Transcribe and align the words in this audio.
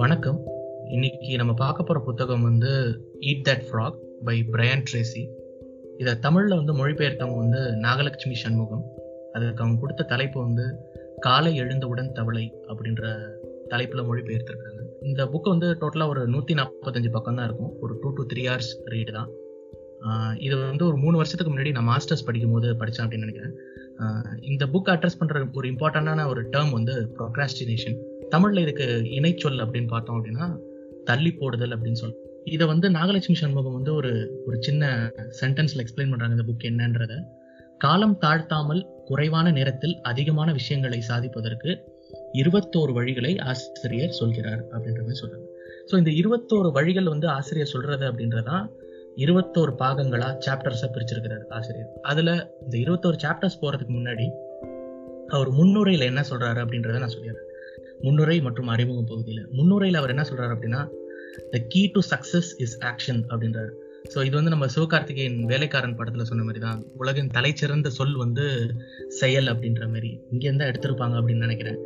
வணக்கம். 0.00 0.38
இன்னைக்கு 0.94 1.30
நம்ம 1.40 1.52
பார்க்க 1.60 1.86
போகிற 1.86 1.98
புத்தகம் 2.06 2.44
வந்து 2.48 2.70
Eat 3.30 3.42
That 3.48 3.64
Frog 3.68 3.96
by 4.26 4.34
Brian 4.52 4.84
Tracy 4.88 5.22
இதை 6.00 6.12
தமிழில் 6.24 6.56
வந்து 6.58 6.74
மொழிபெயர்த்தவங்க 6.78 7.38
வந்து 7.42 7.60
நாகலட்சுமி 7.84 8.36
சண்முகம். 8.42 8.84
அதுக்கு 9.34 9.62
அவங்க 9.62 9.78
கொடுத்த 9.82 10.06
தலைப்பு 10.12 10.38
வந்து 10.46 10.66
காலை 11.26 11.52
எழுந்தவுடன் 11.62 12.10
தவளை 12.18 12.44
அப்படின்ற 12.70 13.02
தலைப்பில் 13.72 14.06
மொழிபெயர்த்திருக்காங்க. 14.10 14.80
இந்த 15.08 15.26
புக் 15.32 15.52
வந்து 15.54 15.70
டோட்டலாக 15.82 16.14
ஒரு 16.14 16.22
நூற்றி 16.34 16.56
நாற்பத்தஞ்சு 16.60 17.12
பக்கம் 17.16 17.40
தான் 17.40 17.48
இருக்கும். 17.50 17.72
ஒரு 17.82 17.96
two 18.04 18.12
to 18.20 18.24
three 18.32 18.44
hours 18.50 18.72
read 18.94 19.14
தான். 19.18 19.30
இது 20.46 20.54
வந்து 20.70 20.86
ஒரு 20.90 20.98
மூணு 21.04 21.16
வருஷத்துக்கு 21.22 21.52
முன்னாடி 21.54 21.72
நான் 21.78 21.90
மாஸ்டர்ஸ் 21.92 22.26
படிக்கும் 22.28 22.54
போது 22.56 22.70
படித்தேன் 22.82 23.06
அப்படின்னு 23.06 23.26
நினைக்கிறேன். 23.26 23.56
இந்த 24.50 24.64
புக் 24.74 24.92
அட்ரஸ் 24.94 25.20
பண்ணுற 25.22 25.42
ஒரு 25.60 25.68
இம்பார்ட்டண்டான 25.72 26.26
ஒரு 26.32 26.42
டேர்ம் 26.54 26.72
வந்து 26.78 26.94
ப்ரொக்ராஸ்டினேஷன் 27.18 27.98
தமிழ்ல 28.30 28.60
இதுக்கு 28.60 28.86
இணைச்சொல் 29.18 29.62
அப்படின்னு 29.64 29.86
பார்த்தோம் 29.86 30.16
அப்படின்னா 30.18 30.46
தள்ளி 31.04 31.30
போடுதல் 31.32 31.74
அப்படின்னு 31.76 32.00
சொல்லி 32.02 32.16
இதை 32.44 32.66
வந்து 32.66 32.86
நாகலட்சுமி 32.90 33.38
சண்முகம் 33.40 33.72
வந்து 33.72 33.94
ஒரு 33.94 34.42
ஒரு 34.46 34.56
சின்ன 34.60 34.84
சென்டென்ஸ்ல 35.40 35.82
எக்ஸ்பிளைன் 35.84 36.12
பண்றாங்க 36.12 36.34
இந்த 36.36 36.46
புக் 36.50 36.68
என்னன்றத. 36.70 37.14
காலம் 37.78 38.16
தாழ்த்தாமல் 38.20 38.82
குறைவான 39.04 39.50
நேரத்தில் 39.50 39.94
அதிகமான 40.02 40.52
விஷயங்களை 40.52 40.98
சாதிப்பதற்கு 41.08 41.70
இருபத்தோரு 42.32 42.92
வழிகளை 42.98 43.32
ஆசிரியர் 43.40 44.10
சொல்கிறார் 44.10 44.62
அப்படின்ற 44.72 45.00
மாதிரி 45.00 45.20
சொல்றாங்க. 45.22 45.46
ஸோ 45.88 45.96
இந்த 45.96 46.10
இருபத்தோரு 46.20 46.70
வழிகள் 46.72 47.04
வந்து 47.04 47.28
ஆசிரியர் 47.28 47.72
சொல்றது 47.74 48.04
அப்படின்றதான் 48.10 48.66
இருபத்தோரு 49.16 49.72
பாகங்களா 49.82 50.28
சாப்டர்ஸா 50.46 50.88
பிரிச்சிருக்கிறார் 50.94 51.46
ஆசிரியர். 51.48 51.90
அதுல 52.02 52.30
இந்த 52.60 52.76
இருபத்தோரு 52.78 53.18
சாப்டர்ஸ் 53.24 53.60
போறதுக்கு 53.62 53.94
முன்னாடி 53.98 54.28
அவர் 55.28 55.50
முன்னுரையில 55.52 56.08
என்ன 56.12 56.20
சொல்றாரு 56.30 56.60
அப்படின்றத 56.64 56.98
நான் 56.98 57.14
சொல்லிடுறேன். 57.18 57.48
முன்னுரை 58.04 58.40
மற்றும் 58.40 58.66
அறிமுக 58.66 59.00
பகுதியில். 59.02 59.44
முன்னுரையில் 59.52 59.98
அவர் 60.00 60.10
என்ன 60.10 60.24
சொல்கிறார் 60.24 60.54
அப்படின்னா 60.56 60.80
the 61.50 61.58
key 61.68 61.82
to 61.94 62.00
success 62.10 62.50
is 62.56 62.76
action 62.90 63.20
அப்படின்றாரு. 63.28 63.72
ஸோ 64.12 64.18
இது 64.24 64.34
வந்து 64.36 64.52
நம்ம 64.54 64.66
சிவகார்த்திகேயன் 64.66 65.38
வேலைக்காரன் 65.44 65.96
படத்தில் 65.96 66.28
சொன்ன 66.30 66.42
மாதிரி 66.42 66.60
தான் 66.64 66.78
உலகின் 66.96 67.30
தலைச்சிறந்த 67.36 67.88
சொல் 67.88 68.16
வந்து 68.16 68.44
செயல் 69.08 69.46
அப்படின்ற 69.46 69.84
மாதிரி. 69.88 70.10
இங்கேருந்து 70.32 70.68
எடுத்திருப்பாங்க 70.70 71.16
அப்படின்னு 71.20 71.46
நினைக்கிறேன். 71.46 71.78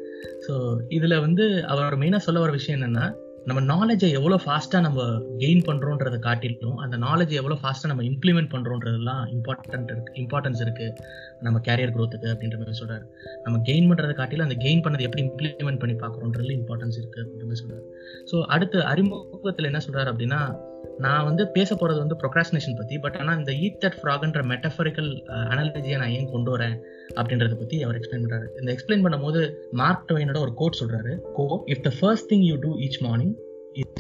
ஸோ 0.47 0.81
இதில் 0.89 1.23
வந்து 1.27 1.47
அவர் 1.65 1.99
மெயினாக 1.99 2.17
சொல்ல 2.17 2.41
வர 2.41 2.53
விஷயம் 2.53 2.79
என்னென்னா 2.79 3.07
நம்ம 3.47 3.61
நாலேஜை 3.61 4.09
எவ்வளோ 4.11 4.37
ஃபாஸ்ட்டாக 4.45 4.81
நம்ம 4.81 5.01
கெயின் 5.39 5.63
பண்ணுறோன்றதை 5.67 6.19
காட்டிலும் 6.19 6.79
அந்த 6.79 6.97
நாலேஜ் 6.97 7.33
எவ்வளோ 7.33 7.57
ஃபாஸ்ட்டாக 7.63 7.87
நம்ம 7.87 8.03
இம்ப்ளிமெண்ட் 8.03 8.51
பண்ணுறோன்றதுலாம் 8.53 9.23
இம்பார்ட்டன்ட் 9.33 9.91
இருக்கு 9.91 10.15
இம்பார்ட்டன்ஸ் 10.15 10.63
இருக்குது 10.63 10.95
நம்ம 11.41 11.61
கேரியர் 11.61 11.93
க்ரோத்துக்கு 11.93 12.31
அப்படின்ற 12.33 12.59
மாதிரி 12.59 12.79
சொல்கிறார் 12.79 13.05
நம்ம 13.45 13.59
கெயின் 13.67 13.89
பண்ணுறதை 13.89 14.15
காட்டிலும் 14.15 14.47
அந்த 14.49 14.59
கெயின் 14.65 14.83
பண்ணதை 14.83 15.05
எப்படி 15.05 15.25
இம்ப்ளிமெண்ட் 15.25 15.81
பண்ணி 15.81 15.97
பார்க்குறோன்றதுல 15.97 16.55
இம்பார்ட்டன்ஸ் 16.61 17.01
இருக்குது 17.01 17.25
அப்படின்ற 17.25 17.45
மாதிரி 17.45 17.63
சொல்கிறார் 17.63 17.85
ஸோ 18.33 18.39
அடுத்து 18.49 18.81
அறிமுகத்தில் 18.85 19.65
என்ன 19.65 19.79
சொல்கிறார் 19.79 20.11
அப்படின்னா 20.11 20.41
நான் 20.99 21.25
வந்து 21.25 21.49
பேச 21.49 21.75
போறது 21.75 21.99
வந்து 22.03 22.17
ப்ரொக்ராஸ்டினேஷன் 22.23 22.77
பத்தி 22.77 22.99
பட் 22.99 23.17
ஆனால் 23.17 23.39
இந்த 23.39 23.53
ஈட் 23.53 23.79
தட் 23.85 23.97
ஃப்ராக்ன்ற 24.01 24.43
மெட்டஃபரிக்கல் 24.51 25.11
அனாலஜியை 25.53 25.97
நான் 25.99 26.09
ஏன் 26.09 26.31
கொண்டு 26.31 26.57
வரேன் 26.57 26.77
அப்படின்றத 27.15 27.55
பத்தி 27.55 27.83
அவர் 27.83 27.97
எக்ஸ்பிளைன் 27.99 28.25
பண்றாரு. 28.25 28.47
இந்த 28.61 28.69
எக்ஸ்பிளைன் 28.75 29.05
பண்ணும்போது 29.05 29.55
மார்க் 29.71 30.13
டொயினோட 30.13 30.39
ஒரு 30.39 30.55
கோட் 30.55 30.79
சொல்றாரு. 30.81 31.15
Go 31.39 31.65
if 31.67 31.81
the 31.81 31.93
first 32.01 32.33
thing 32.33 32.45
you 32.51 32.57
do 32.57 32.71
each 32.79 33.01
morning 33.01 33.35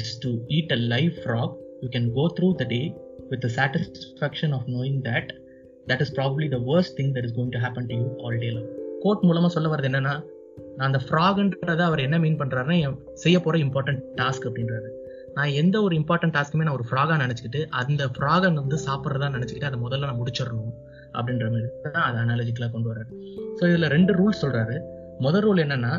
is 0.03 0.19
to 0.19 0.33
eat 0.49 0.73
a 0.73 0.77
live 0.77 1.11
frog 1.11 1.55
you 1.81 1.89
can 1.89 2.13
go 2.13 2.33
through 2.41 2.55
the 2.55 2.65
day 2.65 2.95
with 3.29 3.41
the 3.41 3.51
satisfaction 3.59 4.51
of 4.51 4.67
knowing 4.67 5.01
that 5.11 5.31
that 5.87 6.01
is 6.01 6.15
probably 6.21 6.49
the 6.49 6.61
worst 6.71 6.97
thing 7.01 7.13
that 7.13 7.25
is 7.25 7.37
going 7.39 7.49
to 7.49 7.59
happen 7.59 7.87
to 7.87 7.95
you 7.95 8.07
all 8.25 8.39
day 8.39 8.51
love 8.51 8.69
quote 9.01 9.23
மூலமா 9.23 9.47
சொல்ல 9.47 9.77
வரது 9.77 9.91
என்னன்னா 9.91 10.15
நான் 10.77 10.89
அந்த 10.93 11.01
ஃப்ராக்ன்றத 11.07 11.81
அவர் 11.81 11.99
என்ன 11.99 12.19
மீன் 12.19 12.39
பண்றாருன்னா 12.39 12.95
செய்ய 13.13 13.41
போற 13.41 13.59
இம்பார்ட்டன்ட் 13.59 14.03
டாஸ்க் 14.21 14.47
அப்படின்றாரு. 14.51 14.91
நான் 15.37 15.55
எந்த 15.61 15.77
ஒரு 15.87 15.95
இம்பார்ட்டன்ட் 16.01 16.35
டாஸ்க்குமே 16.37 16.65
நான் 16.67 16.79
ஒரு 16.79 16.87
ஃப்ராகாக 16.89 17.19
நினச்சிக்கிட்டு 17.25 17.61
அந்த 17.81 18.03
ஃப்ராகை 18.15 18.49
வந்து 18.61 18.79
சாப்பிட்றதா 18.87 19.29
நினச்சிக்கிட்டு 19.37 19.69
அதை 19.71 19.79
முதல்ல 19.85 20.09
நான் 20.11 20.21
முடிச்சிடணும் 20.21 20.75
அப்படின்ற 21.17 21.47
மாதிரி 21.55 21.69
தான் 21.97 22.07
அதை 22.09 22.19
அனாலஜிக்கலாக 22.25 22.71
கொண்டு 22.75 22.89
வர்றாரு. 22.91 23.11
ஸோ 23.59 23.63
இதில் 23.71 23.93
ரெண்டு 23.97 24.13
ரூல்ஸ் 24.21 24.43
சொல்கிறாரு 24.45 24.77
முதல் 25.27 25.45
ரூல் 25.47 25.63
என்னன்னா 25.65 25.93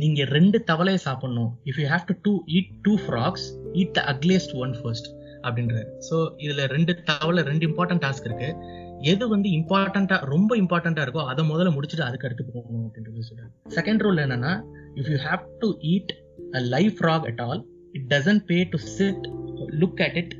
நீங்கள் 0.00 0.28
ரெண்டு 0.36 0.58
தவளையை 0.70 1.00
சாப்பிட்ணும். 1.06 1.50
If 1.70 1.78
you 1.82 1.86
have 1.94 2.04
to 2.10 2.14
to 2.26 2.32
eat 2.56 2.70
two 2.86 2.92
frogs 3.06 3.46
eat 3.80 3.94
the 3.98 4.02
ugliest 4.12 4.54
one 4.64 4.74
first 4.80 5.08
அப்படின்றாரு. 5.46 5.88
ஸோ 6.08 6.16
இதில் 6.44 6.62
ரெண்டு 6.74 6.92
தவளை 7.10 7.42
ரெண்டு 7.50 7.66
இம்பார்ட்டன்ட் 7.70 8.04
டாஸ்க் 8.06 8.28
இருக்குது 8.30 8.78
எது 9.12 9.24
வந்து 9.34 9.48
இம்பார்ட்டண்டா 9.58 10.16
ரொம்ப 10.32 10.52
இம்பார்ட்டண்டா 10.62 11.04
இருக்கோ 11.06 11.22
அதை 11.32 11.42
முதல்ல 11.50 11.70
முடிச்சுட்டு 11.76 12.06
அதுக்கு 12.08 12.26
அடுத்து 12.28 12.44
போகணும் 12.54 12.86
அப்படின்ற 12.86 13.10
மாதிரி 13.12 13.28
சொல்றாரு. 13.30 13.52
செகண்ட் 13.76 14.02
ரூல் 14.06 14.22
என்னன்னா 14.24 14.52
if 15.00 15.10
you 15.12 15.18
have 15.28 15.44
to 15.62 15.68
eat 15.92 16.12
a 16.58 16.62
live 16.74 16.92
frog 16.98 17.26
at 17.30 17.42
all 17.48 17.62
it 17.96 18.06
doesn't 18.14 18.42
pay 18.50 18.58
to 18.72 18.78
sit 18.96 19.24
look 19.82 20.00
at 20.06 20.16
it 20.22 20.34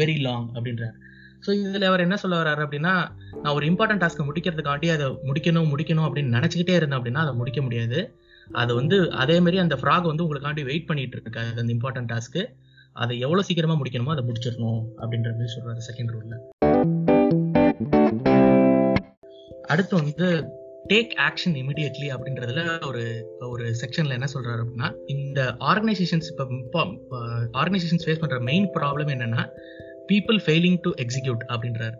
very 0.00 0.16
long 0.26 0.46
அப்படின்றாரு. 0.56 0.96
ஸோ 1.44 1.50
இதில் 1.60 1.88
அவர் 1.90 2.04
என்ன 2.06 2.16
சொல்ல 2.22 2.34
வர்றாரு 2.40 2.62
அப்படின்னா 2.64 2.94
நான் 3.42 3.54
ஒரு 3.58 3.64
இம்பார்ட்டன்ட் 3.70 4.02
டாஸ்க்கை 4.04 4.24
முடிக்கிறதுக்காண்டி 4.28 4.88
அதை 4.96 5.06
முடிக்கணும் 5.28 5.70
முடிக்கணும் 5.72 6.06
அப்படின்னு 6.08 6.36
நினச்சிக்கிட்டே 6.38 6.76
இருந்தேன் 6.80 6.98
அப்படின்னா 7.00 7.22
அதை 7.26 7.34
முடிக்க 7.40 7.60
முடியாது. 7.66 8.00
அது 8.60 8.72
வந்து 8.80 8.96
அதே 9.22 9.36
மாதிரி 9.44 9.58
அந்த 9.64 9.76
ஃப்ராக் 9.80 10.10
வந்து 10.10 10.24
உங்களுக்காண்டி 10.24 10.62
வெயிட் 10.70 10.88
பண்ணிட்டு 10.90 11.16
இருக்காது 11.18 11.60
அந்த 11.62 11.72
இம்பார்ட்டன்ட் 11.76 12.10
டாஸ்க்கு 12.12 12.42
அதை 13.02 13.14
எவ்வளோ 13.26 13.42
சீக்கிரமாக 13.48 13.78
முடிக்கணுமோ 13.80 14.14
அதை 14.14 14.24
முடிச்சிடணும் 14.28 14.80
அப்படின்ற 15.02 15.30
மாதிரி 15.36 15.52
சொல்கிறாரு 15.54 15.86
செகண்ட் 15.88 16.12
ரூலில் 16.14 16.40
அடுத்து 19.72 19.94
வந்து 20.00 20.26
டேக் 20.92 21.12
ஆக்ஷன் 21.26 21.56
இமிடியட்லி 21.62 22.08
அப்படின்றதுல 22.14 22.62
ஒரு 22.88 23.02
ஒரு 23.50 23.64
செக்ஷன்ல 23.80 24.16
என்ன 24.18 24.28
சொல்றாரு 24.34 24.60
அப்படின்னா 24.64 24.88
இந்த 25.14 25.40
ஆர்கனைசேஷன்ஸ் 25.70 26.30
இப்போ 26.32 26.80
ஆர்கனைசேஷன்ஸ் 27.60 28.06
ஃபேஸ் 28.06 28.22
பண்ற 28.22 28.38
மெயின் 28.50 28.66
ப்ராப்ளம் 28.78 29.12
என்னன்னா 29.16 29.42
பீப்புள் 30.10 30.38
ஃபெயிலிங் 30.46 30.78
டு 30.80 30.90
எக்ஸிக்யூட் 31.04 31.42
அப்படின்றாரு. 31.52 31.96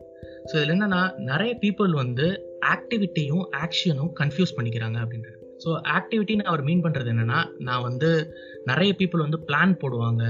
ஸோ 0.49 0.55
இதில் 0.57 0.73
என்னன்னா 0.75 1.03
நிறைய 1.31 1.53
பீப்புள் 1.61 1.93
வந்து 2.03 2.27
ஆக்டிவிட்டியும் 2.75 3.45
ஆக்ஷனும் 3.65 4.13
கன்ஃபியூஸ் 4.21 4.57
பண்ணிக்கிறாங்க 4.57 4.99
அப்படின்றாரு. 5.05 5.39
ஸோ 5.65 5.71
ஆக்டிவிட்டின்னு 5.97 6.49
அவர் 6.51 6.63
மீன் 6.69 6.85
பண்ணுறது 6.85 7.11
என்னென்னா 7.13 7.41
நான் 7.69 7.87
வந்து 7.89 8.11
நிறைய 8.71 8.93
பீப்புள் 9.01 9.25
வந்து 9.27 9.41
பிளான் 9.49 9.75
போடுவாங்க 9.83 10.23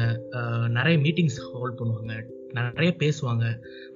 நிறைய 0.78 0.96
மீட்டிங்ஸ் 1.06 1.38
ஹோல்ட் 1.52 1.78
பண்ணுவாங்க. 1.80 2.14
நிறைய 2.56 2.90
பேசுவாங்க. 3.02 3.44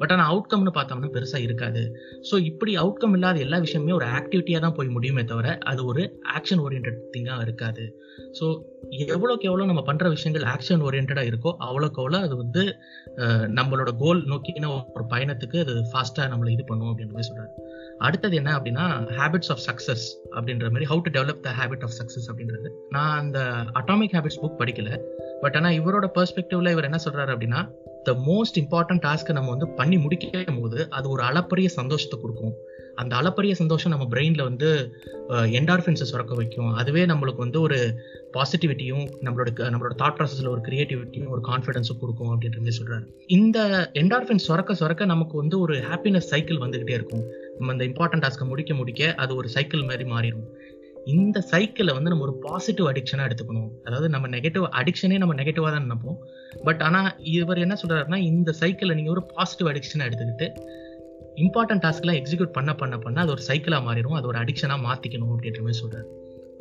பட் 0.01 0.13
ஆனால் 0.15 0.31
அவுட்கம்னு 0.33 0.73
பார்த்தோம்னா 0.79 1.11
பெருசாக 1.17 1.47
இருக்காது. 1.47 1.83
ஸோ 2.31 2.35
இப்படி 2.51 2.73
அவுட்கம் 2.85 3.15
இல்லாத 3.19 3.39
எல்லா 3.47 3.59
விஷயமே 3.67 3.93
ஒரு 3.93 4.09
ஆக்டிவிட்டியாக 4.19 4.65
தான் 4.67 4.77
போய் 4.79 4.95
முடியுமே 4.97 5.25
தவிர 5.25 5.57
அது 5.73 5.85
ஒரு 5.85 6.05
ஆக்ஷன் 6.37 6.63
ஓரியன்ட் 6.67 6.91
திங்காக 7.15 7.47
இருக்காது. 7.47 7.85
ஸோ 8.39 8.47
எவ்வளோக்கு 9.15 9.49
எவ்வளோ 9.51 9.67
நம்ம 9.71 9.83
பண்ணுற 9.87 10.09
விஷயங்கள் 10.09 10.45
ஆக்ஷன் 10.55 10.85
ஓரியன்டாக 10.89 11.25
இருக்கோ 11.31 11.53
அவ்வளோக்கு 11.69 12.01
அவ்வளோ 12.03 12.21
அது 12.27 12.37
வந்து 12.37 12.63
நம்மளோட 13.59 13.91
கோல் 14.03 14.23
நோக்கின 14.33 14.71
ஒரு 14.97 15.05
பயணத்துக்கு 15.13 15.59
அது 15.65 15.75
ஃபாஸ்ட்டாக 15.93 16.29
நம்மளை 16.33 16.53
இது 16.57 16.65
பண்ணும் 16.65 16.91
அப்படின்ற 16.93 17.15
மாதிரி 17.17 17.29
சொல்கிறாரு 17.31 17.53
அடுத்தது 18.07 18.35
என்ன 18.37 18.51
அப்படின்னா 18.59 18.87
ஹேபிட்ஸ் 19.19 19.53
ஆஃப் 19.55 19.63
சக்ஸஸ் 19.69 20.07
அப்படின்ற 20.37 20.67
மாதிரி 20.73 20.89
how 20.93 21.03
to 21.07 21.13
develop 21.19 21.45
the 21.47 21.53
habit 21.61 21.85
of 21.87 21.97
success 22.01 22.29
அப்படின்றது. 22.31 22.69
நான் 22.97 23.17
அந்த 23.19 23.39
அட்டாமிக் 23.81 24.15
ஹேபிட்ஸ் 24.17 24.41
புக் 24.43 24.61
படிக்கல. 24.63 24.91
பட் 25.43 25.57
ஆனால் 25.59 25.77
இவரோட 25.81 26.07
பெர்ஸ்பெக்டிவ்ல 26.17 26.73
இவர் 26.75 26.89
என்ன 26.91 27.01
சொல்றாரு 27.07 27.33
அப்படின்னா 27.35 27.61
த 28.07 28.13
மோஸ்ட் 28.29 28.59
இம்பார்ட்டன்ட் 28.63 29.05
டாஸ்க்கை 29.07 29.35
நம்ம 29.37 29.53
வந்து 29.55 29.69
பண்ணி 29.79 29.97
முடிக்கும் 30.03 30.61
போது 30.63 30.79
அது 30.97 31.07
ஒரு 31.15 31.23
அளப்பரிய 31.29 31.69
சந்தோஷத்தை 31.77 32.17
கொடுக்கும். 32.21 32.55
அந்த 33.01 33.13
அளப்பரிய 33.21 33.55
சந்தோஷம் 33.61 33.93
நம்ம 33.95 34.05
பிரெயின்ல 34.13 34.43
வந்து 34.49 34.69
என்டார்ஃபின்ஸை 35.59 36.07
சுரக்க 36.11 36.35
வைக்கும். 36.41 36.71
அதுவே 36.81 37.03
நம்மளுக்கு 37.13 37.45
வந்து 37.45 37.59
ஒரு 37.67 37.79
பாசிட்டிவிட்டியும் 38.37 39.05
நம்மளோட 39.27 39.51
நம்மளோட 39.73 39.95
தாட் 40.03 40.17
ப்ராசஸ்ல 40.19 40.53
ஒரு 40.55 40.63
கிரியேட்டிவிட்டியும் 40.69 41.33
ஒரு 41.35 41.43
கான்ஃபிடன்ஸும் 41.51 42.01
கொடுக்கும் 42.03 42.31
அப்படின்ற 42.35 42.61
மாதிரி 42.63 42.79
சொல்றாரு. 42.79 43.05
இந்த 43.39 43.59
என்டார்ஃபின் 44.03 44.45
சுரக்க 44.47 44.79
சுரக்க 44.83 45.13
நமக்கு 45.15 45.37
வந்து 45.43 45.59
ஒரு 45.65 45.77
ஹாப்பினஸ் 45.89 46.31
சைக்கிள் 46.33 46.63
வந்துகிட்டே 46.65 46.97
இருக்கும். 47.01 47.25
நம்ம 47.59 47.75
இந்த 47.77 47.87
இம்பார்ட்டன்ட் 47.91 48.25
டாஸ்க்கை 48.27 48.49
முடிக்க 48.53 48.75
முடிக்க 48.81 49.13
அது 49.25 49.35
ஒரு 49.41 49.51
சைக்கிள் 49.57 49.89
மாதிரி 49.91 50.07
மாறிடும். 50.15 50.47
இந்த 51.15 51.39
சைக்கிளை 51.51 51.93
வந்து 51.97 52.11
நம்ம 52.13 52.25
ஒரு 52.29 52.35
பாசிட்டிவ் 52.45 52.87
அடிக்ஷனாக 52.91 53.29
எடுத்துக்கணும். 53.29 53.71
அதாவது 53.87 54.07
நம்ம 54.15 54.29
நெகட்டிவ் 54.37 54.65
அடிக்ஷனே 54.81 55.19
நம்ம 55.23 55.35
நெகட்டிவாக 55.41 55.71
தான் 55.75 55.87
நினைப்போம். 55.87 56.19
பட் 56.67 56.83
ஆனால் 56.87 57.11
இவர் 57.37 57.63
என்ன 57.65 57.75
சொல்கிறாருன்னா 57.83 58.21
இந்த 58.31 58.51
சைக்கிளை 58.61 58.95
நீங்கள் 58.99 59.15
ஒரு 59.17 59.23
பாசிட்டிவ் 59.35 59.71
அடிக்ஷனாக 59.73 60.09
எடுத்துக்கிட்டு 60.11 60.49
இம்பார்ட்டன்ட் 61.45 61.85
டாஸ்க்லாம் 61.85 62.19
எக்ஸிக்யூட் 62.21 62.57
பண்ண 62.57 62.71
பண்ண 62.83 62.95
பண்ண 63.05 63.23
அது 63.25 63.35
ஒரு 63.37 63.43
சைக்கிளாக 63.49 63.85
மாறிடும் 63.89 64.17
அது 64.19 64.31
ஒரு 64.33 64.39
அடிக்ஷனாக 64.43 64.85
மாற்றிக்கணும் 64.87 65.33
அப்படின்ற 65.35 65.63
மாதிரி 65.67 65.81
சொல்கிறார் 65.83 66.09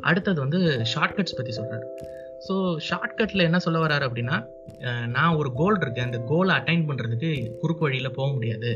அடுத்தது 0.10 0.40
வந்து 0.46 0.60
ஷார்ட்கட்ஸ் 0.94 1.38
பற்றி 1.38 1.52
சொல்கிறார் 1.60 1.86
ஸோ 2.46 2.54
ஷார்ட்கட்டில் 2.88 3.48
என்ன 3.48 3.60
சொல்ல 3.66 3.78
வர்றாரு 3.84 4.06
அப்படின்னா 4.08 4.38
நான் 5.16 5.38
ஒரு 5.42 5.50
கோல் 5.60 5.80
இருக்கேன். 5.84 6.10
அந்த 6.10 6.20
கோலை 6.32 6.52
அட்டைன் 6.60 6.88
பண்ணுறதுக்கு 6.90 7.30
குறுக்கு 7.62 7.86
வழியில் 7.86 8.16
போக 8.18 8.28
முடியாது. 8.34 8.72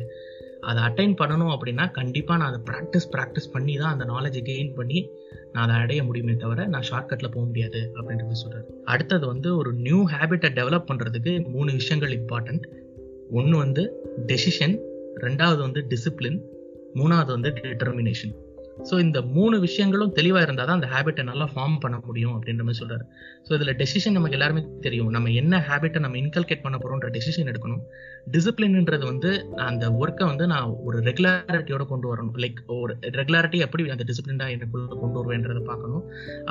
அதை 0.61 0.79
அட்டைன் 0.83 1.15
பண்ணணும் 1.21 1.51
அப்படின்னா 1.51 1.85
கண்டிப்பாக 1.91 2.39
நான் 2.39 2.51
அதை 2.51 2.59
ப்ராக்டிஸ் 2.65 3.07
ப்ராக்டிஸ் 3.13 3.51
பண்ணி 3.51 3.77
தான் 3.77 3.91
அந்த 3.91 4.05
நாலேஜை 4.05 4.41
கெயின் 4.45 4.71
பண்ணி 4.75 4.99
நான் 5.51 5.63
அதை 5.63 5.75
அடைய 5.75 6.03
முடியுமே 6.03 6.35
தவிர 6.35 6.65
நான் 6.65 6.87
ஷார்ட்கட்டில் 6.91 7.31
போக 7.31 7.45
முடியாது 7.45 7.81
அப்படின்றது 7.95 8.31
சொல்கிறார் 8.33 8.67
அடுத்தது 8.85 9.25
வந்து 9.27 9.57
ஒரு 9.57 9.71
நியூ 9.77 9.99
ஹேபிட்டை 10.07 10.51
டெவலப் 10.53 10.89
பண்ணுறதுக்கு 10.91 11.33
மூணு 11.49 11.71
விஷயங்கள் 11.71 12.13
இம்பார்ட்டண்ட் 12.19 12.65
ஒன்று 13.31 13.57
வந்து 13.57 13.85
டெசிஷன் 14.25 14.75
ரெண்டாவது 15.19 15.59
வந்து 15.59 15.81
டிசிப்ளின் 15.89 16.39
மூணாவது 16.95 17.31
வந்து 17.31 17.49
டிட்டர்மினேஷன் 17.49 18.35
ஸோ 18.87 18.95
இந்த 19.05 19.19
மூணு 19.35 19.55
விஷயங்களும் 19.65 20.13
தெளிவாக 20.17 20.43
இருந்தால் 20.45 20.67
தான் 20.69 20.77
அந்த 20.79 20.89
ஹேபிட்டை 20.91 21.23
நல்லா 21.29 21.45
ஃபார்ம் 21.53 21.75
பண்ண 21.83 21.97
முடியும் 22.07 22.33
அப்படின்ற 22.35 22.63
மாதிரி 22.67 22.79
சொல்கிறார் 22.81 23.03
ஸோ 23.47 23.51
இதில் 23.57 23.73
டெசிஷன் 23.81 24.15
நமக்கு 24.17 24.37
எல்லாருமே 24.37 24.61
தெரியும். 24.85 25.09
நம்ம 25.15 25.31
என்ன 25.41 25.59
ஹேபிட்டை 25.67 25.99
நம்ம 26.05 26.17
இன்கல்கேட் 26.21 26.63
பண்ண 26.65 26.77
போகிறோன்ற 26.83 27.09
டெசிஷன் 27.17 27.49
எடுக்கணும். 27.51 27.81
டிசிப்ளின்ன்றது 28.35 29.05
வந்து 29.11 29.31
அந்த 29.67 29.85
ஒர்க்கை 30.01 30.25
வந்து 30.31 30.47
நான் 30.53 30.75
ஒரு 30.87 30.99
ரெகுலாரிட்டியோட 31.09 31.85
கொண்டு 31.91 32.07
வரணும். 32.11 32.37
லைக் 32.43 32.61
ஒரு 32.77 32.95
ரெகுலாரிட்டி 33.19 33.59
எப்படி 33.67 33.89
அந்த 33.95 34.05
டிசிப்ளினாக 34.11 34.55
எனக்குள்ளே 34.57 34.97
கொண்டு 35.03 35.17
வருவேன்றதை 35.21 35.63
பார்க்கணும். 35.71 36.05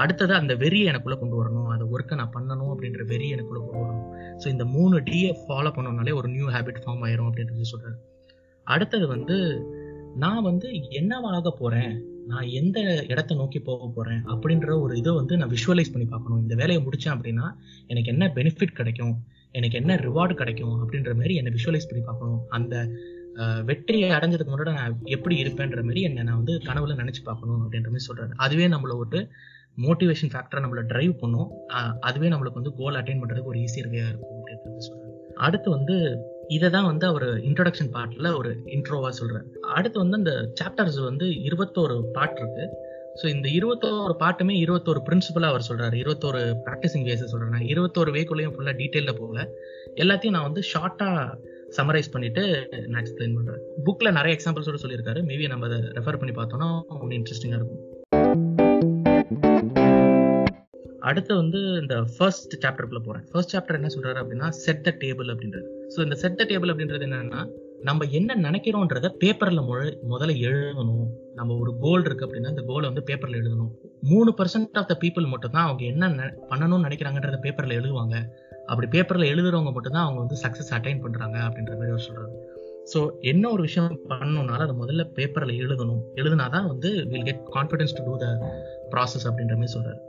அடுத்தது 0.04 0.34
அந்த 0.40 0.54
வெறியை 0.64 0.86
எனக்குள்ளே 0.92 1.18
கொண்டு 1.22 1.38
வரணும். 1.40 1.70
அந்த 1.76 1.86
ஒர்க்கை 1.94 2.18
நான் 2.22 2.34
பண்ணணும் 2.36 2.72
அப்படின்ற 2.74 3.04
வெறி 3.14 3.28
எனக்குள்ளே 3.36 3.62
கொண்டு 3.64 3.82
வரணும். 3.84 4.06
ஸோ 4.42 4.48
இந்த 4.54 4.66
மூணு 4.76 4.98
டிஎஃப் 5.10 5.42
ஃபாலோ 5.48 5.72
பண்ணோம்னாலே 5.78 6.14
ஒரு 6.20 6.30
நியூ 6.36 6.48
ஹேபிட் 6.56 6.82
ஃபார்ம் 6.84 7.04
ஆயிரும் 7.08 7.30
அப்படின்றது 7.30 7.72
சொல்கிறார் 7.74 7.98
அடுத்தது 8.66 9.06
வந்து 9.16 9.36
நான் 10.22 10.46
வந்து 10.50 10.68
என்னவாக 10.98 11.50
போகிறேன் 11.58 11.92
நான் 12.30 12.48
எந்த 12.60 12.78
இடத்த 13.12 13.32
நோக்கி 13.40 13.60
போக 13.68 13.88
போறேன் 13.96 14.22
அப்படின்ற 14.32 14.70
ஒரு 14.84 14.92
இதை 15.00 15.12
வந்து 15.18 15.34
நான் 15.40 15.52
விஷுவலைஸ் 15.56 15.92
பண்ணி 15.94 16.06
பார்க்கணும். 16.12 16.40
இந்த 16.44 16.54
வேலையை 16.60 16.80
முடிச்சேன் 16.86 17.14
அப்படின்னா 17.16 17.46
எனக்கு 17.92 18.12
என்ன 18.14 18.26
பெனிஃபிட் 18.38 18.78
கிடைக்கும்? 18.80 19.14
எனக்கு 19.58 19.78
என்ன 19.80 19.92
ரிவார்டு 20.06 20.34
கிடைக்கும்? 20.40 20.74
அப்படின்ற 20.82 21.12
மாதிரி 21.20 21.34
என்னை 21.34 21.52
விஷுவலைஸ் 21.58 21.88
பண்ணி 21.90 22.02
பார்க்கணும். 22.08 22.42
அந்த 22.58 22.74
வெற்றியை 23.64 24.08
அடைஞ்சதுக்கு 24.10 24.52
முன்னாடி 24.52 24.72
நான் 24.78 24.94
எப்படி 25.16 25.34
இருப்பேன்ற 25.42 25.82
மாதிரி 25.82 26.00
என்னை 26.06 26.22
நான் 26.28 26.40
வந்து 26.40 26.54
கனவுல 26.68 26.94
நினைச்சு 27.02 27.22
பார்க்கணும் 27.24 27.60
அப்படின்ற 27.64 27.90
மாதிரி 27.94 28.08
சொல்றாரு. 28.08 28.32
அதுவே 28.44 28.66
நம்மள 28.68 28.94
ஒரு 29.02 29.20
மோட்டிவேஷன் 29.84 30.32
ஃபேக்டரை 30.32 30.60
நம்மளை 30.64 30.82
டிரைவ் 30.92 31.14
பண்ணும். 31.20 31.50
அதுவே 32.00 32.28
நம்மளுக்கு 32.28 32.60
வந்து 32.60 32.72
கோல் 32.80 32.98
அட்டைன் 33.00 33.20
பண்றதுக்கு 33.22 33.52
ஒரு 33.52 33.60
ஈஸியர் 33.66 33.90
வேயா 33.94 34.08
இருக்கும் 34.12 34.38
அப்படின்றது 34.38 34.86
சொல்றாரு. 34.88 35.14
அடுத்து 35.46 35.68
வந்து 35.76 35.96
இதை 36.56 36.68
தான் 36.74 36.86
வந்து 36.90 37.04
அவர் 37.06 37.26
இன்ட்ரொடக்ஷன் 37.48 37.90
பார்ட்டில் 37.94 38.28
ஒரு 38.38 38.50
இன்ட்ரோவாக 38.76 39.12
சொல்கிறார் 39.20 39.48
அடுத்து 39.76 39.98
வந்து 40.02 40.18
அந்த 40.20 40.32
சாப்டர்ஸ் 40.60 41.00
வந்து 41.08 41.26
இருபத்தோரு 41.48 41.96
பாட்டு 42.16 42.40
இருக்கு. 42.42 42.64
ஸோ 43.20 43.26
இந்த 43.34 43.48
இருபத்தோரு 43.58 44.14
பாட்டுமே 44.22 44.54
இருபத்தோரு 44.64 45.00
பிரின்சிபலாக 45.08 45.52
அவர் 45.52 45.66
சொல்கிறார் 45.68 45.94
இருபத்தோரு 46.02 46.40
ப்ராக்டிசிங் 46.66 47.06
வேஸ் 47.08 47.24
நான் 47.54 47.68
இருபத்தோரு 47.72 48.12
வேக்குள்ளேயும் 48.16 48.54
ஃபுல்லாக 48.56 48.76
டீட்டெயிலில் 48.80 49.18
போகல. 49.20 49.46
எல்லாத்தையும் 50.02 50.36
நான் 50.36 50.48
வந்து 50.48 50.62
ஷார்ட்டாக 50.72 51.38
சமரைஸ் 51.78 52.12
பண்ணிட்டு 52.12 52.44
நான் 52.90 53.02
எக்ஸ்பிளைன் 53.02 53.36
பண்ணுறேன் 53.38 53.64
புக்கில் 53.88 54.16
நிறைய 54.18 54.36
எக்ஸாம்பிள்ஸோட 54.38 54.80
சொல்லியிருக்காரு. 54.84 55.22
மேபி 55.30 55.50
நம்ம 55.54 55.66
அதை 55.70 55.80
ரெஃபர் 55.98 56.20
பண்ணி 56.22 56.36
பார்த்தோம்னா 56.40 56.70
ஒன்று 57.00 57.18
இன்ட்ரெஸ்டிங்காக 57.20 57.60
இருக்கும். 57.60 57.84
அடுத்து 61.08 61.32
வந்து 61.40 61.58
இந்த 61.82 61.94
ஃபர்ஸ்ட் 62.14 62.54
சாப்டருக்குள்ள 62.64 63.00
போறேன். 63.06 63.24
ஃபர்ஸ்ட் 63.32 63.54
சாப்டர் 63.54 63.78
என்ன 63.80 63.90
சொல்றாரு 63.94 64.18
அப்படின்னா 64.22 64.48
செட் 64.64 64.84
த 64.86 64.90
டேபிள் 65.02 65.30
அப்படின்றது 65.34 65.66
ஸோ 65.94 65.98
இந்த 66.06 66.16
செட் 66.22 66.38
த 66.40 66.44
டேபிள் 66.50 66.72
அப்படின்றது 66.72 67.06
என்னன்னா 67.08 67.42
நம்ம 67.88 68.06
என்ன 68.18 68.36
நினைக்கிறோன்றத 68.44 69.08
பேப்பர்ல 69.22 69.60
முதல்ல 70.12 70.32
எழுதணும். 70.48 71.04
நம்ம 71.38 71.56
ஒரு 71.62 71.72
கோல் 71.82 72.04
இருக்கு 72.06 72.26
அப்படின்னா 72.26 72.52
இந்த 72.54 72.64
கோலை 72.70 72.86
வந்து 72.90 73.04
பேப்பர்ல 73.10 73.38
எழுதணும். 73.40 73.70
மூணு 74.10 74.30
பர்சன்ட் 74.38 74.78
ஆஃப் 74.80 74.90
த 74.92 74.96
பீப்புள் 75.04 75.32
மட்டும் 75.34 75.54
தான் 75.56 75.66
அவங்க 75.68 75.84
என்ன 75.92 76.26
பண்ணணும்னு 76.50 76.86
நினைக்கிறாங்கன்றத 76.86 77.38
பேப்பர்ல 77.46 77.78
எழுதுவாங்க. 77.80 78.16
அப்படி 78.70 78.88
பேப்பர்ல 78.94 79.26
எழுதுறவங்க 79.34 79.72
மட்டும் 79.76 79.96
தான் 79.96 80.06
அவங்க 80.06 80.20
வந்து 80.24 80.38
சக்சஸ் 80.44 80.74
அட்டைன் 80.78 81.04
பண்றாங்க 81.04 81.38
அப்படின்ற 81.46 81.74
மாதிரி 81.78 81.94
அவர் 81.94 82.06
சொல்றாரு. 82.08 82.32
ஸோ 82.92 82.98
என்ன 83.32 83.44
ஒரு 83.54 83.62
விஷயம் 83.68 83.96
பண்ணணும்னாலும் 84.10 84.66
அதை 84.66 84.76
முதல்ல 84.82 85.02
பேப்பர்ல 85.16 85.54
எழுதணும். 85.62 86.02
எழுதுனாதான் 86.20 86.68
வந்து 86.72 86.90
will 87.12 87.26
get 87.30 87.42
confidence 87.56 87.96
to 87.96 88.04
do 88.08 88.14
the 88.24 88.28
process 88.94 89.26
அப்படின்ற 89.30 89.56
மாதிரி 89.60 89.74
சொல்றாரு. 89.76 90.00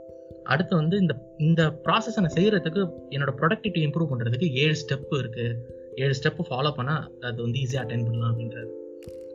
அடுத்து 0.44 0.76
வந்து 0.76 0.98
இந்த 0.98 1.34
இந்த 1.38 1.62
ப்ராசஸை 1.84 2.16
நான் 2.16 2.34
செய்யறதுக்கு 2.34 2.90
என்னோட 3.10 3.32
ப்ரொடக்டிவிட்டி 3.40 3.82
இம்ப்ரூவ் 3.86 4.10
பண்ணுறதுக்கு 4.10 4.50
ஏழு 4.52 4.74
ஸ்டெப்பு 4.74 5.18
இருக்கு. 5.18 5.66
ஏழு 5.94 6.14
ஸ்டெப்பு 6.22 6.42
ஃபாலோ 6.50 6.72
பண்ணால் 6.76 7.06
அது 7.20 7.42
வந்து 7.42 7.60
ஈஸியாக 7.60 7.84
அட்டைன் 7.84 8.04
பண்ணலாம் 8.04 8.38
அப்படின்றது. 8.38 8.70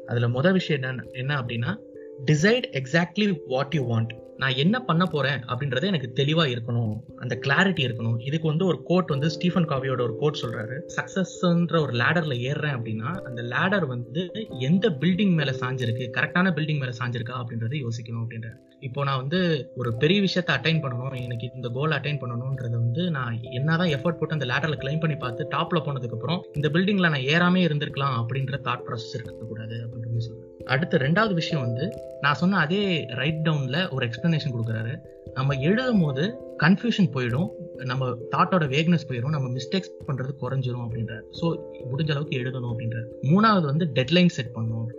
அதில் 0.06 0.28
முதல் 0.28 0.54
விஷயம் 0.54 0.81
என்ன 0.81 1.04
என்ன 1.12 1.42
அப்படின்னா 1.42 1.78
decide 2.25 2.66
exactly 2.72 3.40
what 3.48 3.74
you 3.74 3.96
want 3.96 4.24
நான் 4.38 4.56
என்ன 4.56 4.80
பண்ண 4.80 5.06
போறேன் 5.06 5.40
அப்படின்றது 5.46 5.86
எனக்கு 5.86 6.10
தெளிவா 6.16 6.46
இருக்கணும். 6.54 6.96
அந்த 7.16 7.40
கிளாரிட்டி 7.42 7.84
இருக்கணும். 7.86 8.18
இதுக்கு 8.22 8.48
வந்து 8.48 8.66
ஒரு 8.66 8.84
கோட் 8.84 9.08
வந்து 9.08 9.30
ஸ்டீஃபன் 9.30 9.68
காவியோட 9.68 10.02
ஒரு 10.02 10.16
கோட் 10.18 10.42
சொல்றாரு. 10.42 10.78
சக்சஸ்ன்ற 10.96 11.82
ஒரு 11.82 11.94
லேடர்ல 11.94 12.38
ஏறுறேன் 12.50 12.76
அப்படின்னா 12.78 13.12
அந்த 13.22 13.42
லேடர் 13.42 13.88
வந்து 13.88 14.32
எந்த 14.60 14.90
பில்டிங் 14.90 15.34
மேல 15.34 15.52
சாஞ்சிருக்கு 15.52 16.08
கரெக்டான 16.18 16.54
பில்டிங் 16.60 16.80
மேல 16.80 16.94
சாஞ்சிருக்கா 17.04 17.36
அப்படின்றத 17.42 17.78
யோசிக்கணும் 17.86 18.24
அப்படின்ற 18.24 18.52
இப்போ 18.80 19.04
நான் 19.04 19.18
வந்து 19.18 19.40
ஒரு 19.76 19.98
பெரிய 19.98 20.22
விஷயத்த 20.22 20.52
அட்டைன் 20.56 20.81
பண்ணணும் 20.81 21.22
எனக்கு 21.22 21.52
இந்த 21.56 21.70
கோல் 21.70 21.92
அட்டைன் 21.92 22.20
பண்ணணும்ன்றத 22.22 22.72
வந்து 22.72 23.12
நான் 23.12 23.42
என்னதான் 23.42 23.88
எஃபர்ட் 23.88 24.20
போட்டு 24.20 24.38
அந்த 24.38 24.46
லேடர்ல 24.46 24.78
கிளைம் 24.78 25.00
பண்ணி 25.00 25.16
பார்த்து 25.16 25.48
டாப்ல 25.56 25.80
போனதுக்கு 25.80 26.18
அப்புறம் 26.18 26.46
இந்த 26.54 26.70
பில்டிங்ல 26.70 27.10
நான் 27.10 27.30
ஏறாமே 27.36 27.62
இருந்திருக்கலாம் 27.68 28.18
அப்படின்ற 28.22 28.60
தாட் 28.64 28.86
ப்ராசஸ் 28.88 29.14
இருக்கக்கூடாது 29.14 29.78
அப்படின்னு 29.86 30.18
சொல்றேன் 30.18 30.52
அடுத்து 30.66 30.98
ரெண்டாவது 30.98 31.34
விஷயம் 31.34 31.64
வந்து 31.66 31.86
நான் 32.22 32.34
சொன்ன 32.34 32.58
அதே 32.58 33.06
ரைட் 33.14 33.42
டவுன்ல 33.44 33.92
ஒரு 33.92 34.06
எக்ஸ்பிளனேஷன் 34.25 34.56
கொடுக்குறாரு. 34.56 34.94
நம்ம 35.33 35.54
எழுதும் 35.69 36.01
போது 36.01 36.24
கன்ஃபியூஷன் 36.63 37.10
போயிடும் 37.16 37.48
நம்ம 37.92 38.06
தாட்டோட 38.33 38.66
வேக்னஸ் 38.74 39.07
போயிடும் 39.10 39.36
நம்ம 39.36 39.48
மிஸ்டேக்ஸ் 39.57 39.92
பண்றது 40.07 40.31
குறைஞ்சிரும் 40.44 40.83
அப்படின்றார். 40.86 41.24
ஸோ 41.39 41.45
முடிஞ்ச 41.92 42.12
அளவுக்கு 42.16 42.38
எழுதணும் 42.39 42.72
அப்படின்றார். 42.74 43.07
மூணாவது 43.31 43.66
வந்து 43.72 43.88
டெட்லைன் 43.98 44.36
செட் 44.38 44.54
பண்ணணும் 44.56 44.92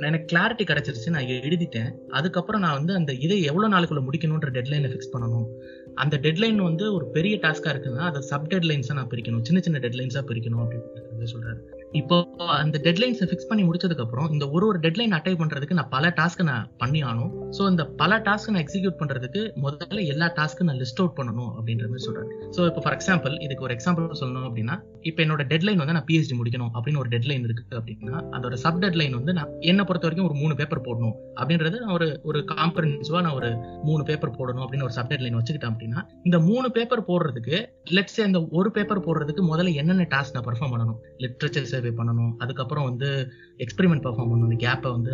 நான் 0.00 0.08
எனக்கு 0.10 0.28
கிளாரிட்டி 0.32 0.64
கிடைச்சிருச்சு 0.68 1.10
நான் 1.14 1.30
எழுதிட்டேன். 1.46 1.90
அதுக்கப்புறம் 2.18 2.62
நான் 2.64 2.76
வந்து 2.78 2.92
அந்த 2.98 3.12
இதை 3.24 3.36
எவ்வளோ 3.42 3.66
நாளுக்குள்ள 3.74 4.02
முடிக்கணும்ன்ற 4.06 4.50
டெட்லைனை 4.56 4.90
ஃபிக்ஸ் 4.92 5.12
பண்ணணும். 5.14 5.48
அந்த 6.02 6.14
டெட்லைன் 6.24 6.60
வந்து 6.68 6.84
ஒரு 6.94 7.06
பெரிய 7.16 7.36
டாஸ்க்காக 7.42 7.72
இருக்குன்னா 7.74 8.06
அதை 8.10 8.20
சப் 8.30 8.48
டெட்லைன்ஸாக 8.52 8.98
நான் 9.00 9.10
பிரிக்கணும். 9.14 9.44
சின்ன 9.48 9.60
சின்ன 9.66 9.80
டெட்லைன்ஸாக 9.84 10.24
பிரிக்கணும் 10.30 10.62
அப்படின்னு 10.64 11.32
சொல்றாரு. 11.34 11.60
இப்போ 11.92 12.16
அந்த 12.54 12.78
டெட்லைன்ஸை 12.78 13.26
ஃபிக்ஸ் 13.28 13.48
பண்ணி 13.48 13.62
முடிச்சதுக்கு 13.64 14.00
அப்புறம் 14.00 14.30
இந்த 14.30 14.50
ஒரு 14.50 14.66
ஒரு 14.66 14.78
டெட்லைன் 14.78 15.10
அட்டை 15.10 15.32
பண்றதுக்கு 15.34 15.72
நான் 15.72 15.88
பல 15.88 16.08
டாஸ்க் 16.08 16.42
நான் 16.42 16.68
பண்ணி 16.76 17.02
ஆனும் 17.02 17.32
ஸோ 17.58 17.70
இந்த 17.70 17.84
பல 17.84 18.18
டாஸ்க் 18.18 18.50
நான் 18.50 18.62
எக்ஸிக்யூட் 18.62 18.98
பண்றதுக்கு 19.00 19.40
முதல்ல 19.62 20.06
எல்லா 20.06 20.32
டாஸ்க்கும் 20.36 20.62
நான் 20.62 20.76
லிஸ்ட் 20.76 21.00
அவுட் 21.00 21.16
பண்ணணும் 21.18 21.50
அப்படின்ற 21.56 21.86
மாதிரி 21.88 22.04
சொல்றாரு. 22.06 22.28
ஸோ 22.56 22.66
இப்போ 22.66 22.80
ஃபார் 22.80 22.96
எக்ஸாம்பிள் 22.98 23.34
இதுக்கு 23.40 23.62
ஒரு 23.62 23.74
எக்ஸாம்பிள் 23.74 24.20
சொல்லணும் 24.20 24.46
அப்படின்னா 24.48 24.76
இப்போ 25.00 25.22
என்னோட 25.24 25.44
டெட்லைன் 25.44 25.76
வந்து 25.76 25.92
நான் 25.92 26.06
பிஹெச்டி 26.08 26.36
முடிக்கணும் 26.36 26.70
அப்படின்னு 26.74 26.98
ஒரு 26.98 27.08
டெட்லைன் 27.08 27.44
இருக்கு 27.44 27.76
அப்படின்னா 27.78 28.20
அதோட 28.32 28.54
சப் 28.54 28.80
டெட்லைன் 28.84 29.10
வந்து 29.10 29.32
நான் 29.32 29.50
என்னை 29.60 29.84
பொறுத்த 29.84 30.06
வரைக்கும் 30.06 30.28
ஒரு 30.30 30.34
மூணு 30.34 30.54
பேப்பர் 30.54 30.84
போடணும் 30.84 31.16
அப்படின்றது 31.40 31.76
நான் 31.80 31.92
ஒரு 31.92 32.20
ஒரு 32.22 32.44
காம்பரன்சிவா 32.52 33.20
நான் 33.20 33.32
ஒரு 33.32 33.50
மூணு 33.82 34.04
பேப்பர் 34.04 34.36
போடணும் 34.38 34.64
அப்படின்னு 34.64 34.82
ஒரு 34.82 34.92
சப் 34.92 35.10
டெட்லைன் 35.12 35.38
வச்சுக்கிட்டேன் 35.40 35.72
அப்படின்னா 35.72 36.00
இந்த 36.22 36.38
மூணு 36.40 36.70
பேப்பர் 36.70 37.06
போடுறதுக்கு 37.08 37.58
லெட்ஸ் 37.90 38.20
அந்த 38.20 38.46
ஒரு 38.52 38.70
பேப்பர் 38.70 39.04
போடுறதுக்கு 39.06 39.44
முதல்ல 39.52 39.74
என்னென்ன 39.74 40.08
டாஸ்க் 40.10 40.34
நான் 40.34 40.48
பர்ஃபார்ம் 40.48 40.74
பண்ணணும்? 40.74 40.98
லிட்ரேச்சர் 41.18 41.68
சர்வே 41.80 41.94
பண்ணணும். 41.98 42.32
அதுக்கப்புறம் 42.44 42.88
வந்து 42.92 43.10
எக்ஸ்பெரிமெண்ட் 43.64 44.04
பர்ஃபார்ம் 44.06 44.30
பண்ணணும். 44.30 44.48
அந்த 44.50 44.58
கேப்பை 44.64 44.90
வந்து 44.96 45.12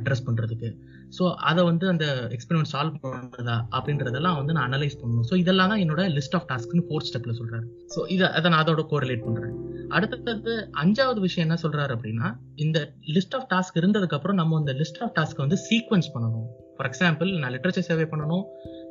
அட்ரஸ் 0.00 0.26
பண்றதுக்கு. 0.26 0.68
ஸோ 1.16 1.24
அதை 1.48 1.62
வந்து 1.68 1.86
அந்த 1.92 2.06
எக்ஸ்பெரிமெண்ட் 2.36 2.70
சால்வ் 2.72 2.94
பண்ணுறதா 3.02 3.56
அப்படின்றதெல்லாம் 3.76 4.36
வந்து 4.38 4.54
நான் 4.56 4.66
அனலைஸ் 4.68 4.96
பண்ணணும். 5.00 5.26
ஸோ 5.30 5.34
இதெல்லாம் 5.42 5.70
தான் 5.72 5.82
என்னோட 5.84 6.02
லிஸ்ட் 6.16 6.36
ஆஃப் 6.38 6.46
டாஸ்க்னு 6.50 6.84
ஃபோர்த் 6.88 7.08
ஸ்டெப்ல 7.10 7.34
சொல்கிறாரு 7.40 7.66
ஸோ 7.94 8.00
இதை 8.14 8.26
அதை 8.38 8.46
நான் 8.52 8.62
அதோட 8.64 8.84
கோரிலேட் 8.92 9.24
பண்றேன். 9.26 9.54
அடுத்தது 9.96 10.52
அஞ்சாவது 10.82 11.20
விஷயம் 11.26 11.46
என்ன 11.46 11.58
சொல்றாரு 11.64 11.92
அப்படின்னா 11.96 12.28
இந்த 12.64 12.78
லிஸ்ட் 13.16 13.36
ஆஃப் 13.38 13.48
டாஸ்க் 13.52 13.80
இருந்ததுக்கு 13.82 14.16
அப்புறம் 14.18 14.38
நம்ம 14.40 14.58
இந்த 14.62 14.74
லிஸ்ட் 14.80 15.00
ஆஃப் 15.06 15.14
டாஸ்க் 15.18 15.42
வந்து 15.44 15.58
சீக்வன்ஸ் 15.68 16.10
பண்ணணும். 16.14 16.46
ஃபார் 16.76 16.88
எக்ஸாம்பிள் 16.90 17.30
நான் 17.42 17.54
லிட்ரேச்சர் 17.56 17.88
சர்வே 17.90 18.06
பண்ணணும் 18.12 18.44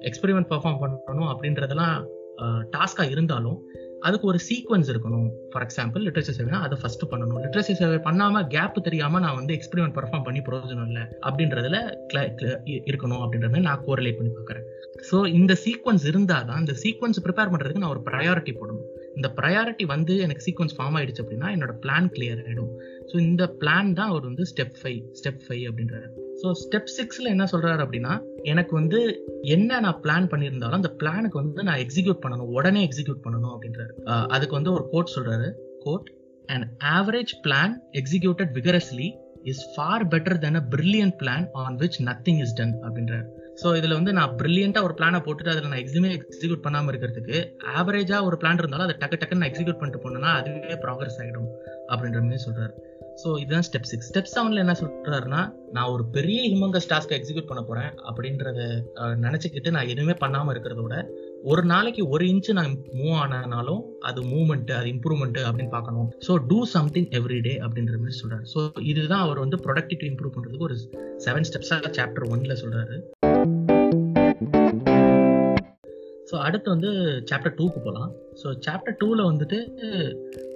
எக்ஸ்பெரிமெண்ட் 0.09 0.49
பர்ஃபார்ம் 0.53 0.79
பண்ணணும் 0.83 1.31
அப்படின்றதெல்லாம் 1.33 1.95
டாஸ்காக 2.75 3.09
இருந்தாலும் 3.15 3.57
அதுக்கு 4.07 4.25
ஒரு 4.31 4.39
சீக்வன்ஸ் 4.47 4.89
இருக்கணும். 4.93 5.27
ஃபார் 5.51 5.63
எக்ஸாம்பிள் 5.65 6.03
லிட்ரேச்சர் 6.07 6.37
சர்வே 6.37 6.55
அதை 6.65 6.77
ஃபர்ஸ்ட் 6.81 7.05
பண்ணணும். 7.11 7.39
லிட்ரேச்சர் 7.45 7.79
சர்வே 7.81 7.99
பண்ணாம 8.07 8.41
கேப் 8.55 8.79
தெரியாம 8.87 9.19
நான் 9.25 9.37
வந்து 9.39 9.55
எக்ஸ்பெரிமெண்ட் 9.57 9.95
பர்ஃபார்ம் 9.99 10.25
பண்ணி 10.27 10.41
பிரயோஜனம் 10.47 10.89
இல்லை. 10.91 11.03
அப்படின்றதுல 11.27 11.79
இருக்கணும் 12.91 13.21
அப்படின்ற 13.23 13.47
மாதிரி 13.51 13.67
நான் 13.69 13.85
கோரிலேட் 13.87 14.19
பண்ணி 14.19 14.33
பார்க்குறேன். 14.39 14.67
ஸோ 15.09 15.19
இந்த 15.39 15.53
சீக்வன்ஸ் 15.65 16.05
இருந்தால் 16.11 16.47
தான் 16.49 16.61
இந்த 16.65 16.75
சீக்வன்ஸ் 16.83 17.23
ப்ரிப்பேர் 17.27 17.51
பண்ணுறதுக்கு 17.53 17.83
நான் 17.85 17.95
ஒரு 17.95 18.03
ப்ரையாரிட்டி 18.09 18.53
போடணும். 18.59 18.87
இந்த 19.15 19.27
ப்ரையாரிட்டி 19.37 19.85
வந்து 19.85 20.17
எனக்கு 20.17 20.43
சீக்வன்ஸ் 20.45 20.75
ஃபார்ம் 20.77 20.95
ஆயிடுச்சு 20.97 21.23
அப்படின்னா 21.23 21.49
என்னோட 21.55 21.73
பிளான் 21.85 22.07
கிளியர் 22.15 22.41
ஆகிடும் 22.43 22.71
ஸோ 23.09 23.15
இந்த 23.19 23.55
பிளான் 23.61 23.93
தான் 23.93 24.09
அவர் 24.09 24.23
வந்து 24.23 24.45
ஸ்டெப் 24.51 24.75
ஃபைவ் 24.81 24.99
ஸ்டெப் 25.19 25.41
ஃபைவ் 25.47 25.63
அப்படின்றாரு. 25.69 26.07
ஸோ 26.41 26.51
ஸ்டெப் 26.63 26.89
சிக்ஸில் 26.97 27.31
என்ன 27.33 27.45
சொல்கிறாரு 27.51 27.81
அப்படின்னா 27.85 28.13
எனக்கு 28.43 28.75
வந்து 28.75 28.99
என்ன 29.41 29.79
நான் 29.79 29.99
பிளான் 30.01 30.27
பண்ணியிருந்தாலும் 30.27 30.79
அந்த 30.81 30.95
பிளானுக்கு 30.99 31.39
வந்து 31.41 31.63
நான் 31.63 31.81
எக்ஸிக்யூட் 31.85 32.23
பண்ணணும் 32.25 32.51
உடனே 32.57 32.87
எக்ஸிக்யூட் 32.87 33.23
பண்ணணும் 33.25 33.53
அப்படின்றாரு. 33.55 33.93
அதுக்கு 34.27 34.55
வந்து 34.55 34.71
ஒரு 34.71 34.89
கோட் 34.89 35.13
சொல்கிறாரு 35.15 35.49
quote 35.83 36.09
and 36.45 36.65
average 36.97 37.33
plan 37.43 37.75
executed 38.01 38.51
vigorously 38.59 39.09
is 39.43 39.63
far 39.75 40.07
better 40.07 40.37
then 40.37 40.55
a 40.55 40.65
brilliant 40.75 41.15
plan 41.23 41.47
on 41.51 41.75
which 41.75 41.99
nothing 42.09 42.41
is 42.41 42.53
done 42.53 42.75
அப்படின்றாரு. 42.81 43.27
ஸோ 43.61 43.67
இதில் 43.77 43.97
வந்து 43.97 44.13
நான் 44.13 44.35
பிரில்லியண்டா 44.39 44.81
ஒரு 44.87 44.93
பிளானை 44.99 45.19
போட்டுட்டு 45.25 45.51
அதில் 45.53 45.69
நான் 45.71 45.83
எக்ஸுமே 45.83 46.09
எக்ஸிக்யூட் 46.17 46.63
பண்ணாமல் 46.65 46.91
இருக்கிறதுக்கு 46.91 47.37
ஆவரேஜாக 47.79 48.27
ஒரு 48.29 48.37
பிளான் 48.41 48.61
இருந்தாலும் 48.61 48.87
அதை 48.87 48.95
டக்கு 49.01 49.19
டக்குன்னு 49.19 49.43
நான் 49.43 49.51
எக்ஸிக்யூட் 49.51 49.79
பண்ணிட்டு 49.81 50.03
போனோம்னா 50.05 50.31
அதுவே 50.39 50.79
ப்ராக்ரஸ் 50.85 51.19
ஆகிடும் 51.23 51.51
அப்படின்ற 51.91 52.21
மாதிரி 52.21 52.43
சொல்கிறாரு 52.47 52.73
ஸோ 53.23 53.29
இதுதான் 53.39 53.65
ஸ்டெப் 53.67 53.89
சிக்ஸ் 53.89 54.07
ஸ்டெப் 54.09 54.29
செவனில் 54.33 54.61
என்ன 54.61 54.73
சொல்கிறாருன்னா 54.79 55.41
நான் 55.71 55.91
ஒரு 55.95 56.03
பெரிய 56.05 56.39
ஹிமங்கஸ் 56.51 56.89
டாஸ்க்கை 56.91 57.17
எக்ஸிக்யூட் 57.17 57.49
பண்ண 57.49 57.61
போகிறேன் 57.61 57.91
அப்படின்றத 58.09 58.59
நினச்சிக்கிட்டு 59.25 59.71
நான் 59.71 59.87
எதுவுமே 59.87 60.13
பண்ணாமல் 60.13 60.53
இருக்கிறத 60.53 60.81
விட 60.81 60.97
ஒரு 61.43 61.63
நாளைக்கு 61.63 62.07
ஒரு 62.07 62.25
இன்ச்சு 62.25 62.51
நான் 62.53 62.73
மூவ் 62.95 63.17
ஆனாலும் 63.21 63.81
அது 63.99 64.21
மூவ்மெண்ட் 64.21 64.71
அது 64.71 64.87
இம்ப்ரூவ்மெண்ட் 64.87 65.39
அப்படின்னு 65.47 65.69
பார்க்கணும். 65.69 66.09
So 66.27 66.35
do 66.49 66.59
something 66.65 67.09
every 67.19 67.39
day 67.41 67.55
அப்படின்ற 67.57 67.97
மாதிரி 67.97 68.19
சொல்றாரு. 68.21 68.45
ஸோ 68.53 68.71
இதுதான் 68.91 69.19
அவர் 69.19 69.39
வந்து 69.39 69.57
ப்ரொடக்டிவிட்டி 69.57 70.07
இம்ப்ரூவ் 70.11 70.35
பண்ணுறதுக்கு 70.35 70.69
ஒரு 70.69 70.77
செவன் 71.25 71.47
ஸ்டெப்ஸாக 71.49 71.91
சாப்டர் 71.99 72.29
ஒன்ல 72.29 72.55
சொல்றாரு. 72.63 72.97
ஸோ 76.33 76.37
அடுத்து 76.47 76.67
வந்து 76.75 76.91
சாப்டர் 77.29 77.57
டூக்கு 77.57 77.79
போகலாம் 77.87 78.11
ஸோ 78.41 78.47
சாப்டர் 78.67 78.95
டூவில் 79.01 79.27
வந்துட்டு 79.29 79.57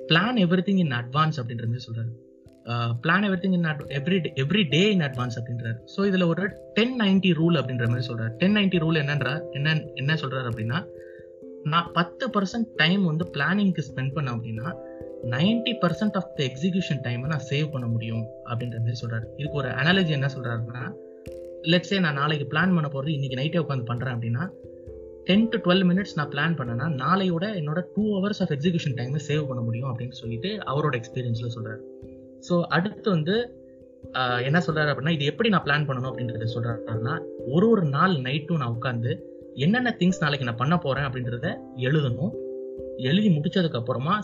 plan 0.09 0.37
every 0.43 0.63
thing 0.67 0.81
in 0.83 0.95
advance 0.99 1.37
அப்படின்ற 1.41 1.65
மாதிரி 1.71 1.85
சொல்றாரு. 1.87 2.11
Plan 3.03 3.25
everything 3.43 3.55
in 3.57 3.67
every 3.97 4.17
every 4.43 4.63
day 4.73 4.81
in 4.93 5.03
advance 5.07 5.37
அப்படின்றாரு. 5.39 5.77
ஸோ 5.93 5.99
இதில் 6.09 6.25
ஒரு 6.31 6.43
டென் 6.77 6.95
நைன்டி 7.01 7.31
ரூல் 7.39 7.57
அப்படின்ற 7.59 7.85
மாதிரி 7.91 8.07
சொல்கிறார் 8.09 8.33
டென் 8.41 8.55
நைன்டி 8.57 8.79
ரூல் 8.85 9.01
என்னன்றா 9.03 9.33
என்ன 9.59 9.75
என்ன 10.01 10.15
சொல்கிறார் 10.23 10.49
அப்படின்னா 10.51 10.79
நான் 11.73 11.89
பத்து 11.97 12.25
பர்சன்ட் 12.35 12.69
டைம் 12.81 13.03
வந்து 13.11 13.25
பிளானிங்க்கு 13.35 13.85
ஸ்பெண்ட் 13.89 14.15
பண்ண 14.17 14.31
அப்படின்னா 14.35 14.67
ninety 15.35 15.73
percent 15.83 16.17
of 16.21 16.31
the 16.37 16.41
execution 16.49 17.03
டைமை 17.07 17.27
நான் 17.33 17.47
சேவ் 17.51 17.67
பண்ண 17.75 17.87
முடியும் 17.95 18.25
அப்படின்ற 18.49 18.77
மாதிரி 18.83 18.99
சொல்றாரு. 19.03 19.27
இதுக்கு 19.39 19.59
ஒரு 19.63 19.71
அனாலஜி 19.81 20.13
என்ன 20.19 20.29
சொல்கிறாருன்னா 20.35 20.83
லெட்ஸே 21.71 21.99
நான் 22.05 22.19
நாளைக்கு 22.21 22.45
பிளான் 22.51 22.75
பண்ண 22.75 22.87
போகிறது 22.89 23.15
இன்றைக்கி 23.17 23.37
நைட்டே 23.39 23.61
உட்காந்து 23.63 23.89
பண்ணுறேன் 23.91 24.15
அப்படின்னா 24.15 24.43
டென் 25.27 25.49
டு 25.49 25.57
டுவெல் 25.57 25.83
மினிட்ஸ் 25.83 26.15
நான் 26.15 26.29
பிளான் 26.29 26.57
பண்ணேன்னா 26.59 26.87
நாளையோட 27.03 27.45
என்னோட 27.61 27.83
டூ 27.95 28.19
ஹவர்ஸ் 28.19 28.39
ஆஃப் 28.39 28.49
எக்ஸிகூஷன் 28.49 28.95
டைமை 28.95 29.19
சேவ் 29.27 29.47
பண்ண 29.47 29.61
முடியும் 29.61 29.89
அப்படின்னு 29.89 30.11
சொல்லிட்டு 30.11 30.57
அவரோட 30.57 31.01
எக்ஸ்பீரியன்ஸில் 31.01 31.47
சொல்கிறார் 31.47 31.79
ஸோ 32.49 32.61
அடுத்து 32.61 33.09
வந்து 33.09 33.65
என்ன 34.43 34.59
சொல்கிறார் 34.59 34.95
அப்படின்னா 34.95 35.09
இது 35.09 35.25
எப்படி 35.25 35.49
நான் 35.49 35.63
பிளான் 35.63 35.87
பண்ணணும் 35.87 36.09
அப்படின்றத 36.11 36.47
சொல்கிறாருன்னா 36.53 37.19
ஒரு 37.47 37.69
ஒரு 37.69 37.85
நாள் 37.85 38.11
நைட்டும் 38.11 38.57
நான் 38.57 38.77
உட்காந்து 38.81 39.19
என்னென்ன 39.55 39.95
திங்ஸ் 39.99 40.19
நாளைக்கு 40.19 40.45
நான் 40.45 40.55
பண்ண 40.55 40.77
போகிறேன் 40.77 41.09
அப்படின்றத 41.09 41.57
எழுதணும். 41.75 42.33
எழுதி 42.97 43.29
முடிச்சதுக்கு 43.29 43.75
அப்புறமா 43.75 44.23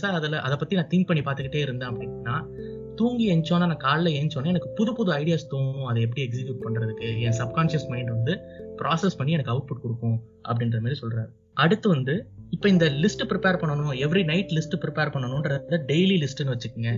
அதில் 0.00 0.32
அதை 0.32 0.56
பற்றி 0.56 0.76
நான் 0.76 0.86
திங்க் 0.86 1.06
பண்ணி 1.06 1.22
பார்த்துக்கிட்டே 1.22 1.54
இருந்தேன் 1.54 1.88
அப்படின்னா 1.88 2.46
தூங்கி 2.94 3.34
எஞ்சோன்னா 3.34 3.58
நான் 3.58 3.84
காலைல 3.84 4.08
ஏஞ்சோன்னே 4.08 4.46
எனக்கு 4.46 4.68
புது 4.68 4.94
புது 4.94 5.12
ஐடியாஸ் 5.12 5.50
தோணும். 5.50 5.84
அதை 5.84 6.02
எப்படி 6.02 6.28
எக்ஸிக்யூட் 6.28 6.64
பண்ணுறதுக்கு 6.64 7.20
என் 7.20 7.38
சப்கான்ஷியஸ் 7.38 7.88
மைண்ட் 7.88 8.08
வந்து 8.08 8.40
ப்ராசஸ் 8.80 9.18
பண்ணி 9.18 9.34
எனக்கு 9.36 9.52
அவுட்புட் 9.54 9.82
கொடுக்கும் 9.84 10.16
அப்படின்ற 10.48 10.78
மாதிரி 10.84 10.98
சொல்றாரு. 11.02 11.30
அடுத்து 11.64 11.86
வந்து 11.94 12.14
இப்போ 12.54 12.66
இந்த 12.74 12.86
லிஸ்ட் 13.02 13.24
ப்ரிப்பேர் 13.30 13.58
பண்ணணும் 13.62 13.92
எவ்ரி 14.06 14.22
நைட் 14.30 14.52
லிஸ்ட் 14.56 14.76
ப்ரிப்பேர் 14.84 15.12
பண்ணணும்ன்றத 15.14 15.78
டெய்லி 15.90 16.16
லிஸ்ட்னு 16.22 16.52
வச்சுக்கோங்க. 16.54 16.92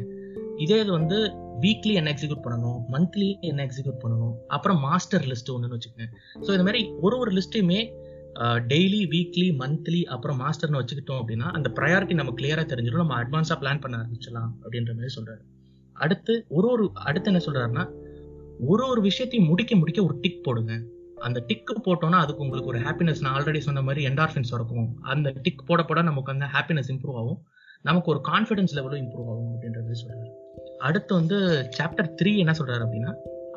இதே 0.64 0.78
இது 0.84 0.90
வந்து 1.00 1.18
வீக்லி 1.64 1.92
என்ன 2.00 2.10
எக்ஸிக்யூட் 2.14 2.42
பண்ணணும் 2.46 2.78
மந்த்லி 2.94 3.28
என்ன 3.50 3.60
எக்ஸிக்யூட் 3.66 4.00
பண்ணணும் 4.02 4.34
அப்புறம் 4.56 4.78
மாஸ்டர் 4.86 5.26
லிஸ்ட் 5.32 5.52
ஒன்றுன்னு 5.54 5.76
வச்சுக்கோங்க. 5.76 6.08
ஸோ 6.46 6.50
இந்த 6.56 6.66
மாதிரி 6.68 6.82
ஒரு 7.06 7.16
ஒரு 7.22 7.30
லிஸ்ட்டையுமே 7.38 7.80
டெய்லி 8.72 9.02
வீக்லி 9.12 9.46
மந்த்லி 9.60 10.00
அப்புறம் 10.14 10.38
மாஸ்டர்னு 10.42 10.80
வச்சுக்கிட்டோம் 10.80 11.20
அப்படின்னா 11.22 11.46
அந்த 11.58 11.68
ப்ரையாரிட்டி 11.78 12.14
நம்ம 12.20 12.32
கிளியராக 12.40 12.66
தெரிஞ்சிடும் 12.72 13.02
நம்ம 13.04 13.16
அட்வான்ஸாக 13.22 13.58
பிளான் 13.62 13.80
பண்ண 13.84 13.94
ஆரம்பிச்சலாம் 14.02 14.50
அப்படின்ற 14.64 14.90
மாதிரி 14.98 15.14
சொல்றாரு. 15.18 15.42
அடுத்து 15.96 16.34
ஒரு 16.56 16.68
ஒரு 16.74 16.84
அடுத்து 17.08 17.30
என்ன 17.32 17.42
சொல்றாருன்னா 17.46 17.84
ஒரு 18.72 18.84
ஒரு 18.92 19.00
விஷயத்தையும் 19.08 19.48
முடிக்க 19.52 19.72
முடிக்க 19.80 19.98
ஒரு 20.08 20.14
டிக் 20.24 20.44
போடுங்க. 20.46 20.74
அந்த 21.24 21.44
டிக் 21.46 21.72
போட்டோம்னா 21.86 22.18
அதுக்கு 22.24 22.42
உங்களுக்கு 22.42 22.70
ஒரு 22.70 22.78
ஹாப்பினஸ் 22.78 23.20
நான் 23.20 23.36
ஆல்ரெடி 23.36 23.58
சொன்ன 23.58 23.82
மாதிரி 23.82 24.06
என்டார்ஃபின்ஸ் 24.06 24.52
இருக்கும் 24.52 24.88
அந்த 25.02 25.32
டிக் 25.42 25.66
போட 25.66 25.82
போட 25.82 26.02
நமக்கு 26.02 26.32
வந்து 26.32 26.48
ஹாப்பினஸ் 26.56 26.90
இம்ப்ரூவ் 26.94 27.16
ஆகும். 27.16 27.38
நமக்கு 27.82 28.10
ஒரு 28.10 28.20
கான்ஃபிடன்ஸ் 28.28 28.74
லெவலும் 28.76 29.02
இம்ப்ரூவ் 29.04 29.30
ஆகும் 29.32 29.50
அப்படின்ற 29.54 29.80
மாதிரி 29.80 30.00
சொல்றாரு. 30.02 30.30
அடுத்து 30.78 31.14
வந்து 31.14 31.36
சாப்டர் 31.78 32.10
த்ரீ 32.22 32.36
என்ன 32.36 32.54
சொல்றாரு 32.58 32.84
அப்படின்னா 32.86 33.12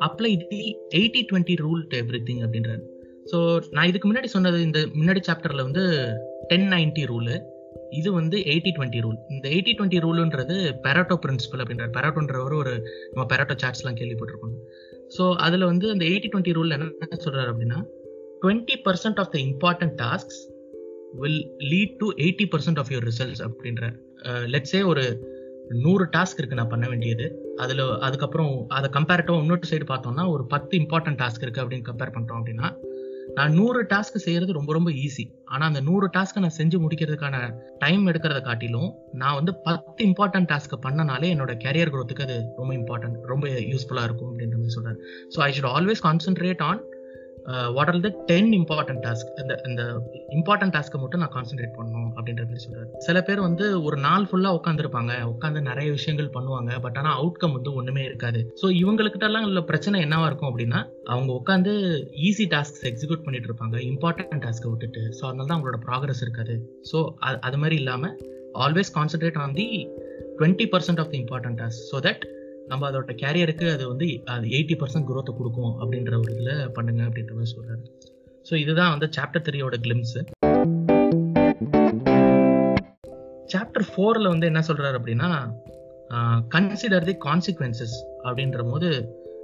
apply 0.08 0.48
the 0.50 0.78
eighty 0.98 1.22
twenty 1.32 1.56
rule 1.64 1.82
to 1.88 1.96
everything 2.28 2.42
அப்படின்றாரு. 2.46 2.82
ஸோ 3.32 3.60
நான் 3.70 3.86
இதுக்கு 3.86 4.12
முன்னாடி 4.12 4.24
சொன்னது 4.24 4.62
இந்த 4.62 4.80
முன்னாடி 4.80 5.20
சாப்டர்ல 5.28 5.62
வந்து 5.62 5.84
டென் 6.46 6.68
நைன்டி 6.68 7.04
ரூலு 7.04 7.42
இது 7.90 8.12
வந்து 8.12 8.36
எயிட்டி 8.52 8.70
டுவெண்ட்டி 8.76 9.00
ரூல் 9.04 9.18
இந்த 9.28 9.48
எயிட்டி 9.48 9.72
டுவெண்ட்டி 9.78 9.98
ரூலுன்றது 10.04 10.56
பெராட்டோ 10.82 11.16
பிரின்சிபல் 11.24 11.62
அப்படின்றார். 11.62 11.92
பெராட்டோன்றவர் 11.96 12.54
ஒரு 12.54 12.88
நம்ம 13.12 13.36
பெராட்டோ 13.36 13.54
சார்ட்ஸ்லாம் 13.62 13.98
கேள்விப்பட்டிருக்கோம். 14.00 14.56
ஸோ 15.18 15.24
அதில் 15.36 15.64
வந்து 15.64 15.90
அந்த 15.90 16.04
எயிட்டி 16.04 16.28
டுவெண்ட்டி 16.32 16.54
ரூல் 16.54 16.70
என்ன 16.70 17.16
சொல்கிறார் 17.16 17.50
அப்படின்னா 17.52 17.78
twenty 18.42 18.76
percent 18.84 19.18
of 19.18 19.30
the 19.30 19.38
important 19.38 19.96
tasks 20.02 20.40
will 21.12 21.42
lead 21.58 21.96
to 21.96 22.06
eighty 22.16 22.46
percent 22.48 22.78
of 22.78 22.90
your 22.92 23.08
results 23.10 23.42
அப்படின்ற 23.48 23.84
லெட்ஸே 24.54 24.86
ஒரு 24.86 25.04
நூறு 25.84 26.04
டாஸ்க் 26.04 26.38
இருக்குது 26.38 26.54
நான் 26.54 26.68
பண்ண 26.68 26.88
வேண்டியது. 26.88 27.26
அதில் 27.56 27.82
அதுக்கப்புறம் 27.98 28.68
அதை 28.68 28.90
கம்பேரிட்டிவ் 28.90 29.42
இன்னொரு 29.42 29.68
சைடு 29.70 29.86
பார்த்தோம்னா 29.88 30.28
ஒரு 30.30 30.46
பத்து 30.46 30.78
இம்பார்ட்டன்ட் 30.78 31.20
டாஸ்க் 31.22 31.44
இருக்குது 31.44 31.64
அப்படின்னு 31.64 31.88
கம்பேர் 31.90 32.14
பண்ணுறோம் 32.14 32.38
அப்படின்னா 32.40 32.68
நான் 33.34 33.52
நூறு 33.52 33.80
டாஸ்க் 33.82 34.16
செய்யறது 34.16 34.52
ரொம்ப 34.52 34.72
ரொம்ப 34.72 34.90
ஈஸி 34.90 35.24
ஆனா 35.44 35.66
அந்த 35.66 35.80
நூறு 35.80 36.06
டாஸ்க்கை 36.06 36.40
நான் 36.40 36.56
செஞ்சு 36.58 36.76
முடிக்கிறதுக்கான 36.84 37.36
டைம் 37.78 38.06
எடுக்கிறத 38.06 38.40
காட்டிலும் 38.40 38.90
நான் 39.12 39.34
வந்து 39.34 39.52
பத்து 39.56 40.04
இம்பார்ட்டன்ட் 40.06 40.50
டாஸ்க் 40.52 40.74
பண்ணனாலே 40.86 41.28
என்னோட 41.34 41.54
கேரியர் 41.64 41.92
குரோத்துக்கு 41.94 42.22
அது 42.22 42.38
ரொம்ப 42.56 42.74
இம்பார்ட்டன்ட் 42.74 43.18
ரொம்ப 43.24 43.48
யூஸ்ஃபுல்லா 43.48 44.02
இருக்கும் 44.02 44.30
அப்படின்ற 44.30 44.56
மாதிரி 44.56 44.76
சொல்றாரு. 44.76 44.98
So 45.36 45.40
I 45.40 45.50
should 45.56 45.70
always 45.76 46.02
concentrate 46.02 46.62
on 46.62 46.82
what 47.76 47.90
are 47.92 48.00
the 48.06 48.10
ten 48.30 48.50
important 48.58 49.02
task 49.06 49.30
இந்த 49.42 49.54
இந்த 49.68 49.82
இம்பார்ட்டன்ட் 50.36 50.74
டாஸ்க்கை 50.76 50.98
மட்டும் 51.02 51.22
நான் 51.22 51.34
கான்சென்ட்ரேட் 51.36 51.74
பண்ணணும் 51.78 52.10
அப்படின்ற 52.16 52.42
மாதிரி 52.48 52.62
சொல்றாரு. 52.64 52.88
சில 53.06 53.22
பேர் 53.28 53.40
வந்து 53.46 53.66
ஒரு 53.86 53.96
நாள் 54.06 54.26
ஃபுல்லா 54.30 54.50
உட்காந்துருப்பாங்க 54.58 55.12
உட்காந்து 55.32 55.60
நிறைய 55.70 55.88
விஷயங்கள் 55.98 56.30
பண்ணுவாங்க. 56.36 56.80
பட் 56.86 56.98
ஆனால் 57.02 57.16
அவுட்கம் 57.20 57.56
வந்து 57.56 57.72
ஒண்ணுமே 57.80 58.04
இருக்காது. 58.10 58.42
ஸோ 58.62 58.68
இவங்களுக்கிட்டலாம் 58.82 59.48
உள்ள 59.50 59.62
பிரச்சனை 59.70 60.02
என்னவா 60.06 60.26
இருக்கும் 60.30 60.50
அப்படின்னா 60.50 60.80
அவங்க 61.12 61.30
உட்காந்து 61.40 61.72
ஈஸி 62.28 62.46
டாஸ்க் 62.54 62.82
எக்ஸிக்யூட் 62.92 63.24
பண்ணிட்டு 63.26 63.50
இருப்பாங்க. 63.50 63.76
இம்பார்ட்டன்ட் 63.92 64.44
டாஸ்க்கை 64.46 64.70
விட்டுட்டு. 64.72 65.04
ஸோ 65.18 65.24
அதனால 65.30 65.48
தான் 65.48 65.56
அவங்களோட 65.58 65.80
ப்ராக்ரஸ் 65.88 66.22
இருக்காது. 66.26 66.56
ஸோ 66.92 67.00
அது 67.48 67.60
மாதிரி 67.64 67.78
இல்லாமல் 67.84 68.14
always 68.66 68.92
concentrate 68.98 69.40
on 69.44 69.56
the 69.60 69.66
twenty 70.38 70.66
percent 70.74 71.00
of 71.02 71.10
the 71.14 71.18
important 71.24 71.58
task 71.62 71.82
so 71.92 71.98
that 72.06 72.22
நம்ம 72.70 72.90
அதோட 72.90 73.14
கேரியருக்கு 73.22 73.66
அது 73.72 73.84
வந்து 73.88 74.06
அது 74.24 74.46
எயிட்டி 74.48 74.76
பர்சன்ட் 74.80 75.08
குரோத்தை 75.10 75.32
கொடுக்கும் 75.36 75.72
அப்படின்ற 75.80 76.14
ஒரு 76.18 76.32
இதில் 76.32 76.70
பண்ணுங்க 76.72 77.02
அப்படின்ற 77.02 77.32
மாதிரி 77.32 77.52
சொல்கிறாரு 77.54 77.82
ஸோ 78.50 78.54
இதுதான் 78.54 78.90
வந்து 78.90 79.06
சாப்டர் 79.16 79.44
த்ரீயோட 79.48 79.76
கிளிம்ஸ் 79.80 80.16
சாப்டர் 83.46 83.86
ஃபோரில் 83.88 84.28
வந்து 84.28 84.46
என்ன 84.46 84.60
சொல்கிறாரு 84.60 84.96
அப்படின்னா 85.00 85.30
கன்சிடர் 86.48 87.04
தி 87.04 87.16
கான்சிக்வன்சஸ் 87.24 87.96
அப்படின்ற 88.24 88.62
போது 88.70 88.88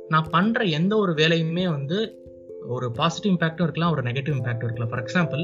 நான் 0.09 0.31
பண்ணுற 0.33 0.69
எந்த 0.71 0.97
ஒரு 0.97 1.13
வேலையுமே 1.15 1.65
வந்து 1.69 1.99
ஒரு 2.69 2.87
பாசிட்டிவ் 2.93 3.33
இம்பேக்டும் 3.33 3.67
இருக்கலாம் 3.67 3.93
ஒரு 3.93 4.03
நெகட்டிவ் 4.03 4.37
இம்பேக்டும் 4.37 4.69
இருக்கலாம். 4.69 4.91
ஃபார் 4.91 5.03
எக்ஸாம்பிள் 5.03 5.43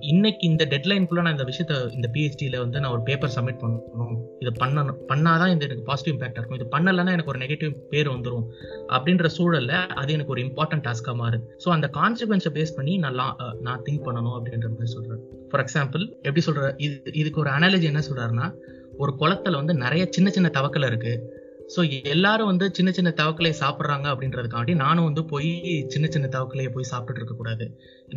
இன்னைக்கு 0.00 0.48
இந்த 0.48 0.66
டெட்லைனுக்குள்ள 0.70 1.22
நான் 1.22 1.38
இந்த 1.38 1.44
விஷயத்த 1.44 1.94
இந்த 1.94 2.10
பிஹெச்டியில் 2.12 2.58
வந்து 2.58 2.80
நான் 2.80 2.90
ஒரு 2.90 3.02
பேப்பர் 3.02 3.32
சப்மிட் 3.36 3.60
பண்ணணும். 3.62 4.16
இது 4.38 4.50
பண்ணணும். 4.64 4.98
பண்ணாதான் 5.08 5.48
இந்த 5.48 5.64
எனக்கு 5.64 5.82
பாசிட்டிவ் 5.82 6.20
இம்பாக்ட் 6.20 6.38
இருக்கும் 6.38 6.58
இது 6.58 6.68
பண்ணலைன்னா 6.76 7.12
எனக்கு 7.16 7.26
ஒரு 7.26 7.38
நெகட்டிவ் 7.38 7.70
பேர் 7.88 8.08
வந்துடும் 8.10 8.46
அப்படின்ற 8.88 9.28
சூழல்ல 9.38 9.86
அது 9.86 10.12
எனக்கு 10.12 10.30
ஒரு 10.30 10.42
இம்பார்ட்டன்ட் 10.42 10.86
டாஸ்க்காக 10.88 11.16
மாறுது. 11.22 11.40
ஸோ 11.64 11.68
அந்த 11.68 11.90
கான்சிக்வன்ஸை 11.92 12.52
பேஸ் 12.54 12.76
பண்ணி 12.76 12.96
நான் 12.96 13.36
நான் 13.60 13.82
திங்க் 13.82 14.04
பண்ணணும் 14.04 14.36
அப்படின்ற 14.38 14.68
மாதிரி 14.68 14.86
சொல்றேன் 14.86 15.20
ஃபார் 15.50 15.64
எக்ஸாம்பிள் 15.64 16.08
எப்படி 16.22 16.42
சொல்ற 16.46 16.74
இது 16.76 17.12
இதுக்கு 17.12 17.40
ஒரு 17.40 17.50
அனாலஜி 17.50 17.82
என்ன 17.82 18.02
சொல்றாருன்னா 18.10 18.54
ஒரு 18.96 19.14
குளத்துல 19.18 19.50
வந்து 19.50 19.74
நிறைய 19.74 20.06
சின்ன 20.10 20.30
சின்ன 20.30 20.50
தவக்கல் 20.54 20.86
இருக்கு. 20.86 21.31
ஸோ 21.74 21.80
எல்லாரும் 22.14 22.50
வந்து 22.50 22.66
சின்ன 22.76 22.90
சின்ன 22.98 23.10
தவக்கலையை 23.20 23.56
சாப்பிட்றாங்க 23.60 24.06
அப்படின்றதுக்காண்டி 24.12 24.74
நானும் 24.84 25.08
வந்து 25.08 25.24
போய் 25.24 25.50
சின்ன 25.88 26.06
சின்ன 26.10 26.26
தவக்கலையை 26.36 26.70
போய் 26.74 26.90
சாப்பிட்டுட்டு 26.90 27.22
இருக்கக்கூடாது 27.22 27.66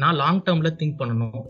நான் 0.04 0.20
லாங் 0.24 0.44
டேர்மில் 0.48 0.78
திங்க் 0.82 1.00
பண்ணணும். 1.02 1.44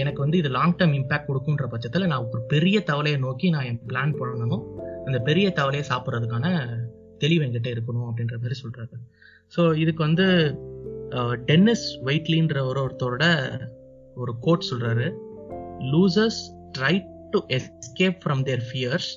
எனக்கு 0.00 0.20
வந்து 0.24 0.38
இது 0.38 0.48
லாங் 0.58 0.76
டேர்ம் 0.78 0.96
இம்பேக்ட் 0.98 1.28
கொடுக்குன்ற 1.28 1.66
பட்சத்தில் 1.74 2.10
நான் 2.12 2.26
ஒரு 2.32 2.42
பெரிய 2.54 2.78
தவளையை 2.90 3.18
நோக்கி 3.26 3.46
நான் 3.50 3.68
என் 3.70 3.82
பிளான் 3.90 4.14
பண்ணணும். 4.20 4.64
அந்த 5.06 5.18
பெரிய 5.28 5.46
தவளையை 5.60 5.84
சாப்பிட்றதுக்கான 5.92 6.46
தெளிவு 7.18 7.44
என்கிட்ட 7.46 7.68
இருக்கணும் 7.74 8.08
அப்படின்ற 8.08 8.36
மாதிரி 8.42 8.56
சொல்கிறாரு 8.62 8.96
ஸோ 9.56 9.62
இதுக்கு 9.82 10.02
வந்து 10.08 10.26
டென்னிஸ் 11.48 11.86
வெயிட்லின்ற 12.04 12.58
ஒரு 12.70 12.80
ஒருத்தரோட 12.84 13.24
ஒரு 14.16 14.32
கோட் 14.40 14.68
சொல்கிறாரு 14.70 15.06
losers 15.92 16.40
try 16.78 16.94
to 17.30 17.40
escape 17.58 18.18
from 18.24 18.42
their 18.42 18.64
fears 18.68 19.10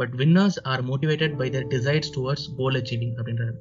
but 0.00 0.14
winners 0.22 0.58
are 0.72 0.82
motivated 0.90 1.34
by 1.40 1.48
their 1.56 1.68
desires 1.74 2.12
towards 2.16 2.46
goal 2.58 2.78
achieving 2.80 3.14
அப்படின்றது. 3.20 3.54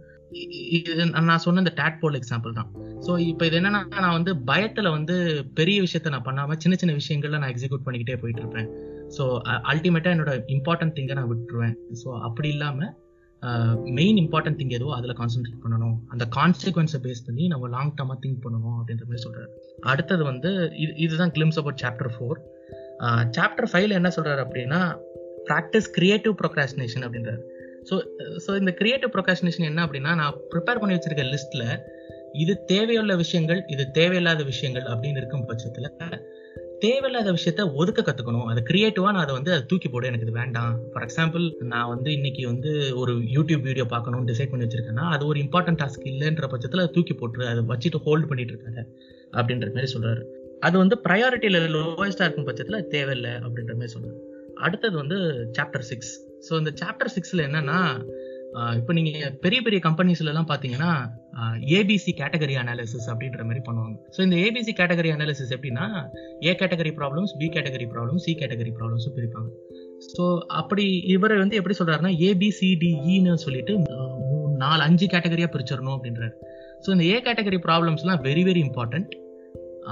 இது 0.77 1.03
நான் 1.29 1.43
சொன்ன 1.43 1.61
இந்த 1.63 1.73
டேட் 1.79 1.99
போல் 2.01 2.17
எக்ஸாம்பிள் 2.19 2.57
தான். 2.59 2.69
ஸோ 3.05 3.11
இப்போ 3.31 3.43
இது 3.49 3.57
என்னன்னா 3.59 3.81
நான் 4.05 4.17
வந்து 4.17 4.31
பயத்துல 4.49 4.91
வந்து 4.97 5.15
பெரிய 5.59 5.77
விஷயத்த 5.85 6.13
நான் 6.15 6.27
பண்ணாம 6.29 6.57
சின்ன 6.63 6.77
சின்ன 6.81 6.95
விஷயங்கள்ல 7.01 7.39
நான் 7.43 7.53
எக்ஸிக்யூட் 7.53 7.85
பண்ணிக்கிட்டே 7.87 8.17
போயிட்டு 8.23 8.43
இருப்பேன் 8.43 8.69
ஸோ 9.17 9.23
அல்டிமேட்டா 9.71 10.11
என்னோட 10.15 10.31
இம்பார்ட்டன்ட் 10.55 10.95
திங்கை 10.97 11.15
நான் 11.19 11.31
விட்டுருவேன். 11.31 11.75
ஸோ 12.01 12.07
அப்படி 12.29 12.49
இல்லாம 12.55 12.87
மெயின் 13.97 14.17
இம்பார்ட்டன்ட் 14.21 14.57
திங் 14.59 14.75
எதுவோ 14.77 14.91
அதில் 14.97 15.17
கான்சென்ட்ரேட் 15.19 15.61
பண்ணணும். 15.63 15.97
அந்த 16.13 16.23
கான்சிக்வன்ஸை 16.37 16.99
பேஸ் 17.05 17.25
பண்ணி 17.27 17.43
நம்ம 17.53 17.67
லாங் 17.73 17.91
டர்மாக 17.97 18.17
திங்க் 18.23 18.39
பண்ணணும் 18.45 18.77
அப்படின்ற 18.79 19.03
மாதிரி 19.09 19.23
சொல்கிறாரு 19.25 19.49
அடுத்தது 19.91 20.23
வந்து 20.31 20.51
இது 20.83 20.91
இதுதான் 21.05 21.33
glimpse 21.35 21.59
about 21.61 21.81
chapter 21.83 22.11
four 22.15 22.39
chapter 23.37 23.69
ஃபைவ்ல 23.71 23.99
என்ன 23.99 24.09
சொல்கிறாரு 24.17 24.41
அப்படின்னா 24.45 24.81
ப்ராக்டிஸ் 25.49 25.89
கிரியேட்டிவ் 25.97 26.35
ப்ரொக்ராஸ்டினேஷன் 26.41 27.05
அப்படின்றாரு. 27.07 27.41
ஸோ 27.89 27.95
ஸோ 28.45 28.51
இந்த 28.61 28.71
கிரியேட்டிவ் 28.71 29.11
ப்ரொக்ராஸ்டினேஷன் 29.15 29.69
என்ன 29.71 29.81
அப்படின்னா 29.85 30.13
நான் 30.21 30.37
ப்ரிப்பேர் 30.53 30.79
பண்ணி 30.81 30.95
வச்சிருக்க 30.97 31.25
லிஸ்ட்ல 31.33 31.65
இது 32.43 32.53
தேவையுள்ள 32.71 33.15
விஷயங்கள் 33.15 33.63
இது 33.73 33.91
தேவையில்லாத 33.91 34.43
விஷயங்கள் 34.43 34.83
அப்படின்னு 34.83 35.19
இருக்கும் 35.21 35.45
பட்சத்தில் 35.51 35.91
தேவையில்லாத 36.83 37.29
விஷயத்த 37.31 37.61
ஒதுக்க 37.81 37.99
கத்துக்கணும். 38.01 38.47
அது 38.51 38.61
கிரியேட்டிவா 38.69 39.09
நான் 39.13 39.23
அதை 39.25 39.33
வந்து 39.35 39.51
அதை 39.53 39.63
தூக்கி 39.65 39.89
போட 39.89 40.07
எனக்கு 40.07 40.25
இது 40.27 40.33
வேண்டாம். 40.39 40.73
ஃபார் 40.91 41.05
எக்ஸாம்பிள் 41.05 41.45
நான் 41.73 41.87
வந்து 41.87 42.11
இன்னைக்கு 42.11 42.41
வந்து 42.47 42.71
ஒரு 43.01 43.13
யூடியூப் 43.35 43.63
வீடியோ 43.69 43.85
பார்க்கணும்னு 43.93 44.29
டிசைட் 44.31 44.51
பண்ணி 44.51 44.65
வச்சிருக்கேன்னா 44.65 45.05
அது 45.15 45.25
ஒரு 45.25 45.39
இம்பார்ட்டன்ட் 45.45 45.81
டாஸ்க் 45.83 46.09
இல்லைன்ற 46.11 46.47
பட்சத்தில் 46.53 46.83
அதை 46.83 46.91
தூக்கி 46.93 47.15
போட்டுரு 47.21 47.45
அதை 47.53 47.63
வச்சுட்டு 47.71 48.01
ஹோல்ட் 48.07 48.27
பண்ணிட்டு 48.27 48.53
இருக்காங்க 48.53 48.83
அப்படின்ற 49.33 49.69
மாதிரி 49.75 49.91
சொல்றாரு. 49.95 50.23
அது 50.59 50.75
வந்து 50.77 50.97
ப்ரையாரிட்டியில 51.07 51.61
லோவஸ்டா 51.77 52.25
இருக்கும் 52.27 52.49
பட்சத்தில் 52.49 52.87
தேவையில்லை 52.87 53.33
அப்படின்ற 53.45 53.73
மாதிரி 53.79 53.93
சொல்றாரு. 53.95 54.19
அடுத்தது 54.63 54.95
வந்து 54.97 55.17
சாப்டர் 55.57 55.88
சிக்ஸ் 55.91 56.13
ஸோ 56.47 56.53
இந்த 56.62 56.71
சாப்டர் 56.81 57.13
சிக்ஸில் 57.15 57.45
என்னன்னா 57.47 57.79
இப்போ 58.79 58.93
நீங்கள் 58.93 59.33
பெரிய 59.43 59.62
பெரிய 59.62 59.79
கம்பெனிஸ்லலாம் 59.85 60.50
பார்த்தீங்கன்னா 60.51 60.91
ஏபிசி 61.77 62.12
கேட்டகரி 62.19 62.55
அனாலிசிஸ் 62.62 63.07
அப்படின்ற 63.12 63.41
மாதிரி 63.43 63.62
பண்ணுவாங்க. 63.67 63.95
ஸோ 64.15 64.19
இந்த 64.21 64.35
A B C 64.35 64.74
category 64.81 65.09
analysis 65.15 65.51
எப்படின்னா 65.55 65.85
A 66.47 66.53
category 66.62 66.91
problems 67.00 67.33
B 67.39 67.47
category 67.55 67.88
problems 67.93 68.25
C 68.27 68.35
category 68.41 68.71
ப்ராப்ளம்ஸும் 68.77 69.15
பிரிப்பாங்க. 69.17 69.50
ஸோ 70.13 70.38
அப்படி 70.47 70.85
இவர் 71.15 71.35
வந்து 71.38 71.55
எப்படி 71.55 71.75
சொல்கிறாருன்னா 71.79 72.13
ஏபிசிடிஇன்னு 72.29 73.33
சொல்லிட்டு 73.33 73.75
மூணு 74.31 74.53
நாலு 74.57 74.81
அஞ்சு 74.83 75.05
கேட்டகரியாக 75.05 75.51
பிரிச்சிடணும் 75.55 75.95
அப்படின்றாரு. 75.97 76.33
ஸோ 76.85 76.89
இந்த 76.95 77.03
ஏ 77.03 77.19
கேட்டகரி 77.27 77.59
ப்ராப்ளம்ஸ்லாம் 77.67 78.21
வெரி 78.29 78.45
வெரி 78.50 78.63
இம்பார்ட்டன்ட் 78.69 79.13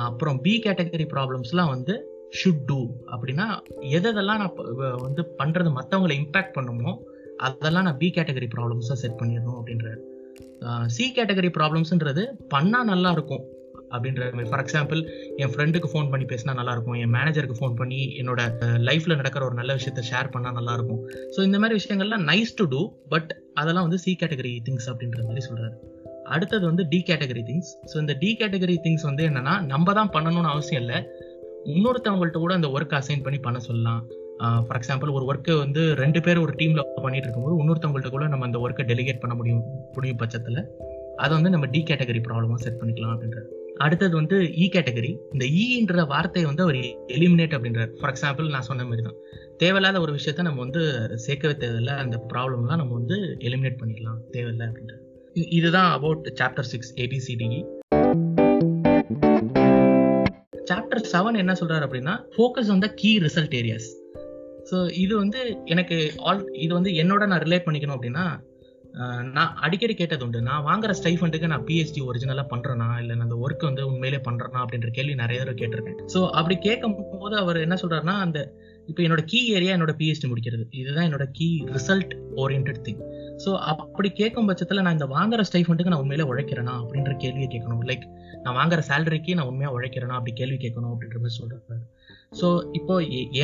அப்புறம் 0.08 0.42
பி 0.42 0.54
கேட்டகரி 0.68 1.08
ப்ராப்ளம்ஸ்லாம் 1.16 1.72
வந்து 1.76 1.96
ஷுட் 2.42 2.64
டூ 2.66 2.80
அப்படின்னா 3.12 3.48
எதெல்லாம் 3.82 4.38
நான் 4.38 4.56
வந்து 5.02 5.36
பண்ணுறது 5.44 5.70
மற்றவங்களை 5.70 6.16
இம்பேக்ட் 6.22 6.54
பண்ணுமோ 6.54 6.94
அதெல்லாம் 7.38 7.84
நான் 7.84 7.98
பி 7.98 8.08
கேட்டகரி 8.10 8.48
ப்ராப்ளம்ஸாக 8.56 8.94
செட் 8.94 9.20
பண்ணிடணும் 9.20 9.58
அப்படின்றாரு 9.60 10.02
சி 10.88 11.12
கேட்டகரி 11.12 11.50
ப்ராப்ளம்ஸ்ன்றது 11.50 12.24
பண்ணால் 12.50 12.84
நல்லா 12.84 13.12
இருக்கும் 13.12 13.44
அப்படின்ற 13.92 14.46
ஃபார் 14.50 14.64
எக்ஸாம்பிள் 14.64 15.00
என் 15.38 15.52
ஃப்ரெண்டுக்கு 15.54 15.90
ஃபோன் 15.92 16.10
பண்ணி 16.10 16.26
பேசினா 16.26 16.54
நல்லா 16.54 16.72
இருக்கும் 16.72 16.94
என் 16.94 17.10
மேனேஜருக்கு 17.10 17.58
ஃபோன் 17.60 17.76
பண்ணி 17.76 18.16
என்னோட 18.18 18.42
லைஃப்பில் 18.78 19.16
நடக்கிற 19.16 19.46
ஒரு 19.46 19.54
நல்ல 19.54 19.74
விஷயத்த 19.74 20.04
ஷேர் 20.12 20.30
பண்ணால் 20.30 20.54
நல்லா 20.54 20.74
இருக்கும் 20.74 21.02
ஸோ 21.36 21.42
இந்த 21.44 21.60
மாதிரி 21.60 21.78
விஷயங்கள்லாம் 21.80 22.24
நைஸ் 22.24 22.56
டு 22.56 22.66
டூ 22.66 22.82
பட் 23.10 23.32
அதெல்லாம் 23.54 23.84
வந்து 23.84 23.98
சி 23.98 24.14
கேட்டகரி 24.16 24.62
திங்ஸ் 24.66 24.90
அப்படின்ற 24.90 25.22
மாதிரி 25.24 25.46
சொல்கிறாரு 25.48 25.76
அடுத்தது 26.26 26.66
வந்து 26.66 26.88
டி 26.88 27.04
கேட்டகரி 27.08 27.44
திங்ஸ் 27.44 27.72
ஸோ 27.94 27.98
இந்த 27.98 28.14
டி 28.14 28.36
கேட்டகரி 28.40 28.78
திங்ஸ் 28.86 29.02
வந்து 29.02 29.24
என்னன்னா 29.30 29.66
நம்ம 29.66 29.94
தான் 29.94 30.10
பண்ணணும்னு 30.10 30.50
அவசியம் 30.50 30.82
இல்லை. 30.82 31.00
இன்னொருத்தவங்கள்ட்ட 31.72 32.40
கூட 32.40 32.54
அந்த 32.54 32.68
ஒர்க் 32.68 32.98
அசைன் 33.00 33.24
பண்ணி 33.24 33.40
பண்ண 33.40 33.60
சொல்லலாம். 33.60 34.02
ஃபார் 34.68 34.78
எக்ஸாம்பிள் 34.80 35.16
ஒரு 35.18 35.26
ஒர்க்கை 35.32 35.54
வந்து 35.58 35.82
ரெண்டு 36.04 36.20
பேர் 36.22 36.44
ஒரு 36.46 36.54
டீம்ல 36.60 36.82
பண்ணிட்டு 37.06 37.28
இருக்கும்போது 37.28 37.58
இன்னொருத்தவங்கள்ட்ட 37.62 38.10
கூட 38.10 38.28
நம்ம 38.28 38.46
அந்த 38.46 38.60
ஒர்க்கை 38.60 38.86
டெலிகேட் 38.92 39.22
பண்ண 39.22 39.36
முடியும் 39.36 39.64
முடியும் 39.96 40.22
பட்சத்தில் 40.22 40.62
அதை 41.24 41.32
வந்து 41.38 41.50
நம்ம 41.50 41.66
டி 41.66 41.82
கேட்டகரி 41.90 42.22
ப்ராப்ளமாக 42.28 42.62
செட் 42.64 42.80
பண்ணிக்கலாம் 42.80 43.14
அப்படின்றது 43.16 43.50
அடுத்தது 43.84 44.14
வந்து 44.16 44.38
e 44.44 44.64
இ 44.64 44.66
கேட்டகரி 44.74 45.12
இந்த 45.34 45.46
e 45.46 45.64
இன்ற 45.78 46.04
வார்த்தையை 46.04 46.46
வந்து 46.50 46.64
அவர் 46.66 46.78
எலிமினேட் 47.18 47.56
அப்படின்றார். 47.58 47.94
ஃபார் 48.00 48.12
எக்ஸாம்பிள் 48.14 48.52
நான் 48.56 48.68
சொன்ன 48.70 48.84
மாதிரி 48.84 49.04
தான். 49.08 49.18
தேவையில்லாத 49.58 50.00
ஒரு 50.00 50.12
விஷயத்த 50.18 50.42
நம்ம 50.42 50.60
வந்து 50.60 50.82
சேர்க்கவே 51.26 51.56
தேவையில்லை. 51.58 51.96
அந்த 52.04 52.18
ப்ராப்ளம்லாம் 52.34 52.82
நம்ம 52.82 52.94
வந்து 52.94 53.18
எலிமினேட் 53.50 53.82
பண்ணிக்கலாம். 53.82 54.20
தேவையில்லை 54.32 54.68
அப்படின்றது 54.68 55.02
இதுதான் 55.58 55.92
about 55.92 56.28
chapter 56.40 56.68
six 56.72 56.92
A B C D E 56.96 57.62
chapter 60.70 61.04
seven 61.14 61.36
என்ன 61.36 61.54
சொல்றாரு 61.54 61.86
அப்படின்னா 61.88 62.16
focus 62.36 62.72
on 62.72 62.80
the 62.80 62.88
key 62.96 63.12
result 63.20 63.56
areas 63.62 63.90
so 64.72 64.78
இது 64.96 65.14
வந்து 65.18 65.40
எனக்கு 65.66 65.96
ஆல் 66.22 66.42
இது 66.56 66.74
வந்து 66.74 66.92
என்னோட 66.94 67.26
நான் 67.26 67.40
ரிலேட் 67.40 67.66
பண்ணிக்கணும் 67.68 67.98
அப்படின்னா 67.98 68.26
நான் 69.24 69.54
அடிக்கடி 69.56 69.94
கேட்டது 69.94 70.24
உண்டு. 70.26 70.40
நான் 70.42 70.66
வாங்குற 70.66 70.92
ஸ்டைஃபண்டுக்கு 71.00 71.48
நான் 71.48 71.66
பிஹெச்டி 71.70 72.02
ஒரிஜினலாக 72.10 72.48
பண்ணுறேனா 72.52 72.88
இல்லை 73.00 73.16
நான் 73.16 73.28
அந்த 73.28 73.38
ஒர்க் 73.46 73.64
வந்து 73.64 73.84
உண்மையிலே 73.88 74.20
பண்ணுறேனா 74.28 74.60
அப்படின்ற 74.64 74.90
கேள்வி 74.92 75.16
நிறைய 75.16 75.40
தடவை 75.40 75.56
கேட்டிருக்கேன். 75.62 75.98
ஸோ 76.14 76.20
அப்படி 76.30 76.56
கேட்கும் 76.68 76.96
போது 77.14 77.36
அவர் 77.36 77.58
என்ன 77.58 77.76
சொல்கிறாருன்னா 77.82 78.16
அந்த 78.26 78.40
இப்போ 78.90 79.02
என்னோட 79.04 79.22
கீ 79.32 79.40
ஏரியா 79.58 79.74
என்னோட 79.78 79.94
பிஹெச்டி 80.00 80.28
முடிக்கிறது. 80.32 80.64
இதுதான் 80.82 81.08
என்னோட 81.10 81.26
key 81.38 81.48
result 81.76 82.14
orient 82.44 82.72
thing 82.88 83.02
so 83.44 83.52
அப்படி 83.72 84.10
கேட்கும் 84.20 84.50
பட்சத்தில் 84.50 84.84
நான் 84.86 84.98
இந்த 84.98 85.08
வாங்குற 85.16 85.42
ஸ்டைஃபண்டுக்கு 85.50 85.92
நான் 85.94 86.04
உண்மையிலே 86.04 86.26
உழைக்கிறேனா 86.32 86.74
அப்படின்ற 86.82 87.14
கேள்வியை 87.24 87.48
கேட்கணும். 87.54 87.84
லைக் 87.90 88.06
நான் 88.44 88.58
வாங்குற 88.60 88.82
சேலரிக்கு 88.90 89.36
நான் 89.38 89.50
உண்மையாக 89.52 89.76
உழைக்கிறேனா 89.78 90.18
அப்படி 90.20 90.34
கேள்வி 90.42 90.58
கேட்கணும் 90.64 90.92
அப்படின்ற 90.94 91.20
மாதிரி 91.24 91.38
சொல்றாரு 91.40 91.80
ஸோ 92.40 92.48
இப்போ 92.78 92.94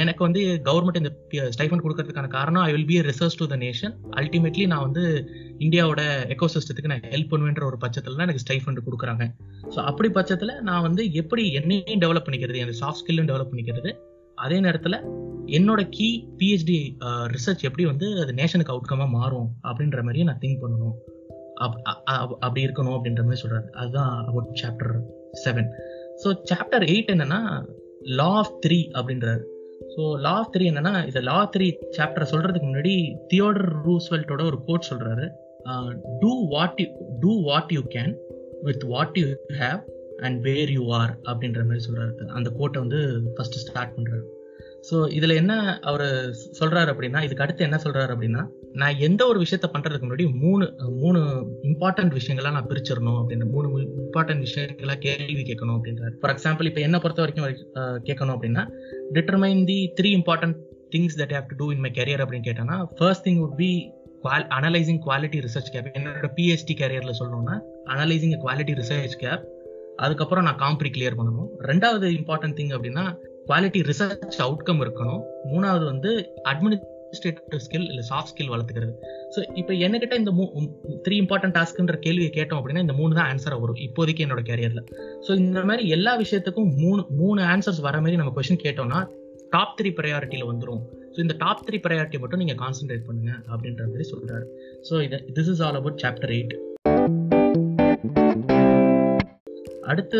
எனக்கு 0.01 0.21
வந்து 0.27 0.41
கவர்மெண்ட் 0.67 0.99
இந்த 1.01 1.11
ஸ்டைஃபண்ட் 1.55 1.83
கொடுக்கறதுக்கான 1.85 2.29
காரணம் 2.37 2.63
I 2.67 2.71
will 2.75 2.87
be 2.91 2.97
research 3.09 3.37
to 3.41 3.47
the 3.51 3.57
nation 3.65 3.93
ultimately 4.21 4.65
நான் 4.73 4.85
வந்து 4.87 5.03
இந்தியாவோட 5.65 6.03
எக்கோசிஸ்டத்துக்கு 6.35 6.91
நான் 6.93 7.05
ஹெல்ப் 7.13 7.31
பண்ணுவேன்ற 7.33 7.63
ஒரு 7.69 7.77
பட்சத்தில் 7.83 8.17
தான் 8.17 8.25
எனக்கு 8.27 8.45
ஸ்டைஃபண்ட் 8.45 8.85
கொடுக்குறாங்க. 8.87 9.25
ஸோ 9.75 9.79
அப்படி 9.91 10.09
பட்சத்தில் 10.19 10.53
நான் 10.69 10.85
வந்து 10.87 11.03
எப்படி 11.23 11.45
என்னையும் 11.61 12.03
டெவலப் 12.05 12.27
பண்ணிக்கிறது 12.27 12.61
என் 12.63 12.79
சாஃப்ட் 12.83 13.01
ஸ்கில்லும் 13.03 13.29
டெவலப் 13.31 13.51
பண்ணிக்கிறது 13.53 13.91
அதே 14.43 14.57
நேரத்தில் 14.59 14.97
என்னோட 15.57 15.81
கீ 15.95 16.07
பிஹெச்டி 16.39 16.79
ரிசர்ச் 17.33 17.65
எப்படி 17.67 17.85
வந்து 17.91 18.07
அது 18.23 18.31
நேஷனுக்கு 18.39 18.73
அவுட்கமாக 18.75 19.09
மாறும் 19.17 19.47
அப்படின்ற 19.69 20.01
மாதிரியே 20.07 20.27
நான் 20.29 20.41
திங்க் 20.43 20.63
பண்ணணும். 20.63 20.97
அப்படி 22.45 22.61
இருக்கணும் 22.67 22.95
அப்படின்ற 22.97 23.23
மாதிரி 23.23 23.41
சொல்கிறாரு 23.43 23.67
அதுதான் 23.81 24.11
about 24.29 24.51
chapter 24.61 24.93
seven 25.43 25.69
so 26.23 26.29
chapter 26.51 26.85
eight 26.91 27.11
என்னன்னா 27.15 27.39
லா 28.19 28.29
ஆஃப் 28.41 28.53
த்ரீ 28.65 28.79
அப்படின்றாரு. 28.99 29.43
ஸோ 29.93 30.01
லா 30.25 30.33
ஆஃப் 30.41 30.51
த்ரீ 30.53 30.65
என்னன்னா 30.71 30.93
இந்த 31.09 31.21
லா 31.29 31.37
த்ரீ 31.55 31.67
சாப்டர் 31.97 32.31
சொல்கிறதுக்கு 32.31 32.69
முன்னாடி 32.69 32.95
தியோடர் 33.27 33.71
ரூஸ்வெல்ட்டோட 33.87 34.43
ஒரு 34.51 34.59
கோட் 34.67 34.89
சொல்கிறாரு 34.91 35.27
do 36.23 36.31
what 36.55 36.79
you 36.83 36.87
do 37.19 37.33
what 37.49 37.71
you 37.77 37.81
can 37.95 38.13
with 38.67 38.85
what 38.93 39.17
you 39.21 39.27
have 39.61 39.81
and 40.21 40.41
where 40.41 40.71
you 40.71 40.83
are 40.93 41.13
அப்படின்ற 41.23 41.63
மாதிரி 41.65 41.85
சொல்கிறாரு 41.85 42.25
அந்த 42.31 42.49
கோட்டை 42.49 42.81
வந்து 42.81 42.99
ஃபஸ்ட்டு 43.37 43.63
ஸ்டார்ட் 43.63 43.95
பண்ணுறாரு 43.97 44.25
ஸோ 44.89 45.11
இதில் 45.11 45.29
என்ன 45.29 45.53
அவர் 45.79 46.03
சொல்கிறாரு 46.59 46.89
அப்படின்னா 46.91 47.23
இதுக்கு 47.23 47.43
அடுத்து 47.43 47.63
என்ன 47.63 47.77
சொல்கிறாரு 47.83 48.11
அப்படின்னா 48.15 48.43
நான் 48.73 48.97
எந்த 48.97 49.21
ஒரு 49.27 49.39
விஷயத்த 49.39 49.67
பண்ணுறதுக்கு 49.73 50.07
முன்னாடி 50.07 50.25
மூணு 50.39 50.65
மூணு 50.95 51.19
இம்பார்ட்டன்ட் 51.61 52.15
விஷயங்களாக 52.19 52.51
நான் 52.51 52.67
பிரிச்சிடணும் 52.67 53.19
அப்படின்னு 53.19 53.45
மூணு 53.49 53.67
இம்பார்ட்டன்ட் 53.79 54.45
விஷயங்களா 54.47 54.95
கேள்வி 54.99 55.43
கேட்கணும் 55.43 55.77
அப்படின்றாரு. 55.77 56.13
ஃபார் 56.19 56.33
எக்ஸாம்பிள் 56.35 56.65
இப்போ 56.65 56.81
என்ன 56.81 56.99
பொறுத்த 56.99 57.21
வரைக்கும் 57.21 57.47
கேட்கணும் 58.03 58.35
அப்படின்னா 58.35 58.65
determine 59.13 59.63
the 59.63 59.93
three 60.01 60.11
important 60.19 60.57
things 60.95 61.17
that 61.17 61.33
have 61.35 61.47
to 61.47 61.57
do 61.57 61.67
in 61.71 61.79
my 61.79 61.91
career 61.93 62.23
அப்படின்னு 62.23 62.47
கேட்டோம்னா 62.49 62.77
first 62.97 63.27
thing 63.29 63.41
would 63.41 63.55
be 63.55 63.71
analysing 64.55 65.01
quality 65.05 65.39
research 65.39 65.71
gap 65.71 65.91
என்னோட 65.93 66.29
பிஹெச்டி 66.35 66.75
கேரியரில் 66.81 67.19
சொல்லணும்னா 67.19 67.57
அனலைசிங் 67.85 68.37
குவாலிட்டி 68.45 68.75
ரிசர்ச் 68.81 69.17
கேப் 69.17 69.45
அதுக்கப்புறம் 70.05 70.45
நான் 70.47 70.61
காம்ப்ரி 70.65 70.89
கிளியர் 70.95 71.17
பண்ணணும். 71.19 71.49
ரெண்டாவது 71.69 72.07
இம்பார்ட்டன்ட் 72.19 72.57
திங் 72.59 72.73
அப்படின்னா 72.77 73.03
குவாலிட்டி 73.49 73.79
ரிசர்ச் 73.91 74.39
அவுட்கம் 74.47 74.81
இருக்கணும். 74.85 75.21
மூணாவது 75.51 75.85
வந்து 75.91 76.09
அட்மினிஸ்ட்ரேட்டிவ் 76.51 77.63
ஸ்கில் 77.65 77.87
இல்லை 77.91 78.03
சாஃப்ட் 78.09 78.31
ஸ்கில் 78.31 78.51
வளர்த்துக்கிறது. 78.53 78.93
ஸோ 79.35 79.39
இப்போ 79.61 79.73
என்கிட்ட 79.85 80.15
இந்த 80.21 80.31
மூ 80.39 80.45
த்ரீ 81.05 81.15
இம்பார்ட்டன்ட் 81.23 81.55
டாஸ்க்குன்ற 81.57 81.97
கேள்வியை 82.05 82.31
கேட்டோம் 82.37 82.59
அப்படின்னா 82.61 82.83
இந்த 82.85 82.95
மூணு 82.99 83.17
தான் 83.19 83.29
ஆன்சராக 83.33 83.61
வரும். 83.63 83.81
இப்போதைக்கு 83.87 84.25
என்னோட 84.27 84.43
கேரியரில் 84.51 84.83
ஸோ 85.27 85.31
இந்த 85.45 85.63
மாதிரி 85.69 85.85
எல்லா 85.97 86.13
விஷயத்துக்கும் 86.23 86.71
மூணு 86.83 87.03
மூணு 87.21 87.41
ஆன்சர்ஸ் 87.55 87.81
வர 87.87 87.97
மாதிரி 88.05 88.21
நம்ம 88.21 88.33
கொஸ்டின் 88.37 88.63
கேட்டோம்னா 88.67 89.01
டாப் 89.55 89.75
த்ரீ 89.77 89.91
ப்ரையாரிட்டியில் 89.99 90.49
வந்துடும் 90.51 90.81
ஸோ 91.13 91.19
இந்த 91.25 91.35
டாப் 91.43 91.63
த்ரீ 91.67 91.77
ப்ரையாரிட்டி 91.85 92.17
மட்டும் 92.23 92.41
நீங்கள் 92.43 92.61
கான்சென்ட்ரேட் 92.63 93.07
பண்ணுங்க 93.09 93.31
அப்படின்ற 93.53 93.83
மாதிரி 93.91 94.07
சொல்கிறாரு 94.13 94.45
ஸோ 94.89 94.95
இது 95.07 95.19
this 95.37 95.51
is 95.53 95.63
all 95.67 95.79
about 95.81 96.01
chapter 96.05 96.33
eight 96.37 96.53
அடுத்து 99.91 100.19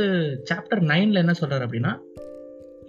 சாப்டர் 0.51 0.81
நைன்ல 0.91 1.23
என்ன 1.23 1.35
சொல்றாரு 1.41 1.65
அப்படின்னா 1.67 1.93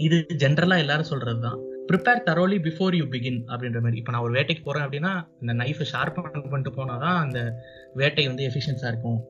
இது 0.06 0.18
ஜென்ரலா 0.42 0.76
எல்லாரும் 0.84 1.10
சொல்றது 1.12 1.40
தான் 1.46 1.58
prepare 1.88 2.26
thoroughly 2.28 2.58
before 2.66 2.94
you 2.98 3.04
begin 3.14 3.38
அப்படின்ற 3.52 3.78
மாதிரி. 3.84 3.98
இப்போ 4.00 4.12
நான் 4.12 4.24
ஒரு 4.26 4.34
வேட்டைக்கு 4.36 4.62
போறேன் 4.66 4.84
அப்படின்னா 4.86 5.12
இந்த 5.42 5.52
நைஃபை 5.60 5.86
ஷார்ப் 5.92 6.18
பண்ணிட்டு 6.52 6.72
போனாதான் 6.78 7.18
அந்த 7.24 7.38
வேட்டை 8.00 8.24
வந்து 8.30 8.46
எஃபிஷியன்ஸா 8.48 8.90
இருக்கும். 8.92 9.20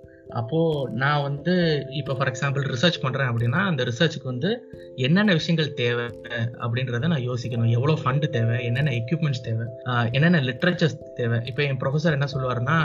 அப்போ 0.40 0.58
நான் 1.02 1.24
வந்து 1.26 1.54
இப்போ 2.00 2.12
ஃபார் 2.16 2.30
எக்ஸாம்பிள் 2.32 2.64
ரிசர்ச் 2.72 2.98
பண்றேன் 3.04 3.30
அப்படின்னா 3.30 3.60
அந்த 3.70 3.84
ரிசர்ச்சுக்கு 3.88 4.28
வந்து 4.32 4.50
என்னென்ன 5.06 5.32
விஷயங்கள் 5.38 5.70
தேவை 5.80 6.06
அப்படின்றத 6.64 7.10
நான் 7.14 7.26
யோசிக்கணும். 7.30 7.72
எவ்வளோ 7.78 7.96
ஃபண்டு 8.02 8.28
தேவை 8.36 8.58
என்னென்ன 8.68 8.94
எக்யூப்மெண்ட்ஸ் 9.00 9.44
தேவை 9.48 9.66
என்னென்ன 10.16 10.42
லிட்ரேச்சர்ஸ் 10.50 10.98
தேவை. 11.20 11.40
இப்போ 11.52 11.62
என் 11.68 11.80
ப்ரொஃபஸர் 11.84 12.16
என்ன 12.18 12.28
சொல்லுவாருன்னா 12.34 12.78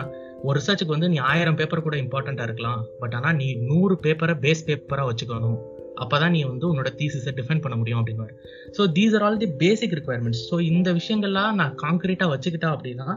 ஒரு 0.47 0.55
ரிசர்ச்சுக்கு 0.60 0.95
வந்து 0.95 1.10
நீ 1.13 1.17
ஆயிரம் 1.31 1.58
பேப்பர் 1.60 1.86
கூட 1.88 1.97
இம்பார்ட்டண்ட்டாக 2.03 2.47
இருக்கலாம். 2.49 2.81
பட் 3.01 3.15
ஆனால் 3.19 3.38
நீ 3.41 3.47
நூறு 3.69 3.95
பேப்பரை 4.05 4.36
பேஸ் 4.45 4.65
பேப்பராக 4.69 5.08
வச்சுக்கணும். 5.12 5.58
அப்போ 6.03 6.15
தான் 6.21 6.34
நீ 6.36 6.41
வந்து 6.51 6.65
உன்னோட 6.71 6.89
தீசிஸை 7.01 7.31
டிஃபெண்ட் 7.39 7.63
பண்ண 7.65 7.75
முடியும் 7.81 7.99
அப்படின்னு 8.01 8.36
so 8.77 8.84
these 8.97 9.15
are 9.17 9.25
all 9.27 9.41
the 9.43 9.49
basic 9.63 9.95
requirements 9.99 10.43
so 10.51 10.58
இந்த 10.71 10.91
விஷயங்கள்லாம் 10.99 11.60
நான் 11.62 11.75
கான்கிரீட்டா 11.84 12.27
வச்சுக்கிட்டா 12.34 12.71
அப்படின்னா 12.75 13.10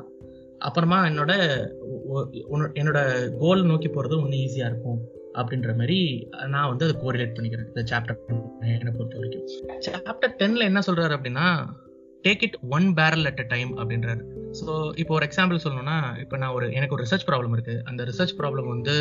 அப்புறமா 0.68 0.98
என்னோட 1.10 1.32
என்னோட 2.80 2.98
கோல் 3.42 3.68
நோக்கி 3.70 3.88
போகிறது 3.88 4.14
ஒன்றும் 4.22 4.42
ஈஸியாக 4.44 4.70
இருக்கும். 4.72 5.00
அப்படின்ற 5.40 5.70
மாதிரி 5.80 5.98
நான் 6.52 6.70
வந்து 6.70 6.86
அதை 6.86 6.94
கோரிலேட் 7.02 7.34
பண்ணிக்கிறேன். 7.34 7.68
இந்த 7.72 7.82
சாப்டர் 7.90 8.18
என்னை 8.76 8.92
பொறுத்த 8.96 9.18
வரைக்கும். 9.18 9.44
சாப்டர் 10.06 10.34
டென்ல 10.40 10.68
என்ன 10.70 10.80
சொல்றாரு 10.86 11.14
அப்படின்னா 11.16 11.46
take 12.24 12.42
it 12.46 12.56
one 12.76 12.86
barrel 12.98 13.28
at 13.30 13.42
a 13.44 13.46
time 13.52 13.70
அப்படின்றாரு. 13.80 14.22
ஸோ 14.58 14.72
இப்போ 15.00 15.12
ஒரு 15.16 15.24
எக்ஸாம்பிள் 15.28 15.62
சொல்லணும்னா 15.64 15.96
இப்போ 16.22 16.36
நான் 16.36 16.54
ஒரு 16.58 16.66
எனக்கு 16.72 16.94
ஒரு 16.96 17.04
ரிசர்ச் 17.04 17.26
ப்ராப்ளம் 17.28 17.54
இருக்கு. 17.56 17.74
அந்த 17.90 18.04
ரிசர்ச் 18.10 18.34
ப்ராப்ளம் 18.38 18.68
வந்து 18.74 18.94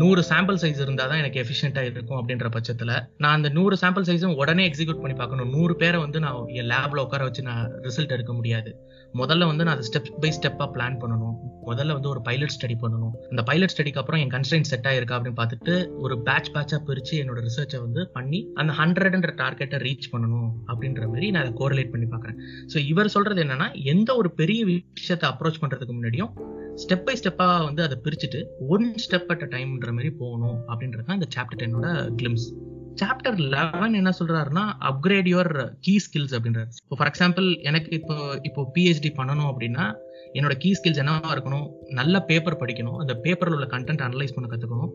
நூறு 0.00 0.22
சாம்பிள் 0.30 0.58
சைஸ் 0.62 0.80
இருந்தால் 0.84 1.10
தான் 1.10 1.20
எனக்கு 1.22 1.40
எஃபிஷியண்டா 1.42 1.82
இருக்கும் 1.90 2.18
அப்படின்ற 2.20 2.48
பட்சத்தில் 2.56 2.94
நான் 3.24 3.36
அந்த 3.38 3.48
நூறு 3.48 3.76
சாம்பிள் 3.82 4.08
சைஸும் 4.08 4.36
உடனே 4.42 4.70
எக்ஸிக்யூட் 4.70 5.02
பண்ணி 5.02 5.16
பார்க்கணும். 5.18 5.50
நூறு 5.56 5.76
பேரை 5.76 6.00
வந்து 6.00 6.20
நான் 6.20 6.38
என் 6.60 6.70
லேப்ல 6.72 7.04
உட்கார 7.06 7.22
வச்சு 7.28 7.42
நான் 7.50 7.64
ரிசல்ட் 7.88 8.14
எடுக்க 8.16 8.32
முடியாது. 8.32 8.72
முதல்ல 9.14 9.46
வந்து 9.46 9.64
நான் 9.66 9.76
அதை 9.76 9.84
ஸ்டெப் 9.90 10.08
பை 10.22 10.30
ஸ்டெப்பா 10.38 10.66
பிளான் 10.74 10.98
பண்ணணும். 11.02 11.36
முதல்ல 11.68 11.94
வந்து 11.96 12.08
ஒரு 12.08 12.20
பைலட் 12.28 12.54
ஸ்டடி 12.56 12.76
பண்ணணும். 12.82 13.14
அந்த 13.30 13.42
பைலட் 13.42 13.72
ஸ்டடிக்கு 13.74 14.00
அப்புறம் 14.02 14.20
என் 14.24 14.34
கன்ஸ்டன்ட் 14.34 14.68
செட் 14.72 14.88
ஆயிருக்கா 14.90 15.16
அப்படின்னு 15.18 15.38
பார்த்துட்டு 15.40 15.74
ஒரு 16.04 16.22
பேட்ச் 16.26 16.50
பேட்சாக 16.56 16.80
பிரிச்சு 16.88 17.14
என்னோட 17.22 17.40
ரிசர்ச்சை 17.48 17.80
வந்து 17.86 18.10
பண்ணி 18.16 18.48
அந்த 18.54 18.72
ஹண்ட்ரட்ன்ற 18.72 19.32
டார்கெட்டை 19.42 19.80
ரீச் 19.86 20.10
பண்ணணும் 20.12 20.50
அப்படின்ற 20.70 21.06
மாதிரி 21.08 21.30
நான் 21.30 21.42
அதை 21.44 21.54
கோரிலேட் 21.62 21.92
பண்ணி 21.94 22.06
பார்க்குறேன். 22.06 22.38
ஸோ 22.74 22.78
இவர் 22.92 23.14
சொல்றது 23.16 23.42
என்னன்னா 23.46 23.68
எந்த 23.94 24.16
ஒரு 24.16 24.30
பெரிய 24.30 24.60
விஷயத்தை 24.94 25.30
அப்ரோச் 25.30 25.60
பண்றதுக்கு 25.60 25.96
முன்னாடியும் 25.98 26.32
ஸ்டெப் 26.74 27.04
பை 27.04 27.14
ஸ்டெப்பா 27.20 27.64
வந்து 27.64 27.82
அதை 27.82 27.98
பிரிச்சுட்டு 28.04 28.44
ஒன் 28.68 28.94
ஸ்டெப் 28.94 29.28
அட் 29.28 29.42
அ 29.42 29.46
டைம்ன்ற 29.46 29.92
மாதிரி 29.92 30.10
போகணும் 30.10 30.58
அப்படின்றது 30.68 31.04
தான் 31.04 31.18
இந்த 31.22 31.28
சாப்டர் 31.36 31.60
டென்னோட 31.62 32.12
கிளிம்ஸ் 32.16 32.52
சாப்டர் 32.96 33.36
லெவன் 33.36 33.92
என்ன 33.92 34.12
சொல்றாருன்னா 34.18 34.62
அப்கிரேட் 34.80 35.28
யுவர் 35.32 35.74
கீ 35.80 35.98
ஸ்கில்ஸ் 35.98 36.34
அப்படின்றாரு. 36.34 36.68
இப்போ 36.82 36.96
ஃபார் 36.96 37.10
எக்ஸாம்பிள் 37.10 37.60
எனக்கு 37.62 37.90
இப்போ 37.90 38.40
இப்போ 38.42 38.70
பிஹெச்டி 38.74 39.10
பண்ணணும் 39.16 39.50
அப்படின்னா 39.52 39.94
என்னோட 40.32 40.52
கீ 40.52 40.72
ஸ்கில்ஸ் 40.72 41.00
என்னவா 41.02 41.30
இருக்கணும்? 41.34 41.66
நல்ல 41.90 42.22
பேப்பர் 42.22 42.56
படிக்கணும். 42.56 42.96
அந்த 42.96 43.14
பேப்பரில் 43.14 43.54
உள்ள 43.54 43.66
கண்டென்ட் 43.66 44.02
அனலைஸ் 44.08 44.34
பண்ண 44.34 44.56
கற்றுக்கணும் 44.56 44.92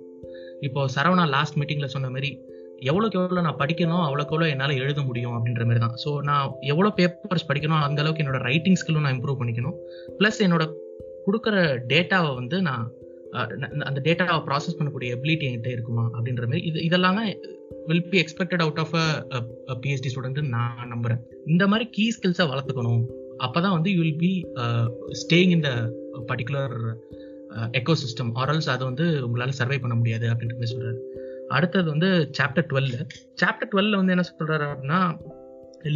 இப்போ 0.62 0.86
சரவணா 0.96 1.28
லாஸ்ட் 1.28 1.60
மீட்டிங்ல 1.60 1.86
சொன்ன 1.86 2.10
மாதிரி 2.10 2.40
எவ்வளோக்கு 2.90 3.18
எவ்வளோ 3.20 3.44
நான் 3.48 3.60
படிக்கணும் 3.62 4.04
அவ்வளோக்கு 4.08 4.34
எவ்வளோ 4.36 4.50
என்னால் 4.54 4.80
எழுத 4.84 5.02
முடியும் 5.10 5.36
அப்படின்ற 5.38 5.66
மாதிரி 5.70 5.82
தான். 5.86 5.96
ஸோ 6.04 6.10
நான் 6.30 6.46
எவ்வளோ 6.74 6.92
பேப்பர்ஸ் 7.00 7.48
படிக்கணும் 7.52 7.86
அந்த 7.88 8.02
அளவுக்கு 8.04 8.24
என்னோட 8.24 8.42
ரைட்டிங் 8.50 8.80
ஸ்கில்லும் 8.82 9.06
நான் 9.08 9.16
இம்ப்ரூவ் 9.18 9.40
பண்ணிக்கணும். 9.42 9.78
ப்ளஸ் 10.20 10.42
என்னோட 10.48 10.66
கொடுக்குற 11.28 11.56
டேட்டாவை 11.94 12.32
வந்து 12.42 12.60
நான் 12.70 12.84
அந்த 13.90 14.00
டேட்டாவை 14.08 14.40
ப்ராசஸ் 14.48 14.78
பண்ணக்கூடிய 14.80 15.14
எபிலிட்டி 15.16 15.46
என்கிட்ட 15.48 15.70
இருக்குமா 15.76 16.04
அப்படின்ற 16.16 16.44
மாதிரி 16.50 16.62
இது 16.70 16.80
இதெல்லாம் 16.88 17.20
will 17.90 18.08
be 18.12 18.18
expected 18.24 18.64
out 18.66 18.82
of 18.84 18.94
a 19.72 19.76
PhD 19.84 20.10
student 20.12 20.42
நான் 20.56 20.92
நம்புறேன். 20.94 21.22
இந்த 21.54 21.64
மாதிரி 21.72 21.86
கீ 21.96 22.06
ஸ்கில்ஸை 22.16 22.46
வளர்த்துக்கணும். 22.52 23.04
அப்பதான் 23.46 23.76
வந்து 23.78 23.92
யூ 23.96 24.02
வில் 24.06 24.22
பி 24.26 24.32
ஸ்டேயிங் 25.22 25.54
இந்த 25.58 25.70
பர்டிகுலர் 26.30 26.76
எக்கோ 27.80 27.94
சிஸ்டம் 28.04 28.32
ஆரல்ஸ் 28.42 28.70
அதை 28.74 28.84
வந்து 28.90 29.06
உங்களால் 29.26 29.58
சர்வை 29.58 29.80
பண்ண 29.82 29.96
முடியாது 30.02 30.26
அப்படின்ற 30.32 30.56
மாதிரி 30.60 30.74
சொல்றாரு. 30.74 31.00
அடுத்தது 31.50 31.88
வந்து 31.90 32.10
சாப்டர் 32.40 32.68
டுவெல் 32.72 32.92
சாப்டர் 33.44 33.72
டுவெல்ல 33.72 33.96
வந்து 33.96 34.16
என்ன 34.16 34.26
சொல்றாரு 34.32 34.68
அப்படின்னா 34.72 35.02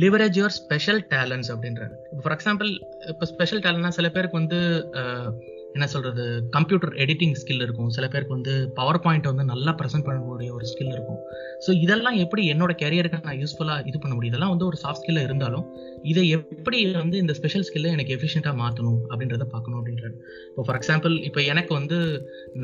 லிவரேஜ் 0.01 0.37
யுவர் 0.39 0.55
ஸ்பெஷல் 0.61 1.01
டேலண்ட்ஸ் 1.09 1.51
அப்படின்றாரு. 1.53 1.93
ஃபார் 2.23 2.35
எக்ஸாம்பிள் 2.37 2.69
இப்போ 3.07 3.25
ஸ்பெஷல் 3.25 3.59
டேலண்ட்னா 3.59 3.87
சில 3.87 4.09
பேருக்கு 4.09 4.39
வந்து 4.41 4.59
என்ன 5.73 5.87
சொல்றது 5.87 6.23
கம்ப்யூட்டர் 6.49 6.93
எடிட்டிங் 6.93 7.35
ஸ்கில் 7.41 7.63
இருக்கும். 7.65 7.89
சில 7.89 8.07
பேருக்கு 8.07 8.35
வந்து 8.35 8.53
பவர் 8.73 8.99
பாயிண்ட் 8.99 9.27
வந்து 9.31 9.43
நல்லா 9.43 9.71
ப்ரெசென்ட் 9.79 10.05
பண்ணக்கூடிய 10.05 10.49
ஒரு 10.51 10.65
ஸ்கில் 10.65 10.91
இருக்கும். 10.91 11.19
ஸோ 11.65 11.71
இதெல்லாம் 11.71 12.17
எப்படி 12.23 12.43
என்னோட 12.53 12.73
கேரியருக்கு 12.83 13.23
நான் 13.23 13.39
யூஸ்ஃபுல்லாக 13.43 13.87
இது 13.87 13.99
பண்ண 13.99 14.15
முடியும்? 14.15 14.33
இதெல்லாம் 14.33 14.49
வந்து 14.49 14.65
ஒரு 14.65 14.77
சாஃப்ட் 14.83 15.01
ஸ்கில்ல 15.03 15.23
இருந்தாலும் 15.23 15.65
இதை 16.11 16.23
எப்படி 16.35 16.79
வந்து 16.99 17.17
இந்த 17.23 17.33
ஸ்பெஷல் 17.37 17.65
ஸ்கில்லை 17.67 17.89
எனக்கு 17.95 18.15
எஃபிஷியண்டாக 18.15 18.55
மாற்றணும் 18.61 18.99
அப்படின்றத 19.09 19.45
பார்க்கணும் 19.53 19.79
அப்படின்றது 19.79 20.15
இப்போ 20.49 20.63
ஃபார் 20.67 20.77
எக்ஸாம்பிள் 20.79 21.13
இப்போ 21.29 21.41
எனக்கு 21.53 21.73
வந்து 21.79 21.97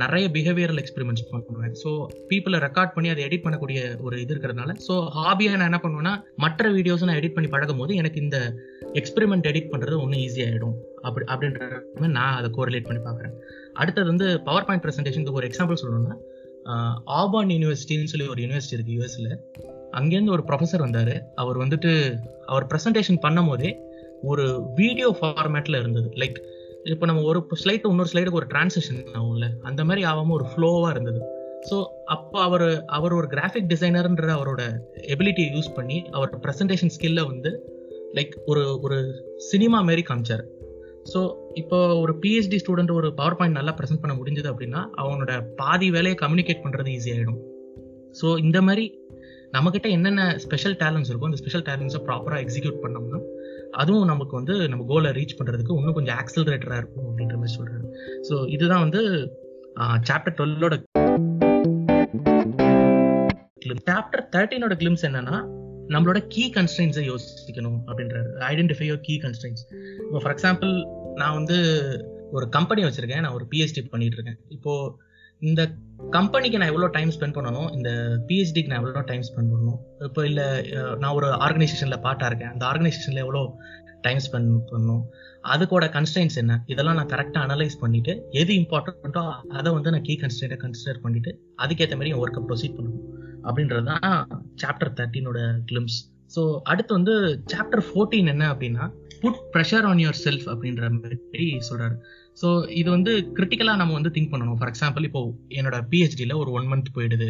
நிறைய 0.02 0.26
பிஹேவியரல் 0.36 0.82
எக்ஸ்பெரிமெண்ட்ஸ் 0.84 1.26
பண்ணுவேன். 1.32 1.74
ஸோ 1.84 1.90
பீப்புளை 2.32 2.60
ரெக்கார்ட் 2.68 2.94
பண்ணி 2.96 3.12
அதை 3.14 3.24
எடிட் 3.28 3.46
பண்ணக்கூடிய 3.46 3.80
ஒரு 4.06 4.16
இது 4.24 4.34
இருக்கிறதுனால 4.36 4.76
ஸோ 4.88 4.96
ஹாபியாக 5.18 5.60
நான் 5.60 5.70
என்ன 5.72 5.82
பண்ணுவேன்னா 5.86 6.14
மற்ற 6.46 6.72
வீடியோஸ் 6.78 7.08
நான் 7.10 7.20
எடிட் 7.22 7.38
பண்ணி 7.38 7.52
பழகும் 7.56 7.82
போது 7.84 7.96
எனக்கு 7.96 8.22
இந்த 8.26 8.40
எக்ஸ்பெரிமெண்ட் 9.02 9.50
எடிட் 9.52 9.72
பண்ணுறது 9.74 9.98
ஒன்றும் 10.04 10.24
ஈஸியாகிடும் 10.28 10.78
அப்படி 11.08 11.26
அப்படின்ற 11.34 12.10
நான் 12.18 12.38
அதை 12.40 12.50
கோரிலேட் 12.58 12.90
பண்ணி 12.90 13.04
பார்க்குறேன். 13.08 13.36
அடுத்தது 13.82 14.08
வந்து 14.14 14.28
பவர் 14.50 14.68
பாயிண்ட் 14.70 14.86
ப்ரெசன்டேஷனுக்கு 14.86 15.40
ஒரு 15.42 15.50
எக்ஸாம்பிள் 15.50 15.82
சொல்லணும்னா 15.84 16.16
ஆபான் 17.20 17.54
யூனிவர்சிட்டின்னு 17.56 18.12
சொல்லி 18.12 18.28
ஒரு 18.34 18.42
யூனிவர்சிட்டி 18.44 18.78
இருக்குது 18.78 18.98
யூஎஸில் 18.98 19.32
அங்கேருந்து 20.00 20.36
ஒரு 20.36 20.44
ப்ரொஃபஸர் 20.50 20.80
வந்தார். 20.80 21.16
அவர் 21.36 21.58
வந்துட்டு 21.58 21.92
அவர் 22.46 22.68
ப்ரெசன்டேஷன் 22.72 23.20
பண்ணும் 23.20 23.48
போதே 23.48 23.72
ஒரு 24.22 24.74
வீடியோ 24.76 25.18
ஃபார்மேட்டில் 25.20 25.80
இருந்தது. 25.80 26.10
லைக் 26.22 26.38
இப்போ 26.84 27.06
நம்ம 27.06 27.22
ஒரு 27.22 27.40
ஸ்லைட்டு 27.64 27.90
இன்னொரு 27.92 28.12
ஸ்லைடுக்கு 28.14 28.40
ஒரு 28.42 28.48
டிரான்சிஷன் 28.54 29.02
ஆகும்ல. 29.14 29.48
அந்த 29.62 29.84
மாதிரி 29.84 30.04
ஆகாமல் 30.04 30.38
ஒரு 30.40 30.46
ஃப்ளோவாக 30.52 30.92
இருந்தது. 30.92 31.22
ஸோ 31.70 31.86
அப்போ 32.06 32.42
அவர் 32.42 32.86
அவர் 32.88 33.14
ஒரு 33.14 33.28
கிராஃபிக் 33.28 33.70
டிசைனர்ன்ற 33.74 34.30
அவரோட 34.30 34.62
எபிலிட்டியை 35.02 35.50
யூஸ் 35.56 35.70
பண்ணி 35.74 36.04
அவர் 36.12 36.32
ப்ரெசன்டேஷன் 36.42 36.94
ஸ்கில்லை 36.98 37.24
வந்து 37.28 37.52
லைக் 38.18 38.34
ஒரு 38.46 38.80
ஒரு 38.82 38.98
சினிமா 39.38 39.82
மாரி 39.82 40.02
காமிச்சார். 40.02 40.44
ஸோ 41.14 41.20
இப்போ 41.54 41.96
ஒரு 41.96 42.14
பிஹெச்டி 42.24 42.58
ஸ்டூடெண்ட் 42.64 42.92
ஒரு 42.92 43.14
பவர் 43.14 43.36
பாயிண்ட் 43.36 43.58
நல்லா 43.58 43.74
ப்ரெசென்ட் 43.78 44.02
பண்ண 44.02 44.14
முடிஞ்சது 44.16 44.52
அப்படின்னா 44.52 44.82
அவனோட 44.96 45.32
பாதி 45.56 45.92
வேலையை 45.92 46.18
கம்யூனிகேட் 46.22 46.64
பண்ணுறது 46.66 46.92
ஈஸி 46.98 47.12
ஆகிடும் 47.16 47.40
ஸோ 48.22 48.28
இந்த 48.40 48.62
மாதிரி 48.62 48.86
நம்மக்கிட்ட 49.54 49.88
என்னென்ன 49.90 50.22
ஸ்பெஷல் 50.38 50.76
டேலண்ட்ஸ் 50.76 51.10
இருக்கோ 51.10 51.28
அந்த 51.30 51.40
ஸ்பெஷல் 51.42 51.66
டேலண்ட்ஸை 51.68 52.00
ப்ராப்பராக 52.08 52.44
எக்ஸிக்யூட் 52.46 52.80
பண்ணோம்னா 52.84 53.20
அதுவும் 53.72 54.06
நமக்கு 54.06 54.34
வந்து 54.36 54.56
நம்ம 54.70 54.86
கோலை 54.88 55.10
ரீச் 55.12 55.36
பண்ணுறதுக்கு 55.40 55.78
இன்னும் 55.80 55.94
கொஞ்சம் 55.94 56.18
ஆக்சலரேட்டராக 56.22 56.80
இருக்கும் 56.82 57.08
அப்படின்ற 57.10 57.36
மாதிரி 57.42 57.56
சொல்கிறாரு 57.58 57.86
ஸோ 58.30 58.36
இதுதான் 58.56 58.84
வந்து 58.86 59.02
சாப்டர் 60.10 60.36
டுவெல்லோட 60.40 60.76
சாப்டர் 63.90 64.24
தேர்ட்டீனோட 64.36 64.74
கிளிம்ஸ் 64.82 65.06
என்னன்னா 65.10 65.38
நம்மளோட 65.94 66.20
கீ 66.28 66.44
கன்ஸ்டன்ஸை 66.56 67.04
யோசிக்கணும் 67.12 67.80
அப்படின்றாரு. 67.88 68.30
ஐடென்டிஃபை 68.52 68.86
யோர் 68.90 69.02
கீ 69.02 69.16
கன்ஸ்டன்ஸ் 69.24 69.62
இப்போ 70.06 70.20
ஃபார் 70.20 70.34
எக்ஸாம்பிள் 70.36 70.72
நான் 71.22 71.34
வந்து 71.34 71.58
ஒரு 72.32 72.46
கம்பெனி 72.50 72.84
வச்சிருக்கேன் 72.84 73.24
நான் 73.26 73.34
ஒரு 73.34 73.46
பிஹெச்டி 73.52 73.82
பண்ணிட்டு 73.90 74.18
இருக்கேன். 74.18 74.40
இப்போ 74.50 74.74
இந்த 75.50 75.62
கம்பெனிக்கு 76.16 76.60
நான் 76.60 76.72
எவ்வளோ 76.72 76.88
டைம் 76.96 77.12
ஸ்பெண்ட் 77.16 77.36
பண்ணணும் 77.38 77.70
இந்த 77.78 77.90
பிஹெச்டிக்கு 78.28 78.72
நான் 78.72 78.82
எவ்வளோ 78.82 79.04
டைம் 79.12 79.24
ஸ்பெண்ட் 79.30 79.52
பண்ணணும் 79.54 79.80
இப்போ 80.08 80.22
இல்லை 80.30 80.46
நான் 81.02 81.16
ஒரு 81.20 81.28
ஆர்கனைசேஷனில் 81.46 82.04
பார்ட்டாக 82.06 82.30
இருக்கேன். 82.32 82.52
அந்த 82.56 82.64
ஆர்கனைசேஷனில் 82.70 83.24
எவ்வளோ 83.26 83.42
டைம் 84.06 84.22
ஸ்பெண்ட் 84.26 84.54
பண்ணணும் 84.72 85.04
அதுக்கோட 85.54 85.86
கன்ஸ்டன்ஸ் 85.98 86.36
என்ன? 86.42 86.54
இதெல்லாம் 86.74 86.98
நான் 87.00 87.12
கரெக்டாக 87.14 87.46
அனலைஸ் 87.48 87.76
பண்ணிட்டு 87.84 88.14
எது 88.42 88.54
இம்பார்ட்டண்ட்டோ 88.62 89.24
அதை 89.60 89.70
வந்து 89.78 89.94
நான் 89.96 90.06
கீ 90.08 90.16
கன்ஸ்டன்ட்டை 90.24 90.60
கன்சிடர் 90.64 91.04
பண்ணிட்டு 91.06 91.32
அதுக்கேற்ற 91.66 91.98
மாதிரி 92.00 92.14
என் 92.16 92.24
ஒர்க்கை 92.24 92.44
ப்ரொசீட் 92.50 92.78
பண்ணணும். 92.80 93.06
அப்படின்றது 93.48 93.86
தான் 93.92 94.28
சாப்டர் 94.64 94.96
தேர்ட்டீனோட 95.00 95.40
கிளிம்ஸ் 95.72 96.00
ஸோ 96.36 96.44
அடுத்து 96.72 96.92
வந்து 97.00 97.14
சாப்டர் 97.54 97.86
ஃபோர்டீன் 97.88 98.30
என்ன 98.34 98.44
அப்படின்னா 98.54 98.84
put 99.24 99.42
pressure 99.54 99.86
on 99.90 100.02
your 100.04 100.20
self 100.26 100.48
அப்படின்ற 100.54 100.86
மாதிரி 101.00 101.46
சொல்றாரு. 101.68 101.96
ஸோ 102.42 102.48
இது 102.72 102.90
வந்து 102.96 103.12
கிரிட்டிக்கலாக 103.38 103.80
நம்ம 103.82 103.94
வந்து 103.94 104.12
திங்க் 104.16 104.32
பண்ணணும். 104.34 104.58
ஃபார் 104.60 104.72
எக்ஸாம்பிள் 104.74 105.06
இப்போ 105.10 105.22
என்னோட 105.60 105.78
பிஹெச்டியில் 105.92 106.40
ஒரு 106.42 106.52
ஒன் 106.58 106.70
மந்த் 106.72 106.96
போயிடுது. 106.96 107.28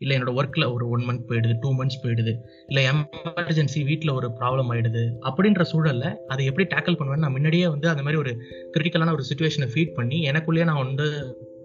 இல்லை 0.00 0.14
என்னோட 0.16 0.32
ஒர்க்கில் 0.38 0.66
ஒரு 0.74 0.84
ஒன் 0.94 1.04
மந்த் 1.08 1.26
போயிடுது 1.28 1.54
டூ 1.62 1.68
மந்த்ஸ் 1.78 2.00
போயிடுது. 2.02 2.32
இல்லை 2.68 2.82
எமர்ஜென்சி 2.92 3.80
வீட்டில் 3.90 4.12
ஒரு 4.18 4.28
ப்ராப்ளம் 4.40 4.70
ஆயிடுது. 4.72 5.02
அப்படின்ற 5.28 5.64
சூழலில் 5.72 6.08
அதை 6.32 6.44
எப்படி 6.50 6.66
டேக்கிள் 6.74 6.98
பண்ணுவேன்னு 6.98 7.24
நான் 7.26 7.36
முன்னாடியே 7.36 7.66
வந்து 7.74 7.88
அந்த 7.92 8.02
மாதிரி 8.02 8.20
ஒரு 8.22 8.32
கிரிட்டிக்கலான 8.74 9.14
ஒரு 9.18 9.26
சுச்சுவேஷனை 9.30 9.68
ஃபீட் 9.74 9.96
பண்ணி 9.98 10.18
எனக்குள்ளேயே 10.32 10.66
நான் 10.70 10.82
வந்து 10.84 11.06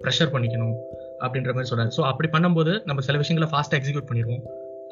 ப்ரெஷர் 0.04 0.34
பண்ணிக்கணும் 0.36 0.75
அப்படின்ற 1.25 1.51
மாதிரி 1.56 1.69
சொல்கிறேன் 1.71 1.93
ஸோ 1.97 2.04
அப்படி 2.12 2.30
பண்ணும்போது 2.36 2.71
நம்ம 2.89 3.01
சில 3.08 3.17
விஷயங்களை 3.23 3.49
ஃபாஸ்ட்டாக 3.51 3.80
எக்ஸிக்யூட் 3.80 4.10
பண்ணிடுவோம். 4.12 4.43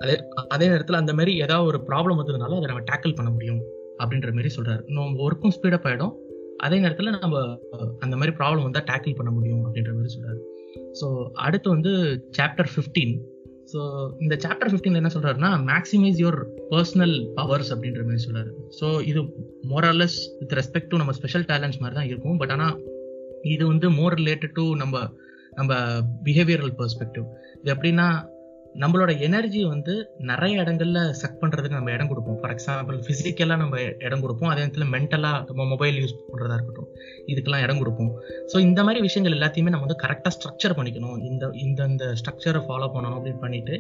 அதே 0.04 0.16
அதே 0.56 0.66
நேரத்தில் 0.72 1.02
அந்த 1.02 1.14
மாதிரி 1.14 1.32
ஏதாவது 1.46 1.70
ஒரு 1.72 1.80
ப்ராப்ளம் 1.88 2.20
வந்ததுனால 2.20 2.58
அதை 2.60 2.68
நம்ம 2.72 2.84
டேக்கிள் 2.92 3.16
பண்ண 3.18 3.30
முடியும் 3.38 3.62
அப்படின்ற 4.02 4.30
மாதிரி 4.36 4.52
சொல்கிறாரு 4.58 4.82
நம்ம 4.90 5.24
ஒர்க்கும் 5.28 5.56
ஸ்பீடப் 5.56 5.88
ஆகிடும் 5.90 6.14
அதே 6.60 6.80
நேரத்தில் 6.80 7.18
நம்ம 7.20 7.58
அந்த 8.00 8.16
மாதிரி 8.16 8.36
ப்ராப்ளம் 8.38 8.62
வந்தால் 8.62 8.84
டேக்கிள் 8.84 9.16
பண்ண 9.16 9.32
முடியும் 9.32 9.66
அப்படின்ற 9.66 9.94
மாதிரி 9.94 10.14
சொல்கிறாரு 10.16 10.40
ஸோ 11.02 11.08
அடுத்து 11.34 11.70
வந்து 11.70 11.92
சாப்டர் 12.38 12.70
ஃபிஃப்டீன் 12.76 13.14
ஸோ 13.74 13.80
இந்த 14.20 14.36
சாப்டர் 14.36 14.72
ஃபிஃப்டீன் 14.72 14.96
என்ன 14.96 15.10
சொல்றாருன்னா 15.14 15.50
மேக்ஸிமைஸ் 15.72 16.20
யுவர் 16.20 16.40
பர்சனல் 16.70 17.16
பவர்ஸ் 17.36 17.74
அப்படின்ற 17.74 18.04
மாதிரி 18.04 18.24
சொல்கிறாரு 18.26 18.52
ஸோ 18.82 19.02
இது 19.02 19.22
மோரலஸ் 19.70 20.18
வித் 20.40 20.54
ரெஸ்பெக்ட் 20.54 20.88
டு 20.88 20.98
நம்ம 20.98 21.12
ஸ்பெஷல் 21.12 21.44
டேலண்ட்ஸ் 21.44 21.80
மாதிரி 21.80 21.94
தான் 21.94 22.08
இருக்கும். 22.08 22.38
பட் 22.38 22.52
ஆனால் 22.52 22.76
இது 23.42 23.68
வந்து 23.68 23.90
மோர் 23.90 24.14
ரிலேட்டட் 24.14 24.54
டு 24.54 24.76
நம்ம 24.76 24.96
நம்ம 25.52 25.74
பிஹேவியரல் 26.26 26.74
பர்ஸ்பெக்டிவ் 26.78 27.26
இது 27.62 27.74
எப்படின்னா 27.74 28.08
நம்மளோட 28.76 29.20
எனர்ஜி 29.20 29.66
வந்து 29.66 29.94
நிறைய 30.20 30.64
இடங்கள்ல 30.64 31.00
சக் 31.22 31.40
பண்றதுக்கு 31.42 31.78
நம்ம 31.78 31.92
இடம் 31.92 32.08
கொடுப்போம். 32.08 32.38
ஃபார் 32.42 32.54
எக்ஸாம்பிள் 32.56 32.98
பிசிக்கலா 33.08 33.56
நம்ம 33.56 33.82
இடம் 33.82 34.22
கொடுப்போம். 34.22 34.50
அதே 34.50 34.62
நேரத்தில் 34.62 34.92
மென்டலா 34.96 35.32
நம்ம 35.48 35.66
மொபைல் 35.66 35.98
யூஸ் 36.02 36.16
பண்றதா 36.32 36.58
இருக்கட்டும். 36.58 36.90
இதுக்கெல்லாம் 37.28 37.62
இடம் 37.62 37.78
கொடுப்போம். 37.78 38.12
ஸோ 38.54 38.60
இந்த 38.60 38.84
மாதிரி 38.84 39.02
விஷயங்கள் 39.02 39.38
எல்லாத்தையுமே 39.38 39.74
நம்ம 39.76 39.88
வந்து 39.88 40.02
கரெக்டாக 40.06 40.34
ஸ்ட்ரக்சர் 40.38 40.78
பண்ணிக்கணும். 40.80 41.18
இந்த 41.22 41.52
இந்த 41.54 41.86
இந்த 41.86 42.06
ஸ்ட்ரக்சரை 42.22 42.62
ஃபாலோ 42.68 42.90
பண்ணணும் 42.96 43.18
அப்படின்னு 43.20 43.40
பண்ணிட்டு 43.40 43.78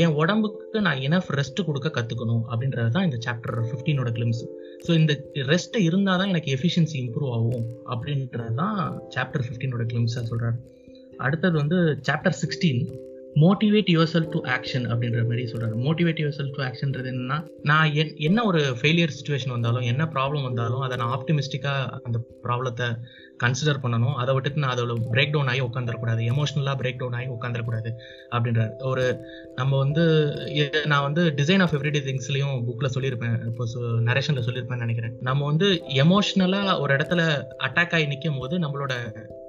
என் 0.00 0.14
உடம்புக்கு 0.14 0.80
நான் 0.80 1.00
எனஃப் 1.00 1.30
ரெஸ்ட் 1.30 1.60
கொடுக்க 1.66 1.88
கத்துக்கணும் 1.88 2.42
அப்படின்றது 2.50 2.90
தான் 2.90 3.02
இந்த 3.02 3.18
சாப்டர் 3.26 3.66
ஃபிஃப்டீனோட 3.68 4.10
கிளிம்ஸ் 4.10 4.42
ஸோ 4.86 4.90
இந்த 4.92 5.12
ரெஸ்ட் 5.34 5.78
இருந்தால் 5.80 6.18
தான் 6.18 6.28
எனக்கு 6.28 6.52
எஃபிஷியன்சி 6.56 6.96
இம்ப்ரூவ் 7.04 7.30
ஆகும் 7.30 7.64
அப்படின்றது 7.84 8.54
தான் 8.54 9.00
சாப்டர் 9.08 9.44
ஃபிஃப்டீனோட 9.46 9.84
கிளிம்ஸாக 9.84 10.24
சொல்கிறாரு 10.32 10.58
அடுத்தது 11.18 11.56
வந்து 11.58 11.98
chapter 12.02 12.36
sixteen 12.42 12.82
motivate 13.36 13.90
yourself 14.12 14.28
to 14.28 14.38
action 14.46 14.86
அப்படின்ற 14.90 15.20
மாதிரி 15.22 15.42
சொல்கிறாரு 15.52 15.76
மோட்டிவேட் 15.86 16.20
யுவர் 16.22 16.36
செல் 16.38 16.50
டு 16.50 16.62
ஆக்ஷன்றது 16.62 17.08
என்னன்னா 17.12 17.46
நான் 17.62 17.94
என் 17.94 18.16
என்ன 18.16 18.44
ஒரு 18.44 18.60
ஃபெயிலியர் 18.80 19.16
சுச்சுவேஷன் 19.18 19.50
வந்தாலும் 19.50 19.80
என்ன 19.80 20.04
ப்ராப்ளம் 20.04 20.42
வந்தாலும் 20.42 20.80
அதை 20.80 20.96
நான் 20.96 21.18
ஆப்டிமிஸ்டிக்காக 21.18 22.00
அந்த 22.02 22.20
ப்ராப்ளத்தை 22.44 22.88
கன்சிடர் 23.44 23.82
பண்ணணும். 23.82 24.14
அதை 24.14 24.34
விட்டுட்டு 24.34 24.60
நான் 24.60 24.74
அதோட 24.76 24.94
பிரேக் 25.12 25.30
டவுன் 25.30 25.46
ஆகி 25.46 25.60
உட்காந்துடக்கூடாது 25.60 26.22
எமோஷனலாக 26.32 26.76
பிரேக் 26.80 26.98
டவுன் 26.98 27.12
ஆகி 27.12 27.26
உட்காந்துடக்கூடாது 27.26 27.90
அப்படின்றார். 28.30 28.72
ஒரு 28.78 29.24
நம்ம 29.54 29.78
வந்து 29.78 30.04
நான் 30.86 31.02
வந்து 31.02 31.32
டிசைன் 31.36 31.60
ஆஃப் 31.60 31.74
எவ்ரிடே 31.74 32.02
திங்ஸ்லையும் 32.08 32.64
புக்கில் 32.68 32.94
சொல்லியிருப்பேன். 32.94 33.46
இப்போ 33.46 33.64
நரேஷனில் 34.10 34.46
சொல்லியிருப்பேன்னு 34.48 34.86
நினைக்கிறேன். 34.86 35.16
நம்ம 35.20 35.46
வந்து 35.46 35.82
எமோஷ்னலாக 35.88 36.80
ஒரு 36.80 36.96
இடத்துல 36.96 37.44
அட்டாக் 37.68 37.94
ஆகி 37.94 38.06
நிற்கும் 38.06 38.38
போது 38.38 38.58
நம்மளோட 38.58 38.94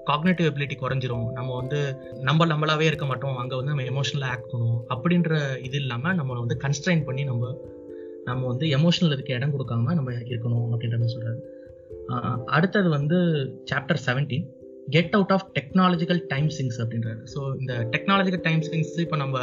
காக்னேட்டிவ் 0.10 0.50
எபிலிட்டி 0.52 0.76
குறைஞ்சிரும். 0.84 1.28
நம்ம 1.38 1.50
வந்து 1.62 1.80
நம்ம 2.28 2.46
நம்மளாவே 2.52 2.86
இருக்க 2.92 3.06
மாட்டோம். 3.12 3.36
அங்கே 3.42 3.56
வந்து 3.60 3.74
நம்ம 3.74 3.88
எமோஷனலாக 3.94 4.36
ஆக்ட் 4.36 4.52
பண்ணுவோம். 4.54 4.80
அப்படின்ற 4.96 5.42
இது 5.68 5.78
இல்லாமல் 5.84 6.18
நம்மளை 6.22 6.40
வந்து 6.46 6.58
கன்ஸ்ட்ரைன் 6.66 7.04
பண்ணி 7.10 7.26
நம்ம 7.32 7.54
நம்ம 8.30 8.42
வந்து 8.52 8.66
எமோஷனல் 8.78 9.14
இதுக்கு 9.16 9.36
இடம் 9.38 9.54
கொடுக்காம 9.54 9.94
நம்ம 10.00 10.12
இருக்கணும் 10.32 10.72
அப்படின்ற 10.74 10.98
மாதிரி 11.04 11.38
அடுத்தது 12.56 12.90
வந்து 12.98 13.18
chapter 13.70 14.02
seventeen 14.08 14.46
get 14.96 15.16
out 15.18 15.34
of 15.36 15.46
technological 15.58 16.22
time 16.32 16.48
sinks 16.56 16.80
அப்படின்றாரு. 16.84 17.20
ஸோ 17.34 17.40
இந்த 17.60 17.74
டெக்னாலஜிக்கல் 17.94 18.44
டைம் 18.48 18.62
சிங்ஸ் 18.70 18.94
இப்போ 19.04 19.18
நம்ம 19.24 19.40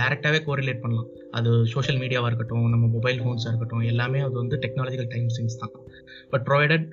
டேரெக்டாகவே 0.00 0.38
கோரிலேட் 0.46 0.80
பண்ணலாம். 0.84 1.08
அது 1.38 1.50
சோஷியல் 1.74 2.00
மீடியாவாக 2.02 2.30
இருக்கட்டும் 2.30 2.66
நம்ம 2.74 2.86
மொபைல் 2.96 3.20
ஃபோன்ஸாக 3.24 3.52
இருக்கட்டும் 3.52 3.84
எல்லாமே 3.92 4.20
அது 4.28 4.34
வந்து 4.42 4.58
டெக்னாலஜிக்கல் 4.64 5.10
டைம் 5.14 5.28
சிங்ஸ் 5.36 5.60
தான். 5.62 5.74
பட் 6.32 6.46
ப்ரொவைடட் 6.48 6.86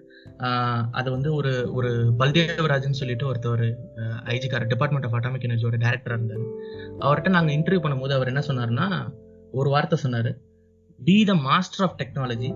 அது 0.99 1.07
வந்து 1.15 1.29
ஒரு 1.39 1.51
ஒரு 1.77 1.91
பல்தேவராஜன் 2.21 2.97
சொல்லிட்டு 2.99 3.25
ஒருத்தர் 3.31 3.65
ஐஜிக்கார 4.33 4.65
டிபார்ட்மெண்ட் 4.73 5.07
ஆஃப் 5.07 5.15
அட்டாமிக் 5.17 5.47
எனர்ஜியோட 5.49 5.77
டேரக்டர் 5.85 6.15
இருந்தார். 6.15 6.43
அவர்கிட்ட 7.05 7.29
நாங்கள் 7.37 7.55
இன்டர்வியூ 7.57 7.83
பண்ணும்போது 7.85 8.15
அவர் 8.17 8.31
என்ன 8.33 8.43
சொன்னார்னா 8.49 8.87
ஒரு 9.51 9.69
வார்த்தை 9.75 9.99
சொன்னார். 10.05 10.31
Be 10.99 11.17
the 11.23 11.35
master 11.47 11.85
of 11.87 11.97
technology 12.01 12.51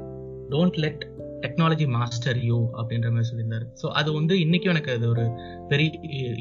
don't 0.53 0.79
let 0.85 1.03
technology 1.43 1.85
master 1.97 2.39
you 2.49 2.57
அப்படின்ற 2.79 3.09
மாதிரி 3.15 3.29
சொல்லியிருந்தாரு. 3.29 3.65
ஸோ 3.81 3.87
அது 3.99 4.09
வந்து 4.13 4.33
இன்னைக்கும் 4.45 4.73
எனக்கு 4.75 4.91
அது 4.97 5.05
ஒரு 5.09 5.25
பெரிய 5.69 5.89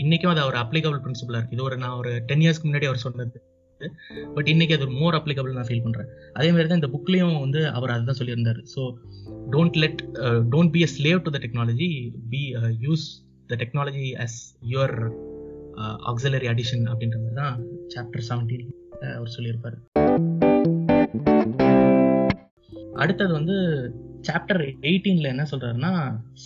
இன்னைக்கும் 0.05 0.33
அது 0.33 0.49
ஒரு 0.51 0.59
அப்ளிகபிள் 0.65 1.03
பிரின்சிபலாக 1.05 1.41
இருக்குது 1.41 1.59
இது 1.59 1.69
ஒரு 1.69 1.77
நான் 1.85 1.99
ஒரு 2.03 2.13
டென் 2.31 2.45
இயர்ஸ்க்கு 2.47 2.69
முன்னாடி 2.71 2.89
அவர் 2.91 3.05
சொன்னது. 3.07 3.39
பட் 4.37 4.49
இன்னைக்கு 4.53 4.75
அது 4.77 4.85
ஒரு 4.87 4.95
மோர் 5.01 5.17
அப்ளிகபிள் 5.19 5.57
நான் 5.59 5.69
ஃபீல் 5.69 5.85
பண்றேன். 5.87 6.09
அதே 6.39 6.49
மாதிரி 6.53 6.69
தான் 6.71 6.81
இந்த 6.81 6.91
புக்லயும் 6.95 7.37
வந்து 7.45 7.61
அவர் 7.79 7.95
அதுதான் 7.95 8.19
சொல்லியிருந்தாரு. 8.21 8.63
So 8.75 8.83
don't 9.55 9.79
let 9.83 10.03
don't 10.55 10.73
be 10.77 10.83
a 10.89 10.91
slave 10.97 11.21
to 11.27 11.33
the 11.37 11.41
technology 11.47 11.91
be 12.35 12.43
use 12.87 13.07
the 13.53 13.59
technology 13.63 14.09
as 14.25 14.39
your 14.75 14.97
auxiliary 16.11 16.49
addition 16.53 16.85
அப்படின்ற 16.93 17.17
மாதிரி 17.23 17.39
தான் 17.43 17.57
சாப்டர் 17.95 18.27
செவன்டீன் 18.31 18.67
uh, 19.05 19.13
அவர் 19.19 19.35
சொல்லியிருப்பாரு. 19.37 19.77
அடுத்தது 23.03 23.33
வந்து 23.39 23.57
சாப்டர் 24.29 24.63
எயிட்டீன்ல 24.89 25.29
என்ன 25.35 25.45
சொல்றாருன்னா 25.51 25.93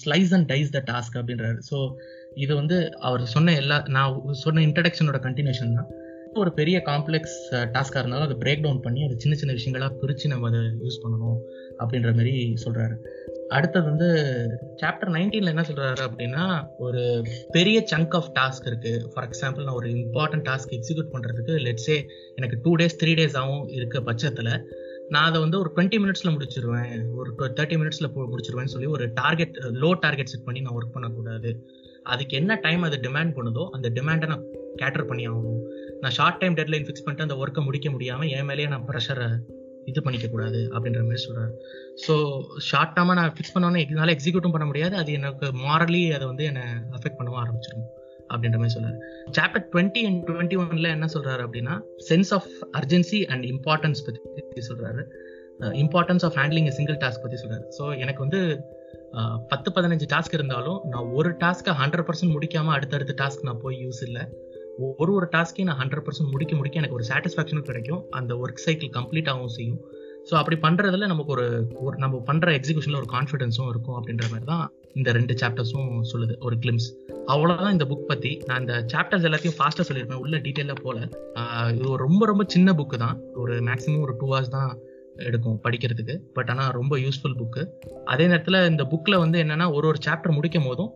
slice 0.01 0.33
and 0.37 0.49
dice 0.53 0.75
the 0.77 0.81
task 0.91 1.17
அப்படின்றாரு. 1.21 1.59
ஸோ 1.71 1.77
இது 2.45 2.53
வந்து 2.61 2.77
அவர் 3.09 3.23
சொன்ன 3.35 3.55
எல்லா 3.63 3.77
நான் 3.97 4.19
சொன்ன 4.45 4.63
இன்ட்ரடக்ஷனோட 4.69 5.19
கண்டினியூஷன் 5.27 5.77
தான். 5.79 5.89
ஒரு 6.35 6.53
பெரிய 6.53 6.83
காம்ப்ளெக்ஸ் 6.87 7.37
டாஸ்காக 7.51 7.99
இருந்தாலும் 7.99 8.27
அதை 8.29 8.37
பிரேக் 8.37 8.63
டவுன் 8.63 8.81
பண்ணி 8.81 9.05
அதை 9.05 9.17
சின்ன 9.19 9.37
சின்ன 9.37 9.55
விஷயங்களாக 9.55 9.91
பிரித்து 10.01 10.29
நம்ம 10.29 10.49
அதை 10.49 10.61
யூஸ் 10.61 11.03
பண்ணணும் 11.03 11.39
அப்படின்ற 11.79 12.15
மாதிரி 12.15 12.55
சொல்கிறாரு 12.65 12.97
அடுத்தது 13.49 13.85
வந்து 13.85 14.09
சாப்டர் 14.83 15.13
நைன்டீனில் 15.17 15.53
என்ன 15.53 15.61
சொல்கிறாரு 15.61 16.03
அப்படின்னா 16.09 16.65
ஒரு 16.79 17.23
பெரிய 17.51 17.85
சங்க் 17.93 18.15
ஆஃப் 18.15 18.31
டாஸ்க் 18.35 18.69
இருக்குது 18.69 19.05
ஃபார் 19.15 19.29
எக்ஸாம்பிள் 19.29 19.65
நான் 19.65 19.75
ஒரு 19.75 19.89
இம்பார்ட்டன்ட் 19.89 20.47
டாஸ்க் 20.49 20.75
எக்ஸிக்யூட் 20.79 21.13
பண்ணுறதுக்கு 21.13 21.57
லெட்ஸே 21.67 21.99
எனக்கு 22.37 22.59
டூ 22.63 22.77
டேஸ் 22.77 22.99
த்ரீ 23.03 23.15
டேஸ் 23.21 23.37
ஆகும் 23.37 23.69
இருக்க 23.69 24.01
பட்சத்தில். 24.01 24.65
நான் 25.09 25.29
அதை 25.29 25.41
வந்து 25.41 25.59
ஒரு 25.59 25.73
டுவெண்ட்டி 25.77 25.99
மினிட்ஸில் 26.05 26.35
முடிச்சிருவேன். 26.35 27.07
ஒரு 27.15 27.53
தேர்ட்டி 27.57 27.79
மினிட்ஸில் 27.81 28.35
முடிச்சிருவேன்னு 28.35 28.75
சொல்லி 28.75 28.87
ஒரு 28.87 29.13
டார்கெட் 29.13 29.57
லோ 29.57 29.93
டார்கெட் 29.93 30.27
செட் 30.27 30.45
பண்ணி 30.45 30.61
நான் 30.61 30.75
ஒர்க் 30.75 30.93
பண்ணக்கூடாது. 30.93 31.67
அதுக்கு 32.03 32.37
என்ன 32.37 32.55
டைம் 32.55 32.83
அது 32.83 32.97
டிமாண்ட் 32.97 33.35
பண்ணுதோ 33.37 33.69
அந்த 33.71 33.91
டிமாண்டை 33.91 34.27
நான் 34.27 34.47
கேட்டர் 34.77 35.07
பண்ணி 35.07 35.29
ஆகணும். 35.29 35.61
நான் 36.03 36.15
ஷார்ட் 36.19 36.39
டைம் 36.43 36.57
டெட்லைன் 36.59 36.87
ஃபிக்ஸ் 36.87 37.05
பண்ணிட்டு 37.07 37.27
அந்த 37.27 37.37
ஒர்க்கை 37.43 37.63
முடிக்க 37.67 37.89
முடியாமல் 37.97 38.31
என் 38.37 38.49
மேலேயே 38.51 38.69
நான் 38.75 38.87
ப்ரெஷரை 38.91 39.29
இது 39.91 40.01
பண்ணிக்க 40.05 40.27
கூடாது 40.33 40.61
அப்படின்ற 40.75 41.01
மாதிரி 41.07 41.23
சொல்கிறாரு 41.27 41.53
ஸோ 42.05 42.15
ஷார்ட் 42.69 42.95
டேர்மாக 42.97 43.17
நான் 43.21 43.33
ஃபிக்ஸ் 43.37 43.55
பண்ணோன்னே 43.55 43.81
என்னால் 43.85 44.13
எக்ஸிக்யூட்டும் 44.15 44.55
பண்ண 44.55 44.67
முடியாது. 44.71 44.95
அது 45.01 45.11
எனக்கு 45.19 45.47
மாரலி 45.67 46.03
அதை 46.17 46.25
வந்து 46.33 46.45
என்னை 46.51 46.65
அஃபெக்ட் 46.99 47.19
பண்ணவும் 47.21 47.41
ஆரம்பிச்சிடும் 47.43 47.87
அப்படின்ற 48.33 48.59
மாதிரி 48.61 48.75
சொல்றாரு. 48.77 48.99
சாப்டர் 49.39 49.65
டுவெண்ட்டி 49.73 50.03
அண்ட் 50.09 50.21
டுவெண்ட்டி 50.29 50.59
ஒன்ல 50.63 50.91
என்ன 50.97 51.09
சொல்றாரு 51.15 51.43
அப்படின்னா 51.47 51.75
sense 52.11 52.31
of 52.37 52.51
urgency 52.81 53.21
and 53.33 53.47
importance 53.55 54.05
பற்றி 54.07 54.63
சொல்றாரு. 54.71 55.03
Importance 55.83 56.25
of 56.29 56.37
handling 56.41 56.71
single 56.79 57.01
task 57.03 57.25
பற்றி 57.25 57.39
சொல்றாரு. 57.43 57.67
ஸோ 57.79 57.85
எனக்கு 58.05 58.21
வந்து 58.27 58.41
பத்து 59.51 59.69
பதினஞ்சு 59.77 60.07
டாஸ்க் 60.13 60.37
இருந்தாலும் 60.39 60.79
நான் 60.93 61.11
ஒரு 61.19 61.31
டாஸ்க்கை 61.43 61.73
ஹண்ட்ரட் 61.81 62.07
பர்சன்ட் 62.09 62.35
முடிக்காம 62.37 62.73
அடுத்தடுத்த 62.77 63.15
டாஸ்க் 63.23 63.47
நான் 63.49 63.63
போய் 63.65 63.77
யூஸ் 63.85 64.01
இல்லை. 64.09 64.23
ஒரு 64.99 65.13
ஒரு 65.15 65.27
டாஸ்க்கையும் 65.33 65.69
நான் 65.71 65.81
ஹண்ட்ரட் 65.81 66.05
பர்சன்ட் 66.07 66.31
முடிக்க 66.31 66.53
முடிக்க 66.57 66.81
எனக்கு 66.81 66.97
ஒரு 66.99 67.07
சாட்டிஸ்ஃபேக்ஷனும் 67.09 67.67
கிடைக்கும். 67.71 68.03
அந்த 68.11 68.35
ஒர்க் 68.35 68.63
சைக்கிள் 68.67 68.91
கம்ப்ளீட் 68.99 69.29
ஆகவும் 69.33 69.55
செய்யும். 69.57 69.81
ஸோ 70.29 70.35
அப்படி 70.41 70.57
பண்ணுறதுல 70.65 71.07
நமக்கு 71.07 71.33
ஒரு 71.37 71.47
ஒரு 71.87 71.97
நம்ம 71.99 72.21
பண்ணுற 72.29 72.51
எக்ஸிகூஷனில் 72.59 72.99
ஒரு 73.01 73.09
கான்ஃபிடன்ஸும் 73.15 73.71
இருக்கும் 73.73 73.97
அப்படின்ற 73.99 74.27
மாதிரி 74.33 74.47
தான் 74.53 74.65
இந்த 74.95 75.13
ரெண்டு 75.19 75.35
சாப்டர்ஸும் 75.41 75.91
சொல்லுது 76.13 76.35
ஒரு 76.47 76.57
கிளிம்ஸ் 76.65 76.89
அவ்வளோதான் 77.33 77.75
இந்த 77.77 77.85
புக் 77.91 78.09
பற்றி 78.13 78.31
நான் 78.47 78.61
இந்த 78.61 78.75
சாப்டர்ஸ் 78.93 79.27
எல்லாத்தையும் 79.29 79.59
ஃபாஸ்ட்டாக 79.59 79.87
சொல்லியிருப்பேன் 79.89 80.23
உள்ள 80.25 80.37
டீட்டெயிலாக 80.47 80.81
போல. 80.87 80.99
இது 81.75 81.87
ஒரு 81.95 82.03
ரொம்ப 82.07 82.27
ரொம்ப 82.27 82.45
சின்ன 82.55 82.75
புக்கு 82.81 82.99
தான். 83.05 83.19
ஒரு 83.35 83.55
மேக்ஸிமம் 83.69 84.05
ஒரு 84.07 84.17
டூ 84.21 84.29
ஹவர்ஸ் 84.33 84.55
தான் 84.59 84.73
எடுக்கும் 85.29 85.61
படிக்கிறதுக்கு. 85.67 86.17
பட் 86.37 86.51
ஆனால் 86.55 86.73
ரொம்ப 86.81 86.97
யூஸ்ஃபுல் 86.99 87.39
புக்கு 87.41 87.65
அதே 88.05 88.27
நேரத்தில் 88.27 88.67
இந்த 88.73 88.85
புக்கில் 88.93 89.23
வந்து 89.25 89.39
என்னென்னா 89.45 89.73
ஒரு 89.73 89.87
ஒரு 89.93 89.99
சாப்டர் 90.09 90.37
முடிக்கும் 90.39 90.69
போதும் 90.69 90.93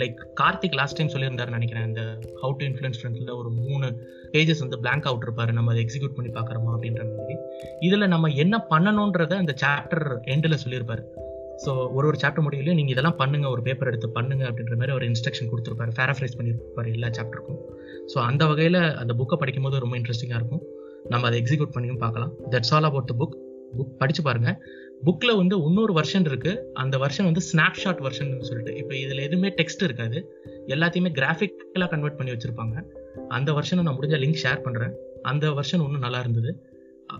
லைக் 0.00 0.20
கார்த்திக் 0.40 0.76
லாஸ்ட் 0.80 0.96
டைம் 0.98 1.12
சொல்லியிருந்தாரு 1.14 1.56
நினைக்கிறேன். 1.56 1.86
இந்த 1.90 2.02
ஹவு 2.42 2.54
டு 2.60 2.64
இன்ஃப்ளூயன்ஸ் 2.68 2.98
ஃப்ரெண்ட்ஸில் 3.00 3.32
ஒரு 3.40 3.50
மூணு 3.60 3.88
பேஜஸ் 4.34 4.62
வந்து 4.64 4.78
பிளாங்க் 4.84 5.08
அவுட் 5.10 5.26
இருப்பாரு. 5.26 5.52
நம்ம 5.58 5.72
அதை 5.72 5.82
எக்ஸிக்யூட் 5.86 6.16
பண்ணி 6.18 6.30
பார்க்குறோமா 6.38 6.70
அப்படின்ற 6.76 7.04
மாதிரி. 7.10 7.36
இதில் 7.88 8.12
நம்ம 8.14 8.30
என்ன 8.44 8.58
பண்ணணுன்றத 8.72 9.36
அந்த 9.42 9.54
சாப்டர் 9.64 10.06
எண்டில் 10.34 10.62
சொல்லியிருப்பாரு. 10.64 11.04
ஸோ 11.64 11.70
ஒரு 11.96 12.06
ஒரு 12.10 12.18
சாப்டர் 12.22 12.44
முடியலையும் 12.44 12.78
நீங்கள் 12.80 12.94
இதெல்லாம் 12.94 13.18
பண்ணுங்க 13.22 13.46
ஒரு 13.54 13.62
பேப்பர் 13.66 13.90
எடுத்து 13.90 14.08
பண்ணுங்க 14.18 14.44
அப்படின்ற 14.50 14.76
மாதிரி 14.80 14.94
ஒரு 14.98 15.04
இன்ஸ்ட்ரக்ஷன் 15.10 15.50
கொடுத்துருப்பாரு. 15.50 15.92
பேராஃப்ரைஸ் 16.00 16.36
பண்ணியிருப்பாரு 16.38 16.90
எல்லா 16.96 17.08
சாப்டருக்கும் 17.18 17.60
ஸோ 18.12 18.18
அந்த 18.28 18.42
வகையில் 18.52 18.80
அந்த 19.02 19.12
புக்கை 19.18 19.36
படிக்கும் 19.42 19.66
போது 19.68 19.82
ரொம்ப 19.84 19.96
இன்ட்ரெஸ்டிங்காக 20.00 20.40
இருக்கும். 20.40 20.62
நம்ம 21.12 21.26
அதை 21.28 21.36
எக்ஸிக்யூட் 21.42 21.74
பண்ணியும் 21.76 22.02
பார்க்கலாம். 22.04 22.32
That's 22.54 22.72
all 22.76 22.88
about 22.90 23.10
the 23.10 23.14
book 23.20 23.36
book 23.76 23.92
படித்து 24.00 24.22
பாருங்கள் 24.28 24.56
புக்கில் 25.06 25.36
வந்து 25.36 25.56
இன்னொரு 25.64 25.92
வெர்ஷன் 25.94 26.26
இருக்குது 26.30 26.58
அந்த 26.72 26.98
வெர்ஷன் 26.98 27.24
வந்து 27.24 27.42
ஸ்னாப்ஷாட் 27.52 28.02
வெர்ஷன் 28.06 28.40
சொல்லிட்டு. 28.40 28.74
இப்போ 28.76 28.96
இதில் 28.96 29.18
எதுவுமே 29.18 29.48
டெக்ஸ்ட் 29.48 29.82
இருக்காது. 29.82 30.18
எல்லாத்தையுமே 30.66 31.10
கிராஃபிக்கலாக 31.18 31.88
கன்வெர்ட் 31.88 32.16
பண்ணி 32.16 32.32
வச்சுருப்பாங்க. 32.32 32.76
அந்த 33.28 33.52
வருஷனை 33.52 33.82
நான் 33.82 33.98
முடிஞ்ச 34.00 34.18
லிங்க் 34.24 34.42
ஷேர் 34.42 34.62
பண்ணுறேன் 34.64 34.92
அந்த 35.22 35.50
வெர்ஷன் 35.50 35.82
இன்னும் 35.84 35.98
நல்லா 35.98 36.20
இருந்தது. 36.20 36.66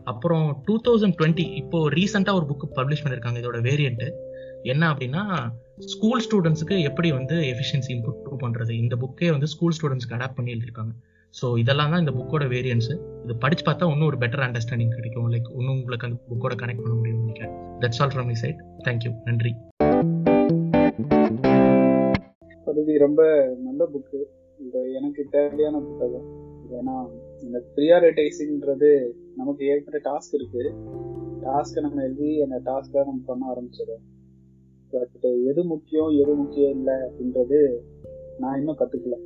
அப்புறம் 0.05 0.63
டூ 0.65 0.81
தௌசண்ட் 0.89 1.17
டுவெண்ட்டி 1.19 1.55
இப்போ 1.55 1.91
ரீசெண்டாக 1.91 2.35
ஒரு 2.35 2.47
புக் 2.51 2.79
பப்ளிஷ் 2.79 3.03
பண்ணியிருக்காங்க 3.05 3.41
இதோட 3.43 3.59
வேரியண்ட்டு 3.69 4.11
என்ன 4.63 4.93
அப்படின்னா 4.93 5.53
ஸ்கூல் 5.79 6.23
ஸ்டூடெண்ட்ஸுக்கு 6.27 6.83
எப்படி 6.83 7.13
வந்து 7.13 7.35
எஃபிஷியன்சி 7.35 7.89
இம்ப்ரூவ் 7.89 8.43
பண்ணுறது 8.43 8.71
இந்த 8.71 8.97
புக்கே 8.97 9.31
வந்து 9.31 9.47
ஸ்கூல் 9.47 9.75
ஸ்டூடெண்ட்ஸ்க்கு 9.83 10.17
அடாப்ட் 10.17 10.35
பண்ணி 10.35 10.53
எழுதியிருக்காங்க. 10.55 10.93
ஸோ 11.35 11.47
இதெல்லாம் 11.61 11.93
தான் 11.93 12.03
இந்த 12.03 12.13
புக்கோட 12.17 12.45
வேரியன்ஸு 12.53 12.95
இது 13.25 13.35
படிச்சு 13.43 13.63
பார்த்தா 13.67 13.87
இன்னும் 13.93 14.09
ஒரு 14.11 14.19
பெட்டர் 14.23 14.43
அண்டர்ஸ்டாண்டிங் 14.47 14.93
கிடைக்கும். 14.97 15.29
லைக் 15.35 15.49
இன்னும் 15.59 15.77
உங்களுக்கு 15.77 16.07
அந்த 16.09 16.19
புக்கோட 16.31 16.55
கனெக்ட் 16.63 16.83
பண்ண 16.85 16.95
முடியும் 16.99 17.23
நினைக்கிறேன். 17.23 17.53
That's 17.83 18.01
all 18.03 18.13
from 18.15 18.29
my 18.31 18.37
side 18.43 18.61
thank you 18.87 19.13
நன்றி. 19.29 19.53
பதவி 22.67 22.95
ரொம்ப 23.07 23.23
நல்ல 23.67 23.87
புக்கு 23.95 24.21
இந்த 24.59 24.77
எனக்கு 24.99 25.25
தேவையான 25.37 25.81
புத்தகம். 25.89 26.27
ஏன்னா 26.79 26.97
இந்த 27.47 27.59
ப்ரியாரிட்டைஸிங்கிறது 27.77 28.91
நமக்கு 29.41 29.65
ஏற்கனவே 29.73 30.03
டாஸ்க் 30.11 30.37
இருக்கு. 30.41 30.65
டாஸ்க்கை 31.47 31.81
நம்ம 31.89 32.03
எழுதி 32.09 32.31
அந்த 32.47 32.57
டாஸ்க்காக 32.71 33.07
நம்ம 33.11 33.27
பண்ண 33.31 33.45
ஆரம்பிச்சிடும் 33.53 34.05
பட் 34.93 35.27
எது 35.51 35.63
முக்கியம் 35.75 36.15
எது 36.23 36.33
முக்கியம் 36.41 36.75
இல்லை 36.79 36.97
அப்படின்றது 37.09 37.61
நான் 38.43 38.59
இன்னும் 38.61 38.81
கற்றுக்கல 38.81 39.17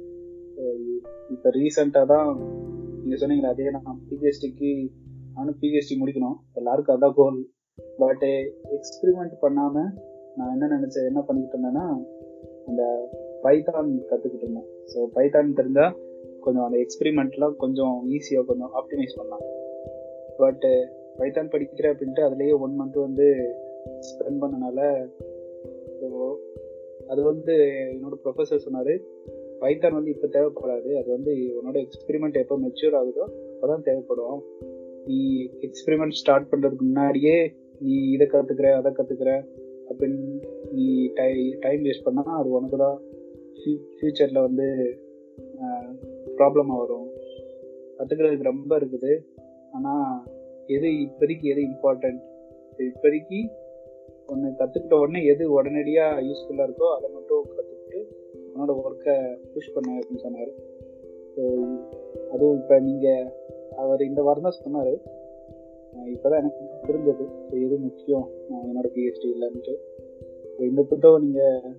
இப்போ 1.31 1.49
ரீசெண்டாக 1.51 2.07
தான் 2.07 2.29
நீங்கள் 3.01 3.21
சொன்னீங்களா 3.21 3.53
அதே 3.55 3.71
நான் 3.71 4.01
பிஹெச்டிக்கு 4.09 4.71
நானும் 5.35 5.59
பிஹெச்டி 5.61 5.95
முடிக்கணும். 6.01 6.37
எல்லாருக்கும் 6.55 6.97
அதான் 6.97 7.15
கோல் 7.15 7.39
பட் 7.99 8.27
எக்ஸ்பிரிமெண்ட் 8.77 9.35
பண்ணாமல் 9.41 9.91
நான் 10.37 10.53
என்ன 10.55 10.67
நினச்சேன் 10.77 11.09
என்ன 11.11 11.21
பண்ணிக்கிட்டு 11.21 11.57
இருந்தேன்னா 11.57 11.87
அந்த 12.67 12.83
பைத்தான் 13.43 13.91
கற்றுக்கிட்டு 14.11 14.47
இருந்தேன். 14.47 14.69
ஸோ 14.87 14.99
பைத்தான் 15.15 15.59
தெரிஞ்சால் 15.61 15.95
கொஞ்சம் 16.41 16.65
அந்த 16.65 16.79
எக்ஸ்பிரிமெண்ட்லாம் 16.79 17.57
கொஞ்சம் 17.57 17.97
ஈஸியாக 18.09 18.45
கொஞ்சம் 18.45 18.73
ஆப்டிமைஸ் 18.73 19.17
பண்ணலாம். 19.17 19.45
பட் 20.37 20.65
பைத்தான் 21.19 21.47
eh, 21.47 21.53
படிக்கிறேன் 21.53 21.93
அப்படின்ட்டு 21.93 22.23
அதுலேயே 22.27 22.55
ஒன் 22.59 22.75
மந்த் 22.81 22.99
வந்து 22.99 23.27
ஸ்பெண்ட் 24.09 24.41
பண்ணனால 24.41 24.81
ஸோ 26.01 26.09
அது 27.07 27.23
வந்து 27.23 27.55
என்னோட 27.93 28.15
ப்ரொஃபஸர் 28.25 28.65
சொன்னார் 28.67 28.93
பைத்தான் 29.61 29.97
வந்து 29.99 30.13
இப்போ 30.15 30.29
தேவைப்படாது. 30.37 30.91
அது 31.01 31.09
வந்து 31.17 31.33
உன்னோட 31.59 31.77
எக்ஸ்பெரிமெண்ட் 31.85 32.41
எப்போ 32.43 32.57
மெச்சூர் 32.65 32.97
ஆகுதோ 33.01 33.25
அப்போதான் 33.53 33.87
தேவைப்படும். 33.89 34.39
நீ 35.07 35.19
எக்ஸ்பெரிமெண்ட் 35.67 36.19
ஸ்டார்ட் 36.21 36.51
பண்ணுறதுக்கு 36.51 36.87
முன்னாடியே 36.89 37.37
நீ 37.79 37.95
இதை 38.15 38.27
கற்றுக்கிற 38.27 38.69
அதை 38.81 38.93
கற்றுக்கிற 38.93 39.33
அப்படின்னு 39.91 40.21
நீ 40.73 40.87
டை 41.19 41.33
டைம் 41.61 41.83
வேஸ்ட் 41.85 42.07
பண்ணால் 42.07 42.39
அது 42.41 42.49
உனக்கு 42.59 42.77
தான் 42.77 42.99
ஃப்யூச்சரில் 43.99 44.45
வந்து 44.47 44.67
ப்ராப்ளமாக 46.39 46.81
வரும். 46.83 47.07
கற்றுக்கிறதுக்கு 47.99 48.51
ரொம்ப 48.53 48.73
இருக்குது. 48.81 49.13
ஆனால் 49.77 50.11
எது 50.77 50.89
இப்போதைக்கு 51.05 51.47
எது 51.53 51.63
இம்பார்ட்டன்ட் 51.73 52.23
இப்போதைக்கு 52.91 53.39
ஒன்று 54.33 54.49
கற்றுக்கிட்ட 54.61 54.95
உடனே 55.03 55.21
எது 55.33 55.45
உடனடியாக 55.57 56.23
யூஸ்ஃபுல்லாக 56.29 56.67
இருக்கோ 56.69 56.87
அதை 56.97 57.09
மட்டும் 57.15 57.45
உன்னோட 58.57 58.75
ஒர்க்கை 58.83 59.15
புஷ் 59.55 59.73
பண்ண 59.75 59.99
அப்படின்னு 59.99 60.25
சொன்னார். 60.27 60.53
ஸோ 61.35 61.43
அதுவும் 62.35 62.59
இப்போ 62.61 62.77
நீங்கள் 62.89 63.27
அவர் 63.83 64.09
இந்த 64.11 64.21
வாரம் 64.27 64.47
தான் 64.49 64.61
சொன்னார். 64.65 64.95
இப்போ 66.15 66.27
தான் 66.31 66.41
எனக்கு 66.43 66.63
புரிஞ்சது. 66.87 67.25
ஸோ 67.49 67.53
எது 67.67 67.77
முக்கியம்? 67.87 68.27
என்னோட 68.69 68.89
பிஹெச்டி 68.95 69.29
இல்லைன்ட்டு. 69.35 69.75
ஸோ 70.55 70.61
இந்த 70.71 70.83
புத்தகம் 70.91 71.25
நீங்கள் 71.27 71.75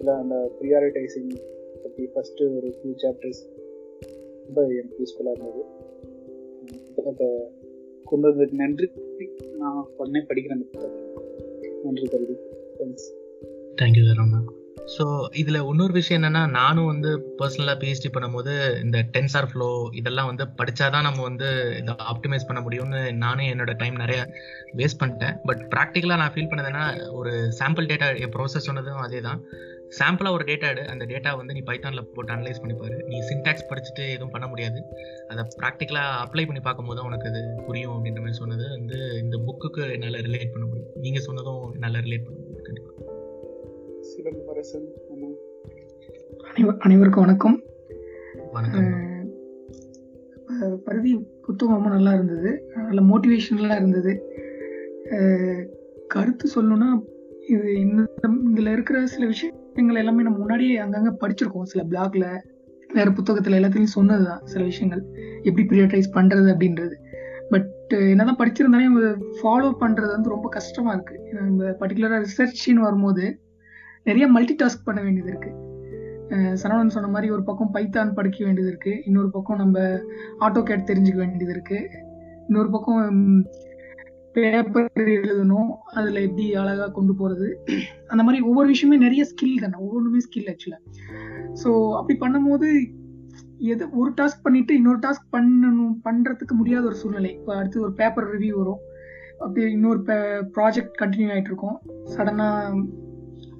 இல்லை 0.00 0.14
அந்த 0.22 0.36
ப்ரியாரிட்டைசிங் 0.58 1.32
பற்றி 1.82 2.04
ஃபஸ்ட்டு 2.12 2.48
ஒரு 2.56 2.68
ஃபியூ 2.76 2.94
சாப்டர்ஸ் 3.02 3.42
ரொம்ப 4.46 4.64
எனக்கு 4.80 4.98
யூஸ்ஃபுல்லாக 5.02 5.36
இருந்தது. 5.36 5.62
புத்தகத்தை 6.86 7.28
கொண்டு 8.10 8.26
வந்ததுக்கு 8.28 8.62
நன்றி. 8.62 8.88
நான் 9.60 9.78
உடனே 10.00 10.22
படிக்கிறேன் 10.30 10.58
அந்த 10.58 10.68
புத்தகத்தை. 10.72 11.02
நன்றி 11.86 12.08
கருதி. 12.14 12.36
தேங்க்ஸ் 12.80 13.08
தேங்க்யூ 13.80 14.04
தரோண்ணா 14.10 14.40
ஸோ 14.86 15.04
இதில் 15.32 15.58
இன்னொரு 15.70 15.92
விஷயம் 15.92 16.18
என்னென்னா 16.18 16.42
நானும் 16.50 16.88
வந்து 16.92 17.10
பர்சனலாக 17.38 17.76
பிஹெச்டி 17.82 18.08
பண்ணும்போது 18.14 18.52
இந்த 18.84 18.98
டென்சார் 19.14 19.48
ஃப்ளோ 19.50 19.68
இதெல்லாம் 20.00 20.30
வந்து 20.30 20.44
படித்தாதான் 20.58 21.06
நம்ம 21.08 21.22
வந்து 21.22 21.48
இதை 21.80 21.94
ஆப்டிமைஸ் 22.12 22.48
பண்ண 22.48 22.60
முடியும்னு 22.60 23.00
நானும் 23.24 23.50
என்னோட 23.52 23.74
டைம் 23.76 23.94
நிறைய 23.94 24.20
வேஸ்ட் 24.80 25.00
பண்ணிட்டேன். 25.02 25.36
பட் 25.44 25.62
ப்ராக்டிக்கலாக 25.74 26.20
நான் 26.22 26.34
ஃபீல் 26.34 26.50
பண்ணதுன்னா 26.52 26.84
ஒரு 27.10 27.32
சாம்பிள் 27.60 27.90
டேட்டா 27.92 28.08
ப்ராசஸ் 28.36 28.68
சொன்னதும் 28.68 29.04
அதே 29.06 29.20
தான் 29.20 29.40
சாம்பிளாக 29.98 30.36
ஒரு 30.36 30.44
டேட்டா 30.50 30.68
எடு. 30.72 30.82
அந்த 30.88 31.04
டேட்டா 31.12 31.30
வந்து 31.38 31.54
நீ 31.56 31.62
பைத்தானில் 31.70 32.08
போட்டு 32.14 32.34
அனலைஸ் 32.34 32.62
பண்ணிப்பாரு 32.62 32.96
நீ 33.10 33.16
சின்டாக்ஸ் 33.30 33.68
படிச்சுட்டு 33.70 34.04
எதுவும் 34.14 34.34
பண்ண 34.36 34.46
முடியாது. 34.52 34.78
அதை 35.32 35.44
ப்ராக்டிக்கலாக 35.60 36.20
அப்ளை 36.24 36.44
பண்ணி 36.50 36.62
பார்க்கும்போது 36.68 37.04
உனக்கு 37.08 37.28
அது 37.32 37.42
புரியும் 37.66 37.94
அப்படின்ற 37.96 38.22
மாதிரி 38.24 38.40
சொன்னது 38.42 38.66
வந்து 38.78 38.98
இந்த 39.24 39.38
புக்குக்கு 39.48 39.84
என்னால் 39.96 40.24
ரிலேட் 40.28 40.54
பண்ண 40.56 40.66
முடியும். 40.66 40.90
நீங்கள் 41.06 41.26
சொன்னதும் 41.28 41.62
என்னால் 41.76 42.04
ரிலேட் 42.08 42.26
பண்ண 42.26 42.38
முடியும். 42.38 42.51
சிலம்பரசன் 44.68 45.38
அனைவருக்கும் 46.78 47.24
வணக்கம். 47.24 47.56
வணக்கம். 48.52 48.90
பருதி 50.84 51.12
புத்தகம் 51.46 51.74
ரொம்ப 51.76 51.90
நல்லா 51.94 52.12
இருந்தது. 52.12 52.50
நல்ல 52.88 53.00
மோட்டிவேஷனலாக 53.10 53.76
இருந்தது. 53.76 54.12
கருத்து 56.06 56.44
சொல்லணும்னா 56.54 56.90
இது 57.46 57.68
இந்த 57.80 58.02
இதில் 58.50 58.72
இருக்கிற 58.76 59.06
சில 59.06 59.26
விஷயங்கள் 59.26 60.00
எல்லாமே 60.02 60.22
நம்ம 60.22 60.38
முன்னாடியே 60.38 60.76
அங்கங்கே 60.76 61.12
படிச்சிருக்கோம். 61.22 61.70
சில 61.72 61.84
பிளாக்ல 61.92 62.26
வேற 62.88 63.10
புத்தகத்தில் 63.10 63.58
எல்லாத்துலேயும் 63.60 63.96
சொன்னது 63.98 64.24
தான் 64.24 64.42
சில 64.44 64.64
விஷயங்கள். 64.64 65.04
எப்படி 65.42 65.64
ப்ரியாரிட்டைஸ் 65.72 66.14
பண்ணுறது 66.18 66.50
அப்படின்றது. 66.54 66.96
பட் 67.50 67.70
என்னதான் 68.12 68.40
படிச்சிருந்தாலும் 68.42 68.98
ஃபாலோ 69.38 69.70
பண்ணுறது 69.84 70.12
வந்து 70.16 70.34
ரொம்ப 70.36 70.48
கஷ்டமாக 70.48 70.94
இருக்குது 70.96 71.40
நம்ம 71.40 71.72
பர்டிகுலராக 71.80 72.26
ரிசர்ச்னு 72.26 72.86
வரும்போது 72.88 73.24
நிறைய 74.06 74.24
மல்டி 74.36 74.54
டாஸ்க் 74.62 74.86
பண்ண 74.88 75.00
வேண்டியது 75.06 75.30
இருக்குது 75.32 75.58
சரவணன் 76.60 76.94
சொன்ன 76.94 77.10
மாதிரி 77.14 77.28
ஒரு 77.34 77.42
பக்கம் 77.48 77.74
பைத்தான் 77.74 78.14
படிக்க 78.18 78.38
வேண்டியது 78.46 78.70
இருக்குது 78.72 79.02
இன்னொரு 79.08 79.28
பக்கம் 79.34 79.60
நம்ம 79.62 79.78
ஆட்டோ 80.44 80.60
கேட் 80.68 80.88
தெரிஞ்சுக்க 80.90 81.18
வேண்டியது 81.22 81.54
இருக்குது 81.56 82.00
இன்னொரு 82.46 82.70
பக்கம் 82.74 83.02
பேப்பர் 84.36 85.02
எழுதணும். 85.16 85.70
அதில் 85.96 86.22
எப்படி 86.26 86.44
அழகாக 86.60 86.90
கொண்டு 86.98 87.12
போகிறது 87.18 87.48
அந்த 88.12 88.22
மாதிரி 88.26 88.38
ஒவ்வொரு 88.50 88.68
விஷயமே 88.74 88.96
நிறைய 89.04 89.22
ஸ்கில் 89.30 89.62
தானே. 89.64 89.76
ஒவ்வொன்றுமே 89.86 90.20
ஸ்கில் 90.26 90.48
ஆக்சுவலாக 90.52 90.82
ஸோ 91.62 91.70
அப்படி 91.98 92.16
பண்ணும்போது 92.22 92.68
எது 93.72 93.84
ஒரு 94.00 94.10
டாஸ்க் 94.20 94.44
பண்ணிட்டு 94.46 94.72
இன்னொரு 94.78 95.00
டாஸ்க் 95.06 95.28
பண்ணணும் 95.36 95.94
பண்ணுறதுக்கு 96.06 96.54
முடியாத 96.60 96.84
ஒரு 96.90 96.98
சூழ்நிலை. 97.02 97.32
இப்போ 97.38 97.52
அடுத்து 97.58 97.84
ஒரு 97.86 97.92
பேப்பர் 98.00 98.30
ரிவ்யூ 98.34 98.54
வரும். 98.62 98.82
அப்படி 99.44 99.60
இன்னொரு 99.76 100.00
ப்ராஜெக்ட் 100.56 100.98
கண்டினியூ 101.02 101.30
ஆகிட்டு 101.34 101.52
இருக்கோம். 101.52 101.78
சடனாக 102.14 102.84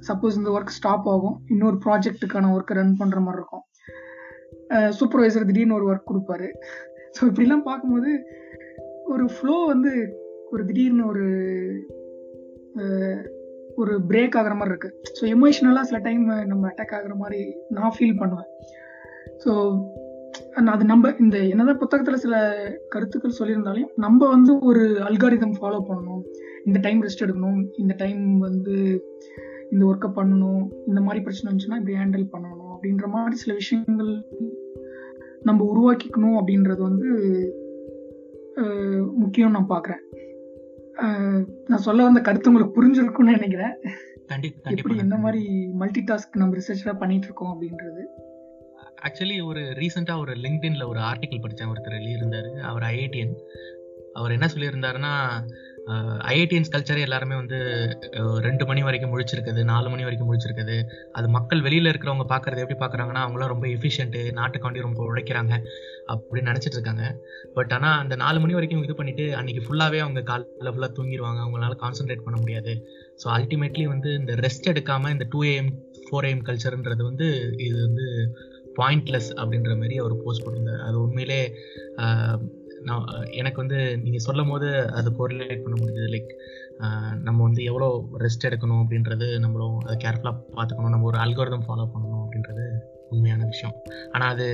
சப்போஸ் 0.09 0.38
இந்த 0.41 0.51
ஒர்க் 0.57 0.77
ஸ்டாப் 0.79 1.07
ஆகும் 1.15 1.37
இன்னொரு 1.55 1.79
ப்ராஜெக்ட்டுக்கான 1.85 2.51
ஒர்க்கை 2.57 2.77
ரன் 2.79 2.99
பண்ணுற 3.01 3.21
மாதிரி 3.27 3.41
இருக்கும். 3.41 3.65
சூப்பர்வைசர் 4.99 5.49
திடீர்னு 5.49 5.77
ஒரு 5.79 5.87
ஒர்க் 5.93 6.11
கொடுப்பாரு. 6.11 6.49
ஸோ 7.17 7.23
இப்படிலாம் 7.31 7.67
பார்க்கும்போது 7.69 8.12
ஒரு 9.15 9.25
ஃப்ளோ 9.35 9.57
வந்து 9.73 9.93
ஒரு 10.53 10.62
திடீர்னு 10.69 11.05
ஒரு 11.12 11.27
ஒரு 13.83 13.93
பிரேக் 14.11 14.37
ஆகிற 14.38 14.55
மாதிரி 14.55 14.73
இருக்கு. 14.73 14.91
ஸோ 15.19 15.23
எமோஷ்னலாக 15.35 15.88
சில 15.91 15.99
டைம் 16.07 16.23
நம்ம 16.53 16.62
அட்டாக் 16.71 16.95
ஆகுற 16.99 17.15
மாதிரி 17.23 17.41
நான் 17.77 17.95
ஃபீல் 17.97 18.19
பண்ணுவேன். 18.23 18.51
ஸோ 19.45 19.53
அது 20.73 20.85
நம்ம 20.91 21.11
இந்த 21.23 21.37
என்னதான் 21.53 21.81
புத்தகத்தில் 21.83 22.23
சில 22.25 22.37
கருத்துக்கள் 22.93 23.38
சொல்லியிருந்தாலும் 23.38 23.91
நம்ம 24.05 24.29
வந்து 24.35 24.53
ஒரு 24.69 24.83
அல்காரிதம் 25.09 25.57
ஃபாலோ 25.59 25.81
பண்ணணும். 25.88 26.23
இந்த 26.67 26.79
டைம் 26.87 27.01
ரெஸ்ட் 27.05 27.25
எடுக்கணும். 27.25 27.61
இந்த 27.83 27.95
டைம் 28.03 28.23
வந்து 28.47 28.77
இந்த 29.72 29.82
ஒர்க்கை 29.90 30.08
பண்ணணும் 30.16 30.62
இந்த 30.90 31.00
மாதிரி 31.00 31.20
பிரச்சனை 31.24 31.48
இருந்துச்சுன்னா 31.48 31.80
இப்படி 31.80 31.96
ஹேண்டில் 32.00 32.26
பண்ணணும் 32.32 32.72
அப்படின்ற 32.74 33.06
மாதிரி 33.16 33.37
சில 33.42 33.52
விஷயங்கள் 33.54 34.12
நம்ம 35.48 35.61
உருவாக்கிக்கணும் 35.70 36.38
அப்படின்றது 36.40 36.82
வந்து 36.88 37.08
முக்கியம் 39.22 39.54
நான் 39.56 39.70
பார்க்குறேன். 39.74 40.02
நான் 41.70 41.85
சொல்ல 41.87 42.06
வந்த 42.08 42.20
கருத்து 42.20 42.50
உங்களுக்கு 42.50 42.76
புரிஞ்சிருக்கும்னு 42.78 43.37
நினைக்கிறேன். 43.37 43.76
எப்படி 44.72 44.96
எந்த 44.96 45.16
மாதிரி 45.16 45.42
மல்டி 45.80 46.02
டாஸ்க் 46.11 46.40
நம்ம 46.40 46.56
ரிசர்ச்லாம் 46.58 47.00
பண்ணிட்டு 47.00 47.26
இருக்கோம் 47.28 47.52
அப்படின்றது. 47.52 48.02
ஆக்சுவலி 49.06 49.37
ஒரு 49.46 49.62
ரீசெண்டாக 49.80 50.22
ஒரு 50.24 50.32
லிங்க்டின்ல 50.44 50.85
ஒரு 50.88 51.00
ஆர்டிக்கல் 51.11 51.42
படித்தேன் 51.44 51.70
ஒருத்தர் 51.72 51.98
எழுதியிருந்தாரு. 52.00 52.50
அவர் 52.70 52.85
ஐஐடிஎன் 52.90 53.35
அவர் 54.12 54.35
என்ன 54.37 54.46
சொல்லியிருந்தாருன்னா 54.54 55.14
ஐஐடிஎன்ஸ் 56.33 56.71
கல்ச்சரே 56.73 57.05
எல்லாருமே 57.07 57.37
வந்து 57.40 57.59
ரெண்டு 58.47 58.64
மணி 58.68 58.83
வரைக்கும் 58.87 59.12
முழிச்சிருக்குது 59.12 59.61
நாலு 59.71 59.88
மணி 59.92 60.05
வரைக்கும் 60.07 60.29
முழிச்சிருக்குது. 60.31 60.77
அது 61.18 61.27
மக்கள் 61.37 61.64
வெளியில் 61.66 61.90
இருக்கிறவங்க 61.90 62.27
பார்க்குறது 62.33 62.62
எப்படி 62.64 62.79
பார்க்குறாங்கன்னா 62.83 63.23
அவங்களாம் 63.25 63.53
ரொம்ப 63.55 63.66
எஃபிஷியன்ட்டு 63.77 64.23
நாட்டுக்காண்டி 64.38 64.87
ரொம்ப 64.87 65.01
உழைக்கிறாங்க 65.11 65.53
அப்படின்னு 66.14 66.51
நினச்சிட்டு 66.51 66.79
இருக்காங்க. 66.79 67.05
பட் 67.57 67.75
ஆனால் 67.79 67.99
அந்த 68.05 68.16
நாலு 68.25 68.40
மணி 68.45 68.57
வரைக்கும் 68.59 68.85
இது 68.87 68.97
பண்ணிட்டு 69.01 69.27
அன்னைக்கு 69.40 69.64
ஃபுல்லாகவே 69.66 70.01
அவங்க 70.07 70.23
காலைல 70.31 70.73
ஃபுல்லாக 70.75 70.92
தூங்கிடுவாங்க 70.99 71.42
அவங்களால 71.45 71.77
கான்சென்ட்ரேட் 71.85 72.27
பண்ண 72.29 72.38
முடியாது. 72.45 72.75
ஸோ 73.23 73.29
அல்டிமேட்லி 73.38 73.87
வந்து 73.95 74.12
இந்த 74.23 74.35
ரெஸ்ட் 74.47 74.73
எடுக்காமல் 74.75 75.14
இந்த 75.16 75.29
டூ 75.35 75.42
ஏஎம் 75.53 75.73
ஃபோர் 76.07 76.29
ஏஎம் 76.31 76.47
கல்ச்சருன்றது 76.49 77.03
வந்து 77.11 77.29
இது 77.66 77.77
வந்து 77.87 78.07
பாயிண்ட்லெஸ் 78.81 79.31
அப்படின்ற 79.40 79.73
மாதிரி 79.81 79.97
அவர் 80.03 80.21
போஸ்ட் 80.25 80.45
பண்ணியிருந்தார் 80.45 80.85
அது 80.88 80.97
உண்மையிலே 81.07 81.40
நான் 82.88 83.07
எனக்கு 83.40 83.59
வந்து 83.62 83.79
நீங்கள் 84.05 84.25
சொல்லும் 84.27 84.53
போது 84.53 84.68
அது 84.99 85.11
கோரிலேட் 85.18 85.64
பண்ண 85.64 85.77
முடியுது 85.81 86.09
லைக் 86.14 86.33
நம்ம 87.27 87.38
வந்து 87.49 87.62
எவ்வளோ 87.71 87.88
ரெஸ்ட் 88.25 88.49
எடுக்கணும் 88.49 88.83
அப்படின்றது 88.85 89.27
நம்மளும் 89.45 89.77
அதை 89.87 89.97
கேர்ஃபுல்லாக 90.05 90.40
பார்த்துக்கணும். 90.57 90.95
நம்ம 90.95 91.09
ஒரு 91.11 91.21
அல்கோரிதம் 91.25 91.66
ஃபாலோ 91.68 91.87
பண்ணணும் 91.95 92.25
அப்படின்றது 92.25 92.64
உண்மையான 93.14 93.47
விஷயம். 93.51 93.75
ஆனால் 94.14 94.31
அது 94.35 94.47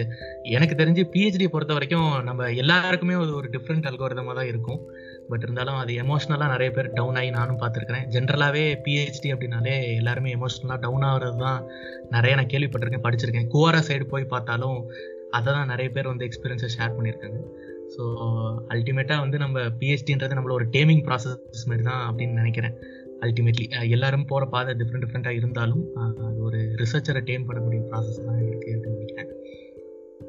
எனக்கு 0.56 0.74
தெரிஞ்சு 0.80 1.02
பிஹெச்டி 1.12 1.46
பொறுத்த 1.52 1.72
வரைக்கும் 1.76 2.08
நம்ம 2.28 2.48
எல்லாருக்குமே 2.62 3.14
அது 3.18 3.32
ஒரு 3.40 3.48
டிஃப்ரெண்ட் 3.54 3.86
அல்கோரிதமாக 3.90 4.34
தான் 4.38 4.50
இருக்கும். 4.52 4.80
பட் 5.30 5.44
இருந்தாலும் 5.46 5.78
அது 5.82 5.92
எமோஷ்னலாக 6.02 6.52
நிறைய 6.54 6.70
பேர் 6.76 6.88
டவுன் 6.98 7.18
ஆகி 7.20 7.30
நானும் 7.38 7.60
பார்த்துருக்கிறேன். 7.62 8.06
ஜென்ரலாகவே 8.14 8.64
பிஹெச்டி 8.86 9.30
அப்படின்னாலே 9.34 9.76
எல்லாருமே 10.00 10.32
எமோஷ்னலாக 10.38 10.80
டவுன் 10.86 11.06
ஆகிறது 11.10 11.38
தான் 11.46 11.60
நிறைய 12.16 12.34
நான் 12.40 12.52
கேள்விப்பட்டிருக்கேன் 12.54 13.06
படிச்சிருக்கேன். 13.06 13.48
குவாரா 13.54 13.82
சைடு 13.90 14.06
போய் 14.14 14.32
பார்த்தாலும் 14.34 14.78
அதை 15.38 15.48
தான் 15.56 15.72
நிறைய 15.74 15.88
பேர் 15.96 16.12
வந்து 16.12 16.26
எக்ஸ்பீரியன்ஸை 16.28 16.70
ஷேர் 16.76 16.96
பண்ணியிருக்காங்க. 16.98 17.40
ஸோ 17.94 18.02
அல்டிமேட்டாக 18.68 19.18
வந்து 19.18 19.38
நம்ம 19.38 19.60
பிஹெச்டின்றது 19.80 20.36
நம்மளோட 20.36 20.52
ஒரு 20.52 20.66
டேமிங் 20.70 21.02
ப்ராசஸ் 21.06 21.68
மாதிரி 21.68 21.82
தான் 21.82 22.02
அப்படின்னு 22.08 22.34
நினைக்கிறேன். 22.34 22.74
அல்டிமேட்லி 23.22 23.64
எல்லாரும் 23.90 24.26
போகிற 24.26 24.46
பாதை 24.46 24.74
டிஃப்ரெண்ட் 24.74 25.04
டிஃப்ரெண்ட்டாக 25.04 25.40
இருந்தாலும் 25.40 25.82
அது 26.24 26.40
ஒரு 26.40 26.58
ரிசர்ச்சரை 26.82 27.22
டேம் 27.30 27.46
பண்ணக்கூடிய 27.48 27.80
ப்ராசஸ் 27.90 28.24
தான் 28.26 28.40
இருக்குது 28.40 28.74
அப்படின்னு 28.74 28.98
நினைக்கிறேன். 28.98 29.30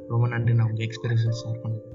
ரொம்ப 0.10 0.28
நன்றி 0.28 0.54
நான் 0.54 0.70
உங்கள் 0.70 0.86
எக்ஸ்பீரியன்ஸ் 0.86 1.42
ஷேர் 1.42 1.62
பண்ணுறேன் 1.64 1.88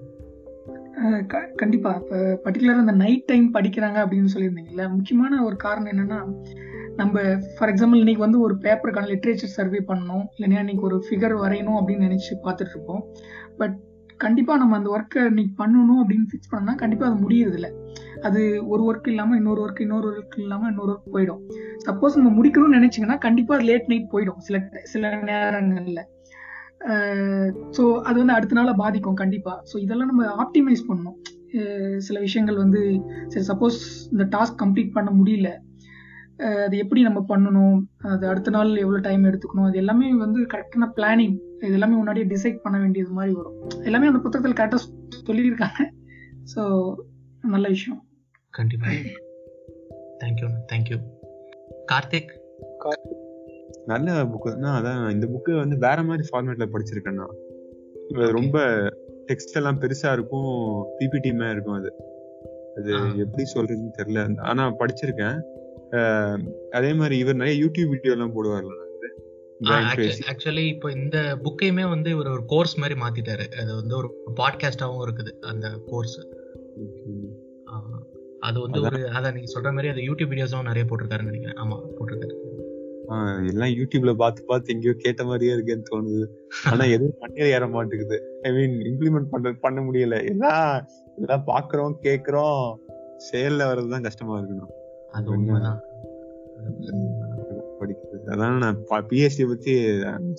கண்டிப்பாக 1.56 2.00
இப்போ 2.00 2.18
பர்டிகுலராக 2.44 2.84
அந்த 2.84 2.92
நைட் 2.92 3.24
டைம் 3.26 3.54
படிக்கிறாங்க 3.54 3.98
அப்படின்னு 4.04 4.32
சொல்லியிருந்தீங்கல்ல 4.34 4.84
முக்கியமான 4.88 5.42
ஒரு 5.44 5.56
காரணம் 5.56 5.92
என்னன்னா 5.92 6.18
நம்ம 6.96 7.22
ஃபார் 7.56 7.70
எக்ஸாம்பிள் 7.70 7.98
இன்னைக்கு 7.98 8.22
வந்து 8.22 8.40
ஒரு 8.40 8.54
பேப்பருக்கான 8.62 9.08
லிட்ரேச்சர் 9.08 9.56
சர்வே 9.56 9.80
பண்ணணும் 9.86 10.24
இல்லைன்னா 10.34 10.58
இன்னைக்கு 10.58 10.82
ஒரு 10.82 11.04
ஃபிகர் 11.08 11.34
வரையணும் 11.40 11.78
அப்படின்னு 11.80 12.08
நினச்சி 12.08 12.34
பார்த்துட்ருப்போம் 12.44 13.02
பட் 13.56 13.76
கண்டிப்பா 14.16 14.56
நம்ம 14.56 14.76
அந்த 14.76 14.88
ஒர்க்கை 14.96 15.22
இன்னைக்கு 15.24 15.54
பண்ணணும் 15.62 16.00
அப்படின்னு 16.02 16.26
ஃபிக்ஸ் 16.30 16.52
பண்ணா 16.52 16.74
கண்டிப்பா 16.74 17.06
அது 17.06 17.16
முடியறது 17.24 17.54
இல்லை 17.54 17.70
அது 18.22 18.40
ஒரு 18.66 18.82
ஒர்க் 18.90 19.08
இல்லாம 19.08 19.36
இன்னொரு 19.36 19.60
ஒர்க் 19.64 19.80
இன்னொரு 19.80 20.06
ஒர்க் 20.10 20.36
இல்லாம 20.38 20.68
இன்னொரு 20.68 20.92
ஒர்க் 20.92 21.14
போயிடும். 21.14 21.40
சப்போஸ் 21.86 22.18
நம்ம 22.18 22.32
முடிக்கணும்னு 22.38 22.78
நினைச்சீங்கன்னா 22.78 23.18
கண்டிப்பா 23.18 23.56
லேட் 23.56 23.88
நைட் 23.88 24.12
போயிடும் 24.12 24.38
சில 24.38 24.58
சில 24.92 25.10
நேரங்கள்ல. 25.30 26.02
ஸோ 27.76 27.82
அது 28.00 28.16
வந்து 28.18 28.32
அடுத்த 28.32 28.54
நாளாக 28.54 28.76
பாதிக்கும் 28.76 29.20
கண்டிப்பாக 29.22 29.58
ஸோ 29.72 29.76
இதெல்லாம் 29.78 30.10
நம்ம 30.12 30.24
ஆப்டிமைஸ் 30.44 30.88
பண்ணணும். 30.88 31.18
சில 31.98 32.16
விஷயங்கள் 32.20 32.56
வந்து 32.56 32.80
சரி 33.28 33.46
சப்போஸ் 33.52 33.78
இந்த 34.12 34.24
டாஸ்க் 34.36 34.60
கம்ப்ளீட் 34.62 34.96
பண்ண 34.96 35.10
முடியல. 35.10 35.50
அது 36.64 36.76
எப்படி 36.78 37.00
நம்ம 37.02 37.20
பண்ணணும்? 37.28 37.76
அது 38.12 38.24
அடுத்த 38.28 38.50
நாள் 38.50 38.70
எவ்வளோ 38.76 38.98
டைம் 38.98 39.24
எடுத்துக்கணும்? 39.24 39.68
அது 39.68 39.76
எல்லாமே 39.76 40.06
வந்து 40.24 40.40
கரெக்டான 40.54 40.88
பிளானிங் 40.96 41.36
இது 41.64 41.72
எல்லாமே 41.72 41.94
முன்னாடியே 41.94 42.26
டிசைட் 42.26 42.64
பண்ண 42.64 42.78
வேண்டியது 42.78 43.10
மாதிரி 43.10 43.34
வரும். 43.34 43.56
எல்லாமே 43.82 44.06
அந்த 44.06 44.18
புத்தகத்தில் 44.18 44.58
கரெக்டாக 44.60 44.80
சொல்லியிருக்காங்க. 45.28 45.80
ஸோ 46.54 46.62
நல்ல 47.42 47.68
விஷயம். 47.68 48.00
கண்டிப்பா. 48.50 48.88
Thank you 50.20 50.48
thank you 50.72 50.98
Karthik? 51.92 52.32
நல்ல 53.86 54.24
புக்கு 54.24 54.60
தான். 54.60 54.76
அதான் 54.78 55.10
இந்த 55.10 55.26
புக்கு 55.26 55.56
வந்து 55.56 55.76
வேற 55.78 56.02
மாதிரி 56.02 56.28
ஃபார்மேட்ல 56.30 56.66
படிச்சிருக்கேன்னா 56.74 57.26
இது 58.08 58.30
ரொம்ப 58.32 58.58
டெக்ஸ்ட் 59.26 59.54
எல்லாம் 59.54 59.80
பெருசா 59.80 60.12
இருக்கும். 60.12 60.50
பிபிடி 60.98 61.30
மாதிரி 61.34 61.52
இருக்கும் 61.52 61.78
அது. 61.80 61.90
அது. 62.76 62.92
எப்படி 63.16 63.44
சொல்றதுன்னு 63.54 63.92
தெரியல. 63.98 64.40
ஆனா 64.40 64.64
படிச்சிருக்கேன். 64.80 65.36
அதே 66.70 66.92
மாதிரி 66.92 67.18
இவர் 67.18 67.34
நிறைய 67.34 67.56
யூடியூப் 67.64 67.88
வீடியோ 67.88 68.14
எல்லாம் 68.14 68.34
போடுவார்ல. 68.36 68.74
ஆக்சுவலி 69.70 70.66
இப்போ 70.66 70.92
இந்த 70.92 71.38
புக்கையுமே 71.42 71.88
வந்து 71.88 72.10
இவர் 72.10 72.26
ஒரு 72.26 72.44
கோர்ஸ் 72.46 72.78
மாதிரி 72.78 73.00
மாத்திட்டாரு. 73.00 73.46
அது 73.50 73.74
வந்து 73.74 73.96
ஒரு 73.96 74.14
பாட்காஸ்டாவும் 74.36 75.04
இருக்குது 75.04 75.38
அந்த 75.40 75.68
கோர்ஸ் 75.86 76.26
அது 78.40 78.60
வந்து 78.60 78.80
ஒரு 78.80 78.96
அதான் 78.96 79.32
நீங்க 79.32 79.60
சொல்ற 79.60 79.64
மாதிரி 79.64 79.88
அது 79.88 80.00
யூடியூப் 80.00 80.30
வீடியோஸும் 80.30 80.62
நிறைய 80.62 80.88
போட்டிருக்காருன்னு 80.90 81.30
நினைக்கிறேன். 81.30 81.56
ஆமா 81.56 81.80
போட்டிருக்காரு. 81.98 82.36
எல்லாம் 83.46 83.68
யூடியூப்ல 83.68 84.14
பார்த்து 84.14 84.44
பார்த்து 84.44 84.72
எங்கேயோ 84.72 84.94
கேட்ட 84.98 85.24
மாதிரியே 85.24 85.52
இருக்கேன்னு 85.52 85.82
தோணுது. 85.90 86.26
ஆனா 86.64 86.84
எதுவும் 86.84 87.16
பண்ணி 87.18 87.40
ஏற 87.40 87.68
மாட்டேங்குது. 87.68 88.40
ஐ 88.42 88.52
மீன் 88.52 88.76
இம்ப்ளிமெண்ட் 88.80 89.30
பண்ற 89.30 89.52
பண்ண 89.52 89.80
முடியல. 89.80 90.24
எல்லாம் 90.24 90.86
எல்லாம் 91.16 91.44
பாக்குறோம் 91.46 91.94
கேக்குறோம் 92.02 92.74
செயல்ல 93.32 93.62
வர்றதுதான் 93.70 94.02
கஷ்டமா 94.02 94.38
இருக்கணும். 94.38 94.72
அது? 95.12 95.30
உண்மைதான். 95.30 95.80
படிக்கிறது. 97.84 98.30
அதான் 98.30 98.56
நான் 98.56 98.84
பிஎஸ்டி 98.88 99.48
பத்தி 99.48 99.74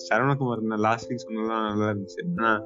சரவணகுமார் 0.08 0.60
நான் 0.60 0.78
லாஸ்ட் 0.78 1.12
வீக் 1.12 1.30
சொன்னதுலாம் 1.30 1.68
நல்லா 1.68 1.90
இருந்துச்சு. 1.90 2.22
ஆனா 2.36 2.62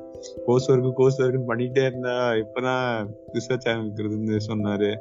கோர்ஸ் 0.46 0.70
ஒர்க்கு 0.70 0.92
கோர்ஸ் 0.92 1.22
ஒர்க்குன்னு 1.22 1.42
பண்ணிட்டே 1.48 1.86
இருந்தா 1.86 2.32
இப்பதான் 2.32 3.06
ரிசர்ச் 3.32 3.68
ஆரம்பிக்கிறதுன்னு 3.68 4.38
சொன்னாரு. 4.48 4.96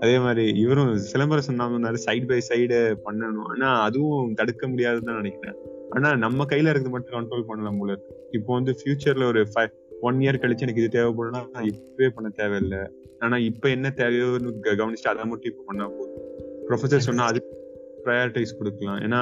அதே 0.00 0.18
மாதிரி 0.18 0.58
இவரும் 0.58 0.98
சிலம்பரசன் 1.12 1.54
நாம 1.54 1.78
சொன்னாரு 1.78 1.94
சைடு 1.94 2.28
பை 2.28 2.42
சைடு 2.48 2.94
பண்ணணும். 3.04 3.42
ஆனா 3.42 3.82
அதுவும் 3.82 4.34
தடுக்க 4.34 4.68
முடியாதுன்னு 4.68 5.04
தான் 5.04 5.14
நினைக்கிறேன். 5.14 5.54
ஆனா 5.90 6.16
நம்ம 6.16 6.44
கையில 6.44 6.70
இருக்கிறது 6.70 6.90
மட்டும் 6.90 7.20
கண்ட்ரோல் 7.20 7.44
பண்ணலாம் 7.46 7.78
போல 7.78 7.98
இப்போ 8.30 8.54
வந்து 8.54 8.74
ஃபியூச்சர்ல 8.84 9.26
ஒரு 9.26 9.46
ஃபைவ் 9.54 9.70
ஒன் 10.00 10.16
இயர் 10.16 10.38
கழிச்சு 10.38 10.58
எனக்கு 10.58 10.82
இது 10.82 10.88
தேவைப்படும்னா 10.88 11.48
நான் 11.52 11.64
இப்பவே 11.64 12.08
பண்ண 12.08 12.30
தேவையில்லை. 12.30 12.78
ஆனா 13.18 13.36
இப்ப 13.36 13.68
என்ன 13.68 13.92
தேவையோன்னு 13.96 14.60
க- 14.60 14.70
கவனிச்சுட்டு 14.70 15.08
அதை 15.08 15.24
மட்டும் 15.24 15.52
இப்ப 15.52 15.62
பண்ணா 15.66 15.88
போதும். 15.88 16.22
ப்ரொஃபசர் 16.68 16.96
சொன்னா 16.96 17.24
அது 17.24 17.63
ப்ரையாரிட்டைஸ் 18.04 18.58
கொடுக்கலாம். 18.58 19.00
ஏன்னா 19.06 19.20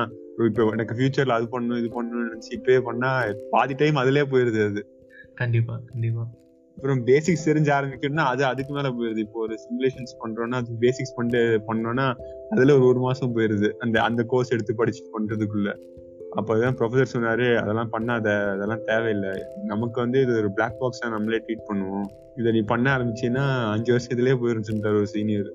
இப்போ 0.49 0.65
எனக்கு 0.75 0.95
ஃபியூச்சர்ல 0.99 1.35
அது 1.39 1.47
பண்ணணும் 1.55 1.81
இது 1.81 1.89
பண்ணணும்னு 1.97 2.29
நினைச்சு 2.29 2.53
இப்பவே 2.59 2.79
பண்ணா 2.79 3.11
பாதி 3.51 3.75
டைம் 3.75 3.97
அதுலயே 3.97 4.27
போயிருது 4.35 4.63
அது. 4.69 4.83
கண்டிப்பா 5.35 5.75
கண்டிப்பா. 5.91 6.25
அப்புறம் 6.79 7.07
பேசிக்ஸ் 7.07 7.47
தெரிஞ்ச 7.49 7.69
ஆரம்பிக்கணும்னா 7.79 8.25
அது 8.33 8.45
அதுக்கு 8.45 8.73
மேல 8.75 8.89
போயிருது. 8.89 9.17
இப்போ 9.17 9.41
ஒரு 9.41 9.55
சிமுலேஷன்ஸ் 9.65 10.15
பண்றோம்னா 10.23 10.61
அது 10.63 10.79
பேசிக்ஸ் 10.81 11.17
பண்ணிட்டு 11.17 11.41
பண்ணோம்னா 11.69 12.07
அதுல 12.51 12.75
ஒரு 12.79 12.87
ஒரு 12.87 13.01
மாசம் 13.01 13.35
போயிருது. 13.37 13.69
அந்த 13.79 14.03
அந்த 14.03 14.23
கோர்ஸ் 14.23 14.53
எடுத்து 14.53 14.75
படிச்சு 14.75 15.03
பண்றதுக்குள்ள. 15.17 15.71
அப்பதான் 16.39 16.77
ப்ரொஃபசர் 16.79 17.13
சொன்னாரு 17.15 17.47
அதெல்லாம் 17.57 17.91
பண்ணாத 17.93 18.27
அதெல்லாம் 18.53 18.85
தேவையில்லை. 18.85 19.33
நமக்கு 19.65 20.01
வந்து 20.01 20.21
இது 20.21 20.33
ஒரு 20.37 20.51
பிளாக் 20.53 20.79
பாக்ஸா 20.81 21.09
நம்மளே 21.09 21.41
ட்ரீட் 21.47 21.69
பண்ணுவோம். 21.71 22.07
இதை 22.37 22.53
நீ 22.53 22.61
பண்ண 22.61 22.87
ஆரம்பிச்சீன்னா 22.97 23.45
அஞ்சு 23.75 23.91
வருஷத்துலயே 23.95 24.37
போயிருச்சுட்டார் 24.43 24.99
ஒரு 25.01 25.07
சீனியர் 25.07 25.51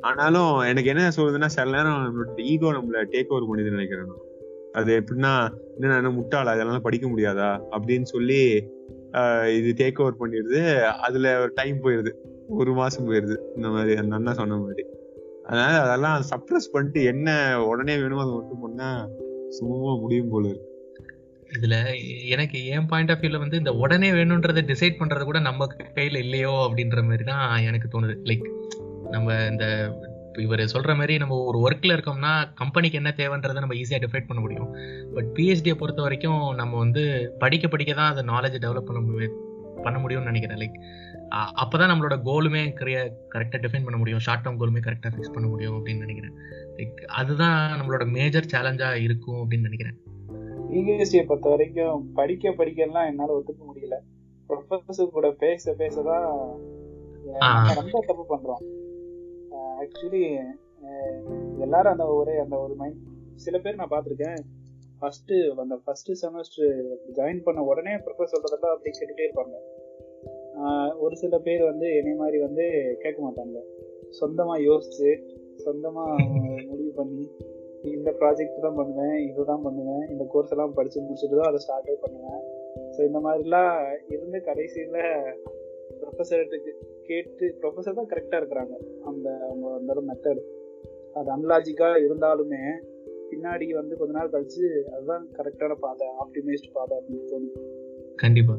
ஆனாலும் 0.00 0.58
எனக்கு 0.58 0.88
என்ன 0.88 1.08
சொல்றதுன்னா 1.16 1.46
சில 1.46 1.70
நேரம் 1.70 2.04
நம்மளோட 2.04 2.40
ஈகோ 2.40 2.72
நம்மள 2.72 3.04
டேக் 3.10 3.28
ஓவர் 3.28 3.48
பண்ணுதுன்னு 3.48 3.70
நினைக்கிறேன் 3.70 4.32
அது 4.72 5.00
எப்படின்னா 5.00 5.54
என்ன 5.74 5.88
நான் 5.88 6.04
என்ன 6.04 6.10
முட்டாளா? 6.10 6.44
அதனால 6.44 6.78
படிக்க 6.78 7.08
முடியாதா? 7.08 7.60
அப்படின்னு 7.70 8.02
சொல்லி 8.02 8.70
ஆஹ் 9.12 9.56
இது 9.56 9.84
டேக் 9.84 10.00
ஓவர் 10.00 10.20
பண்ணிடுது. 10.20 10.82
அதுல 10.82 11.40
ஒரு 11.40 11.52
டைம் 11.54 11.82
போயிருது 11.82 12.12
ஒரு 12.48 12.72
மாசம் 12.72 13.10
போயிருது 13.10 13.36
இந்த 13.56 13.68
மாதிரி 13.68 13.96
அந்த 13.96 14.14
அண்ணா 14.14 14.32
சொன்ன 14.32 14.56
மாதிரி. 14.56 14.84
அதனால 15.44 15.80
அதெல்லாம் 15.80 16.22
சப்ரஸ் 16.30 16.72
பண்ணிட்டு 16.72 17.04
என்ன 17.04 17.62
உடனே 17.64 17.96
வேணுமோ 17.96 18.20
அதை 18.20 18.32
மட்டும் 18.32 18.60
பண்ணா 18.60 19.08
சுமமா 19.60 20.00
முடியும் 20.00 20.28
போல 20.28 20.48
இருக்கு. 20.48 20.70
இதுல 21.60 21.94
எனக்கு 22.28 22.66
என் 22.66 22.86
பாயிண்ட் 22.86 23.10
ஆஃப் 23.10 23.18
வியூல 23.20 23.38
வந்து 23.38 23.56
இந்த 23.56 23.72
உடனே 23.72 24.10
வேணும்ன்றதை 24.10 24.62
டிசைட் 24.70 24.98
பண்றது 24.98 25.24
கூட 25.24 25.38
நம்ம 25.38 25.66
கையில 25.94 26.16
இல்லையோ 26.16 26.50
அப்படின்ற 26.50 27.02
மாதிரி 27.02 27.24
தான் 27.24 27.62
எனக்கு 27.62 27.88
தோணுது. 27.92 28.16
லைக் 28.22 28.46
நம்ம 29.14 29.34
இந்த 29.50 29.66
இவர் 30.38 30.70
சொல்ற 30.74 30.92
மாதிரி 30.96 31.14
நம்ம 31.18 31.34
ஒரு 31.48 31.58
ஒர்க்ல 31.64 31.92
இருக்கோம்னா 31.94 32.32
கம்பெனிக்கு 32.54 32.96
என்ன 32.96 33.12
தேவைன்றதை 33.16 33.58
நம்ம 33.58 33.74
ஈஸியா 33.74 33.98
டிஃபைட் 33.98 34.28
பண்ண 34.28 34.42
முடியும். 34.42 34.68
பட் 35.14 35.30
பிஹெச்டியை 35.34 35.74
பொறுத்த 35.74 36.02
வரைக்கும் 36.02 36.54
நம்ம 36.54 36.78
வந்து 36.78 37.04
படிக்க 37.38 37.68
படிக்க 37.68 37.92
தான் 37.94 38.10
அந்த 38.10 38.24
நாலேஜ் 38.32 38.62
டெவலப் 38.64 38.88
பண்ண 38.88 39.02
முடியும் 39.10 39.36
பண்ண 39.82 39.98
முடியும்னு 40.00 40.30
நினைக்கிறேன். 40.30 40.58
லைக் 40.62 40.76
அப்பதான் 41.62 41.90
நம்மளோட 41.90 42.16
கோலுமே 42.28 42.62
கரெக்டாக 42.80 43.60
டிஃபைன் 43.64 43.86
பண்ண 43.86 43.96
முடியும். 43.96 44.24
ஷார்ட் 44.26 44.44
டேர்ம் 44.44 44.60
கோலுமே 44.60 44.80
கரெக்டாக 44.84 45.12
ஃபிக்ஸ் 45.14 45.34
பண்ண 45.36 45.48
முடியும் 45.48 45.76
அப்படின்னு 45.78 46.04
நினைக்கிறேன். 46.04 46.34
லைக் 46.76 47.00
அதுதான் 47.20 47.80
நம்மளோட 47.80 48.04
மேஜர் 48.12 48.50
சேலஞ்சா 48.52 48.88
இருக்கும் 49.06 49.40
அப்படின்னு 49.40 49.68
நினைக்கிறேன். 49.68 49.96
பிஹெச்டியை 50.70 51.26
பொறுத்த 51.26 51.48
வரைக்கும் 51.48 52.12
படிக்க 52.12 52.50
படிக்கலாம் 52.50 53.08
என்னால 53.10 53.30
ஒத்துக்க 53.38 53.62
முடியல. 53.70 53.96
ப்ரொஃபஸர் 54.48 55.14
கூட 55.16 55.30
பேச 55.44 55.74
பேசதான் 55.78 56.26
ரொம்ப 57.74 58.04
தப்பு 58.06 58.24
பண்றோம். 58.30 58.64
ஆக்சுவலி 59.82 60.22
எல்லாரும் 61.64 61.94
அந்த 61.94 62.06
ஒரே 62.18 62.34
அந்த 62.44 62.56
ஒரு 62.64 62.74
மைண்ட் 62.80 63.00
சில 63.44 63.58
பேர் 63.64 63.80
நான் 63.80 63.92
பார்த்துருக்கேன். 63.94 64.40
ஃபஸ்ட்டு 64.98 65.36
அந்த 65.62 65.76
ஃபஸ்ட்டு 65.84 66.18
செமஸ்டர் 66.20 66.76
ஜாயின் 67.16 67.42
பண்ண 67.46 67.62
உடனே 67.70 67.94
ப்ரிஃபர் 68.04 68.32
சொல்கிறதெல்லாம் 68.32 68.74
அப்படி 68.74 68.92
கேட்டுட்டே 68.98 69.26
இருப்பாங்க. 69.26 69.56
ஒரு 71.04 71.14
சில 71.22 71.38
பேர் 71.46 71.62
வந்து 71.70 71.86
என்னை 71.98 72.12
மாதிரி 72.20 72.38
வந்து 72.46 72.64
கேட்க 73.02 73.18
மாட்டாங்க. 73.26 73.58
சொந்தமாக 74.18 74.64
யோசிச்சு 74.68 75.10
சொந்தமாக 75.64 76.24
முடிவு 76.68 76.92
பண்ணி 77.00 77.26
இந்த 77.96 78.10
ப்ராஜெக்ட் 78.20 78.64
தான் 78.66 78.78
பண்ணுவேன் 78.80 79.16
இதுதான் 79.28 79.64
பண்ணுவேன் 79.66 80.04
இந்த 80.12 80.24
கோர்ஸ் 80.32 80.52
எல்லாம் 80.54 80.76
படித்து 80.78 81.04
முடிச்சுட்டு 81.06 81.38
தான் 81.40 81.50
அதை 81.50 81.60
ஸ்டார்டே 81.64 81.96
பண்ணுவேன். 82.04 82.40
ஸோ 82.94 83.00
இந்த 83.08 83.20
மாதிரிலாம் 83.26 83.74
இருந்து 84.14 84.38
கடைசியில் 84.48 85.00
ப்ரொஃபஸர்கிட்ட 86.00 86.56
கேட்டு 87.08 87.46
ப்ரொஃபஸர் 87.60 87.98
தான் 87.98 88.10
கரெக்டா 88.10 88.36
இருக்கிறாங்க. 88.40 88.74
அந்த 89.10 89.28
அவங்க 89.48 89.66
அந்த 89.78 90.02
மெத்தட் 90.10 90.42
அது 91.18 91.28
அன்லாஜிக்கா 91.36 91.88
இருந்தாலுமே 92.06 92.62
பின்னாடி 93.30 93.66
வந்து 93.78 93.94
கொஞ்ச 93.96 94.12
நாள் 94.18 94.32
கழிச்சு 94.32 94.66
அதுதான் 94.94 95.24
கரெக்டான 95.38 95.74
பாதை 95.84 96.06
ஆப்டிமைஸ்ட் 96.24 96.72
பாதை 96.72 96.94
அப்படின்னு 96.98 97.30
தோணுது. 97.32 97.60
கண்டிப்பா. 98.16 98.56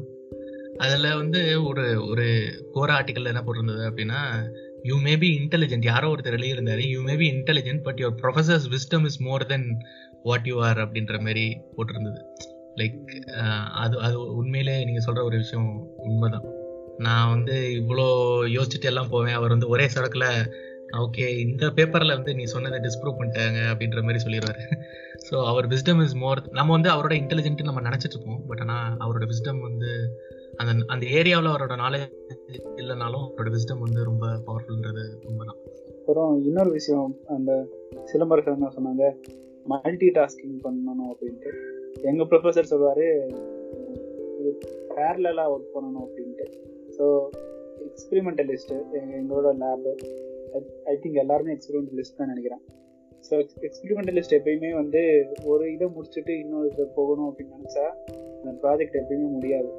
அதுல 0.76 1.10
வந்து 1.16 1.40
ஒரு 1.68 1.84
ஒரு 2.10 2.26
கோர 2.72 2.88
ஆர்டிக்கல் 2.92 3.30
என்ன 3.32 3.42
போட்டிருந்தது 3.44 3.84
அப்படின்னா 3.90 4.20
யூ 4.82 4.96
மே 5.02 5.12
பி 5.16 5.28
இன்டெலிஜென்ட் 5.36 5.86
யாரோ 5.90 6.08
ஒருத்தர் 6.08 6.36
எழுதியிருந்தாரு 6.38 6.82
you 6.88 7.00
may 7.02 7.14
be 7.16 7.28
intelligent 7.36 7.82
but 7.82 8.00
your 8.02 8.18
professors 8.22 8.66
wisdom 8.74 9.06
is 9.10 9.20
more 9.22 9.46
than 9.46 9.68
what 10.22 10.46
you 10.46 10.58
are 10.60 10.76
அப்படின்ற 10.76 11.16
மாதிரி 11.18 11.46
போட்டிருந்தது. 11.76 12.20
லைக் 12.80 13.00
அது 13.82 13.94
அது 14.00 14.16
உண்மையிலே 14.34 14.76
நீங்க 14.84 15.02
சொல்ற 15.06 15.22
ஒரு 15.24 15.36
விஷயம் 15.36 15.70
உண்மைதான். 15.96 16.46
நான் 16.98 17.28
வந்து 17.28 17.54
இவ்வளோ 17.80 18.06
யோசிச்சுட்டு 18.56 18.84
எல்லாம் 18.84 19.08
போவேன். 19.10 19.34
அவர் 19.34 19.48
வந்து 19.48 19.68
ஒரே 19.68 19.86
சடக்கில் 19.86 20.28
ஓகே 20.96 21.38
இந்த 21.38 21.70
பேப்பரில் 21.70 22.14
வந்து 22.14 22.34
நீ 22.34 22.44
சொன்னதை 22.44 22.78
டிஸ்ப்ரூவ் 22.78 23.18
பண்ணிட்டாங்க 23.18 23.58
அப்படின்ற 23.72 24.02
மாதிரி 24.02 24.22
சொல்லிடுவாரு 24.24 24.62
ஸோ 25.30 25.46
அவர் 25.46 25.66
விஸ்டம் 25.66 26.02
இஸ் 26.02 26.14
மோர் 26.14 26.42
நம்ம 26.50 26.72
வந்து 26.72 26.90
அவரோட 26.90 27.12
இன்டெலிஜென்ட் 27.12 27.62
நம்ம 27.62 27.80
நினச்சிட்டு 27.80 28.16
இருப்போம். 28.16 28.46
பட் 28.46 28.60
ஆனால் 28.60 28.96
அவரோட 28.96 29.24
விஸ்டம் 29.32 29.60
வந்து 29.60 29.90
அந்த 30.56 30.84
அந்த 30.86 31.06
ஏரியாவில் 31.06 31.50
அவரோட 31.52 31.76
நாலேஜ் 31.76 32.06
இல்லைனாலும் 32.76 33.24
அவரோட 33.28 33.50
விஸ்டம் 33.56 33.78
வந்து 33.78 34.04
ரொம்ப 34.04 34.26
பவர்ஃபுல்ன்றது 34.46 35.04
தான் 35.38 35.58
அப்புறம் 36.00 36.44
இன்னொரு 36.44 36.70
விஷயம் 36.70 37.20
அந்த 37.26 37.68
சிலம்பரசர் 38.04 38.56
என்ன 38.56 38.70
சொன்னாங்க? 38.76 39.16
மல்டி 39.66 40.08
டாஸ்கிங் 40.08 40.58
பண்ணணும் 40.64 41.10
அப்படின்ட்டு. 41.12 41.50
எங்கள் 42.02 42.26
ப்ரொஃபசர் 42.26 42.62
சொல்லுவார் 42.62 43.06
பேரலாக 44.96 45.52
ஒர்க் 45.54 45.74
பண்ணணும் 45.74 46.04
அப்படின்ட்டு. 46.06 46.74
ஸோ 46.96 47.06
எக்ஸ்பெரிமெண்டலிஸ்ட்டு 47.88 48.76
எங்களோட 49.18 49.50
லேபு 49.62 49.92
ஐ 50.84 50.94
திங்க் 51.02 51.22
எல்லாருமே 51.22 51.54
எக்ஸ்பெரிமெண்டலிஸ்ட் 51.56 52.18
தான் 52.20 52.30
நினைக்கிறேன். 52.32 52.62
ஸோ 53.28 53.34
எக்ஸ்பெரிமெண்டலிஸ்ட் 53.68 54.36
எப்பயுமே 54.38 54.70
வந்து 54.74 55.02
ஒரு 55.44 55.72
இதை 55.72 55.86
முடிச்சுட்டு 55.96 56.32
இன்னொரு 56.42 56.70
இதை 56.72 56.86
போகணும் 56.94 57.28
அப்படின்னு 57.30 57.56
நினச்சா 57.58 57.86
அந்த 58.40 58.52
ப்ராஜெக்ட் 58.62 58.98
எப்பயுமே 59.02 59.28
முடியாது. 59.28 59.70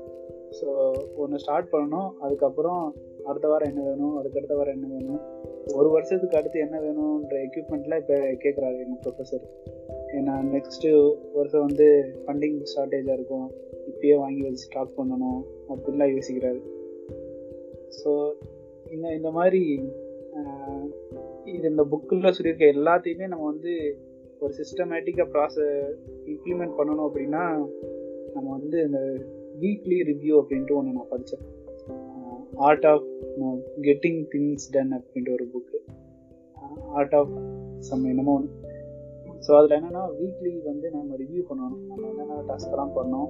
ஸோ 0.58 0.68
ஒன்று 1.16 1.40
ஸ்டார்ட் 1.40 1.72
பண்ணணும் 1.72 2.10
அதுக்கப்புறம் 2.20 2.84
அடுத்த 3.26 3.48
வாரம் 3.48 3.70
என்ன 3.70 3.82
வேணும் 3.84 4.14
அதுக்கடுத்த 4.20 4.56
வாரம் 4.56 4.76
என்ன 4.78 4.88
வேணும் 4.96 5.22
ஒரு 5.76 5.90
வருஷத்துக்கு 5.90 6.38
அடுத்து 6.38 6.60
என்ன 6.60 6.80
வேணும்ன்ற 6.80 7.38
எக்யூப்மெண்ட்லாம் 7.48 8.02
இப்போ 8.04 8.18
கேட்குறாரு 8.44 8.78
எங்கள் 8.84 9.02
ப்ரொஃபஸர் 9.06 9.46
ஏன்னா 10.18 10.36
நெக்ஸ்ட்டு 10.54 10.92
வருஷம் 11.34 11.66
வந்து 11.68 11.88
ஃபண்டிங் 12.26 12.58
ஷார்ட்டேஜாக 12.76 13.18
இருக்கும் 13.20 13.48
இப்பயே 13.92 14.18
வாங்கி 14.18 14.42
வச்சு 14.42 14.68
ஸ்டாக் 14.68 14.98
பண்ணணும் 14.98 15.42
அப்படின்லாம் 15.70 16.14
யோசிக்கிறாரு. 16.16 16.62
ஸோ 17.90 18.32
இந்த 18.92 19.16
இந்த 19.16 19.32
மாதிரி 19.32 19.62
இது 21.44 21.70
இந்த 21.70 21.84
புக்கில் 21.92 22.32
சொல்லியிருக்க 22.32 22.66
எல்லாத்தையுமே 22.66 23.28
நம்ம 23.28 23.46
வந்து 23.46 23.98
ஒரு 24.40 24.54
சிஸ்டமேட்டிக்காக 24.54 25.28
ப்ராசஸ் 25.34 25.96
இம்ப்ளிமெண்ட் 26.26 26.78
பண்ணணும் 26.78 27.08
அப்படின்னா 27.08 27.70
நம்ம 28.34 28.52
வந்து 28.52 28.84
இந்த 28.84 29.00
வீக்லி 29.60 29.98
ரிவ்யூ 30.04 30.36
அப்படின்ட்டு 30.42 30.76
ஒன்று 30.76 30.92
நான் 30.92 31.08
படித்தேன் 31.10 31.46
art 32.56 32.86
of 32.86 33.06
getting 33.82 34.28
things 34.36 34.68
done 34.72 34.94
அப்படின்ட்டு 34.94 35.32
ஒரு 35.32 35.52
புக்கு 35.54 35.80
ஆர்ட் 36.88 37.14
ஆஃப் 37.14 37.34
சம் 37.80 38.04
என்னமோ 38.04 38.34
ஒன்று 38.34 38.66
ஸோ 39.48 39.52
அதில் 39.58 39.78
என்னென்னா 39.78 40.04
வீக்லி 40.22 40.64
வந்து 40.64 40.92
நம்ம 40.92 41.16
ரிவ்யூ 41.16 41.42
பண்ணணும். 41.50 41.86
நம்ம 41.88 42.08
என்னென்ன 42.08 42.42
டாஸ்க்லாம் 42.48 42.96
பண்ணோம்? 42.96 43.30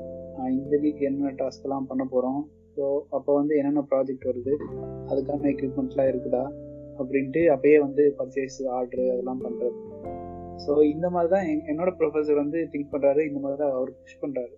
இந்த 0.49 0.77
வீக் 0.77 1.01
என்னென்ன 1.01 1.31
டாஸ்க்லாம் 1.31 1.87
பண்ண 1.87 2.05
போகிறோம் 2.09 2.47
ஸோ 2.77 2.85
அப்போ 3.09 3.33
வந்து 3.33 3.57
என்னென்ன 3.57 3.87
ப்ராஜெக்ட் 3.91 4.25
வருது? 4.25 4.53
அதுக்கான 5.07 5.49
எக்யூப்மெண்ட்ஸ்லாம் 5.51 6.09
இருக்குதா? 6.11 6.43
அப்படின்ட்டு 6.97 7.41
அப்பயே 7.53 7.79
வந்து 7.79 8.15
பர்ச்சேஸ் 8.17 8.67
ஆர்டர் 8.69 9.11
அதெல்லாம் 9.11 9.41
பண்ணுறது 9.41 9.75
ஸோ 10.57 10.83
இந்த 10.85 11.09
மாதிரி 11.09 11.29
தான் 11.31 11.45
என்- 11.47 11.65
என்னோட 11.67 11.89
ப்ரொஃபஸர் 11.99 12.35
வந்து 12.35 12.59
திங்க் 12.71 12.91
பண்ணுறாரு 12.91 13.21
இந்த 13.27 13.39
மாதிரி 13.39 13.57
தான் 13.57 13.71
அவர் 13.71 13.91
புஷ் 13.97 14.21
பண்ணுறாரு 14.21 14.55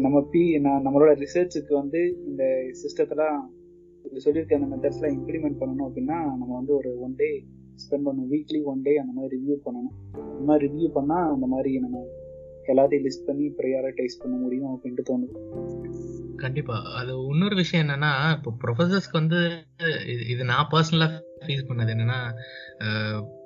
நம்ம 0.00 0.20
பி 0.30 0.58
நான் 0.58 0.84
நம்மளோட 0.84 1.12
ரிசர்ச்சுக்கு 1.14 1.74
வந்து 1.74 2.00
இந்த 2.26 2.42
சிஸ்டத்தெல்லாம் 2.82 3.38
சொல்லியிருக்க 4.18 4.54
அந்த 4.54 4.68
மெத்தட்ஸ்லாம் 4.72 5.16
இம்ப்ளிமெண்ட் 5.16 5.60
பண்ணணும் 5.60 5.86
அப்படின்னா 5.88 6.18
நம்ம 6.32 6.54
வந்து 6.54 6.74
ஒரு 6.76 7.00
ஒன் 7.00 7.14
டே 7.16 7.28
ஸ்பெண்ட் 7.76 8.06
பண்ணணும். 8.06 8.30
வீக்லி 8.30 8.64
ஒன் 8.64 8.82
டே 8.82 8.96
அந்த 8.96 9.12
மாதிரி 9.12 9.36
ரிவ்யூ 9.36 9.56
பண்ணணும். 9.64 9.94
இந்த 10.30 10.44
மாதிரி 10.44 10.66
ரிவ்யூ 10.68 10.88
பண்ணால் 10.94 11.32
அந்த 11.32 11.46
மாதிரி 11.46 11.78
நம்ம 11.78 11.96
எல்லாத்தையும் 12.72 13.06
லிஸ்ட் 13.06 13.26
பண்ணி 13.26 13.46
ப்ரையாரிட்டைஸ் 13.60 14.20
பண்ண 14.22 14.34
முடியும் 14.44 14.70
அப்படின்ட்டு 14.74 15.08
தோணுது. 15.10 15.34
கண்டிப்பா. 16.44 16.76
அது 17.00 17.12
இன்னொரு 17.32 17.56
விஷயம் 17.56 17.84
என்னன்னா 17.84 18.10
இப்போ 18.36 18.50
ப்ரொஃபசர்ஸ்க்கு 18.62 19.18
வந்து 19.20 19.38
இது 20.12 20.22
இது 20.32 20.42
நான் 20.44 20.68
பர்சனலா 20.72 21.06
ஃபீல் 21.46 21.68
பண்ணது 21.68 21.92
என்னன்னா 21.94 22.18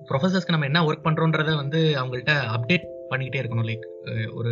ப்ரொஃபசர்ஸ்க்கு 0.09 0.55
நம்ம 0.55 0.69
என்ன 0.71 0.83
ஒர்க் 0.87 1.07
பண்றோன்றத 1.09 1.55
வந்து 1.63 1.81
அவங்கள்ட்ட 2.01 2.35
அப்டேட் 2.57 2.87
பண்ணிக்கிட்டே 3.11 3.41
இருக்கணும். 3.43 3.69
லைக் 3.69 3.87
ஒரு 4.39 4.51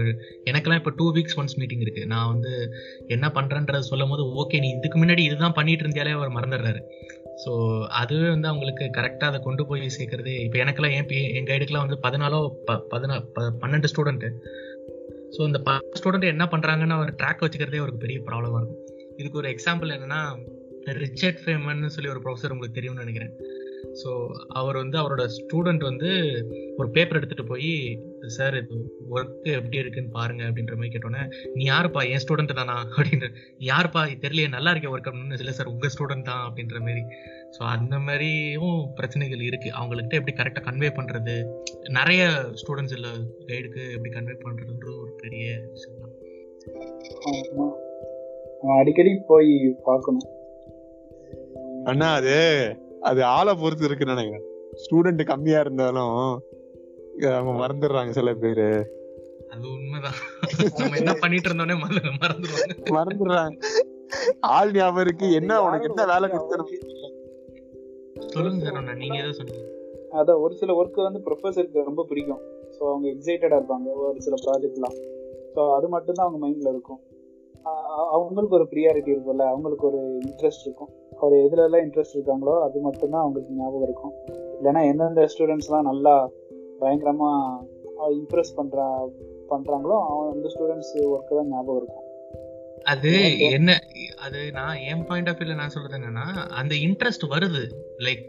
எனக்கெல்லாம் 0.50 0.80
இப்போ 0.80 0.92
டூ 0.96 1.06
வீக்ஸ் 1.16 1.36
ஒன்ஸ் 1.40 1.58
மீட்டிங் 1.60 1.82
இருக்கு. 1.84 2.02
நான் 2.12 2.30
வந்து 2.32 2.52
என்ன 3.14 3.26
பண்றேன்றத 3.34 3.82
சொல்லும் 3.90 4.12
போது 4.12 4.22
ஓகே 4.42 4.58
நீ 4.64 4.70
இதுக்கு 4.78 4.98
முன்னாடி 5.02 5.22
இதுதான் 5.28 5.56
பண்ணிட்டு 5.58 5.84
இருந்தாலே 5.84 6.14
அவர் 6.18 6.36
மறந்துடுறாரு. 6.38 6.80
ஸோ 7.46 7.82
அதுவே 7.88 8.28
வந்து 8.28 8.48
அவங்களுக்கு 8.48 8.84
கரெக்டாக 8.84 9.24
அதை 9.24 9.40
கொண்டு 9.40 9.66
போய் 9.66 9.80
சேர்க்கறது 9.80 10.44
இப்போ 10.44 10.58
எனக்கெல்லாம் 10.58 10.92
என் 10.92 11.34
எங்கள் 11.34 11.54
என் 11.54 11.72
வந்து 11.72 11.98
பதினாலோ 12.02 12.54
ப 12.64 12.86
பதினா 12.90 13.24
ப- 13.32 13.52
பன்னெண்டு 13.60 13.84
ஸ்டூடெண்ட்டு 13.96 14.30
ஸோ 15.30 15.46
இந்த 15.46 15.58
ஸ்டூடெண்ட் 16.02 16.24
என்ன 16.24 16.44
பண்ணுறாங்கன்னு 16.44 16.90
அவர் 16.90 17.14
ட்ராக் 17.14 17.40
வச்சுக்கிறதே 17.40 17.80
ஒரு 17.80 17.96
பெரிய 17.96 18.20
ப்ராப்ளமாக 18.20 18.62
இருக்கும். 18.62 18.86
இதுக்கு 19.16 19.38
ஒரு 19.38 19.48
எக்ஸாம்பிள் 19.48 19.94
என்னென்னா 19.96 20.38
ரிச்சர்ட் 20.84 21.38
ஃபேமன்னு 21.44 21.86
சொல்லி 21.86 22.10
ஒரு 22.10 22.20
ப்ரொஃபஸர் 22.20 22.50
உங்களுக்கு 22.50 22.74
தெரியும்னு 22.74 23.04
நினைக்கிறேன். 23.04 23.32
ஸோ 24.04 24.28
அவர் 24.48 24.76
வந்து 24.76 24.98
அவரோட 24.98 25.26
ஸ்டூடெண்ட் 25.36 25.78
வந்து 25.78 26.10
ஒரு 26.76 26.90
பேப்பர் 26.90 27.16
எடுத்துட்டு 27.16 27.44
போய் 27.44 28.02
சார் 28.26 28.56
இது 28.56 28.76
ஒர்க் 29.10 29.48
எப்படி 29.52 29.76
இருக்குன்னு 29.76 30.10
பாருங்க 30.10 30.44
அப்படின்ற 30.44 30.74
மாதிரி 30.76 30.92
கேட்டோன்னே 30.94 31.22
நீ 31.54 31.64
யாருப்பா? 31.70 32.08
என் 32.08 32.22
ஸ்டூடெண்ட் 32.24 32.54
தானா? 32.54 32.88
அப்படின்ற 32.96 33.28
யாருப்பா? 33.58 34.02
தெரியலையே 34.24 34.48
நல்லா 34.48 34.72
இருக்கே 34.72 34.92
ஒர்க் 34.94 35.10
அப்படின்னு 35.10 35.38
இல்லை 35.38 35.52
சார் 35.52 35.66
உங்க 35.66 35.86
ஸ்டூடெண்ட் 35.86 36.22
தான் 36.22 36.44
அப்படின்ற 36.48 36.80
மாதிரி. 36.80 37.02
ஸோ 37.58 37.62
அந்த 37.62 37.98
மாதிரியும் 37.98 38.92
பிரச்சனைகள் 38.94 39.40
இருக்கு. 39.40 39.70
அவங்கள்ட்ட 39.80 40.18
எப்படி 40.20 40.34
கரெக்டாக 40.36 40.66
கன்வே 40.68 40.90
பண்றது? 40.98 41.36
நிறைய 41.88 42.44
ஸ்டூடெண்ட்ஸ் 42.60 42.92
இல்லை 42.92 43.10
கைடுக்கு 43.46 43.84
எப்படி 43.90 44.12
கன்வே 44.14 44.36
பண்றதுன்றது 44.44 45.00
ஒரு 45.00 45.14
பெரிய 45.16 45.60
விஷயம் 45.72 46.00
தான். 46.00 46.14
அடிக்கடி 48.78 49.14
போய் 49.26 49.76
பார்க்கணும். 49.84 50.28
அண்ணா 51.84 52.14
அது 52.14 52.36
அது 53.08 53.20
ஆளை 53.36 53.52
பொறுத்து 53.62 53.86
இருக்குன்னு 53.88 54.14
நினைக்கிறேன். 54.14 54.46
ஸ்டூடெண்ட் 54.82 55.22
கம்மியா 55.32 55.60
இருந்தாலும் 55.64 56.16
அவங்க 57.38 57.52
மறந்துடுறாங்க 57.62 58.12
சில 58.18 58.32
பேரு. 58.42 58.68
அது 59.52 59.64
உண்மைதான். 59.74 60.18
நம்ம 60.80 60.96
என்ன 61.02 61.12
பண்ணிட்டு 61.22 61.48
இருந்தோன்னே 61.50 61.76
மறந்து 61.82 62.10
மறந்துடுவாங்க. 62.24 62.74
மறந்துடுறாங்க. 62.98 63.56
ஆள் 64.56 64.74
ஞாபகம் 64.76 65.04
இருக்கு. 65.04 65.26
என்ன 65.40 65.52
உனக்கு 65.66 65.88
என்ன 65.90 66.04
வேலை 66.12 66.26
கொடுத்தனும் 66.34 66.70
சொல்லுங்க 68.34 68.62
சார் 68.66 69.00
நீங்க 69.02 69.18
ஏதோ 69.24 69.32
சொன்னீங்க 69.38 69.64
அதான் 70.18 70.40
ஒரு 70.44 70.54
சில 70.60 70.74
ஒர்க் 70.80 71.06
வந்து 71.08 71.20
ப்ரொஃபஸருக்கு 71.26 71.88
ரொம்ப 71.88 72.02
பிடிக்கும். 72.10 72.42
ஸோ 72.76 72.82
அவங்க 72.92 73.06
எக்ஸைட்டடா 73.14 73.58
இருப்பாங்க. 73.60 73.88
ஒரு 74.08 74.20
சில 74.26 74.36
ப்ராஜெக்ட்லாம் 74.44 74.96
ஸோ 75.54 75.60
அது 75.76 75.86
மட்டும்தான் 75.94 76.26
அவங்க 76.26 76.40
மைண்ட்ல 76.44 76.72
இருக்கும். 76.74 77.00
அவங்களுக்கு 78.14 78.56
ஒரு 78.58 78.66
ப்ரியாரிட்டி 78.72 79.10
இருக்கும்ல 79.14 79.46
அவங்களுக்கு 79.52 79.86
ஒரு 79.86 80.00
இன்ட்ரெஸ்ட் 80.26 80.64
இருக்கும். 80.64 80.90
அவர் 81.20 81.32
எதுல 81.32 81.64
எல்லாம் 81.66 81.84
இன்ட்ரெஸ்ட் 81.86 82.16
இருக்காங்களோ 82.16 82.54
அது 82.62 82.80
மட்டும்தான் 82.80 83.20
அவங்களுக்கு 83.20 83.56
ஞாபகம் 83.56 83.86
இருக்கும். 83.88 84.14
இல்லைன்னா 84.58 84.82
எந்தெந்த 84.90 85.28
ஸ்டூடெண்ட்ஸ்லாம் 85.32 85.88
நல்லா 85.90 86.14
பயங்கரமா 86.80 87.30
இம்ப்ரெஸ் 88.18 88.56
பண்றா 88.56 88.86
பண்றாங்களோ 89.50 89.96
அவன் 90.08 90.32
அந்த 90.32 90.48
ஸ்டூடெண்ட்ஸ் 90.54 90.92
ஒர்க்கு 91.14 91.38
தான் 91.38 91.50
ஞாபகம் 91.50 91.76
இருக்கும். 91.76 92.04
அது 92.84 93.38
என்ன 93.38 93.70
அது 94.16 94.52
நான் 94.52 94.76
என் 94.90 95.04
பாயிண்ட் 95.06 95.28
ஆஃப் 95.28 95.40
வியூல 95.40 95.54
நான் 95.54 95.68
சொல்றது 95.68 95.96
என்னன்னா 95.98 96.26
அந்த 96.60 96.74
இன்ட்ரெஸ்ட் 96.74 97.26
வருது. 97.34 97.62
லைக் 98.06 98.26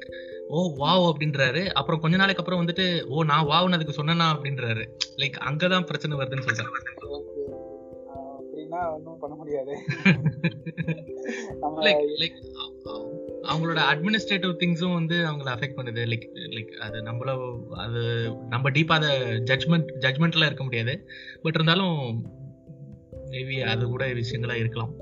ஓ 0.50 0.60
வாவ் 0.78 1.04
அப்படின்றாரு. 1.10 1.62
அப்புறம் 1.70 2.00
கொஞ்ச 2.00 2.16
நாளைக்கு 2.18 2.44
அப்புறம் 2.44 2.62
வந்துட்டு 2.62 2.86
ஓ 3.10 3.24
நான் 3.24 3.46
வாவ்னு 3.46 3.78
அதுக்கு 3.78 3.98
சொன்னேனா 4.00 4.28
அப்படின்றாரு. 4.36 4.84
லைக் 5.22 5.38
அங்கதான் 5.50 5.86
பிரச்சனை 5.86 6.18
வருதுன்னு 6.18 6.48
சொல்றேன் 6.48 7.28
அப்படின்னா 8.70 8.93
ஒன்றும் 8.93 9.20
பண்ண 9.20 9.36
முடியாது. 9.36 9.74
அவங்களோட 13.49 13.80
அட்மினிஸ்ட்ரேட்டிவ் 13.91 14.53
திங்ஸும் 14.59 14.93
வந்து 14.93 15.15
அவங்கள 15.26 15.49
அஃபெக்ட் 15.55 15.78
பண்ணுது. 15.78 16.01
லைக் 16.05 16.26
லைக் 16.49 16.72
அது 16.78 16.97
நம்மள 17.01 17.30
அது 17.76 18.01
நம்ம 18.49 18.70
டீப்பா 18.70 18.95
அதை 18.99 19.09
ஜட்மெண்ட் 19.49 19.89
ஜட்மெண்ட்ல 19.99 20.45
இருக்க 20.45 20.63
முடியாது. 20.63 21.09
பட் 21.41 21.55
இருந்தாலும் 21.55 21.97
மேபி 23.26 23.57
அது 23.63 23.86
கூட 23.86 24.07
விஷயங்களா 24.07 24.53
இருக்கலாம். 24.53 24.93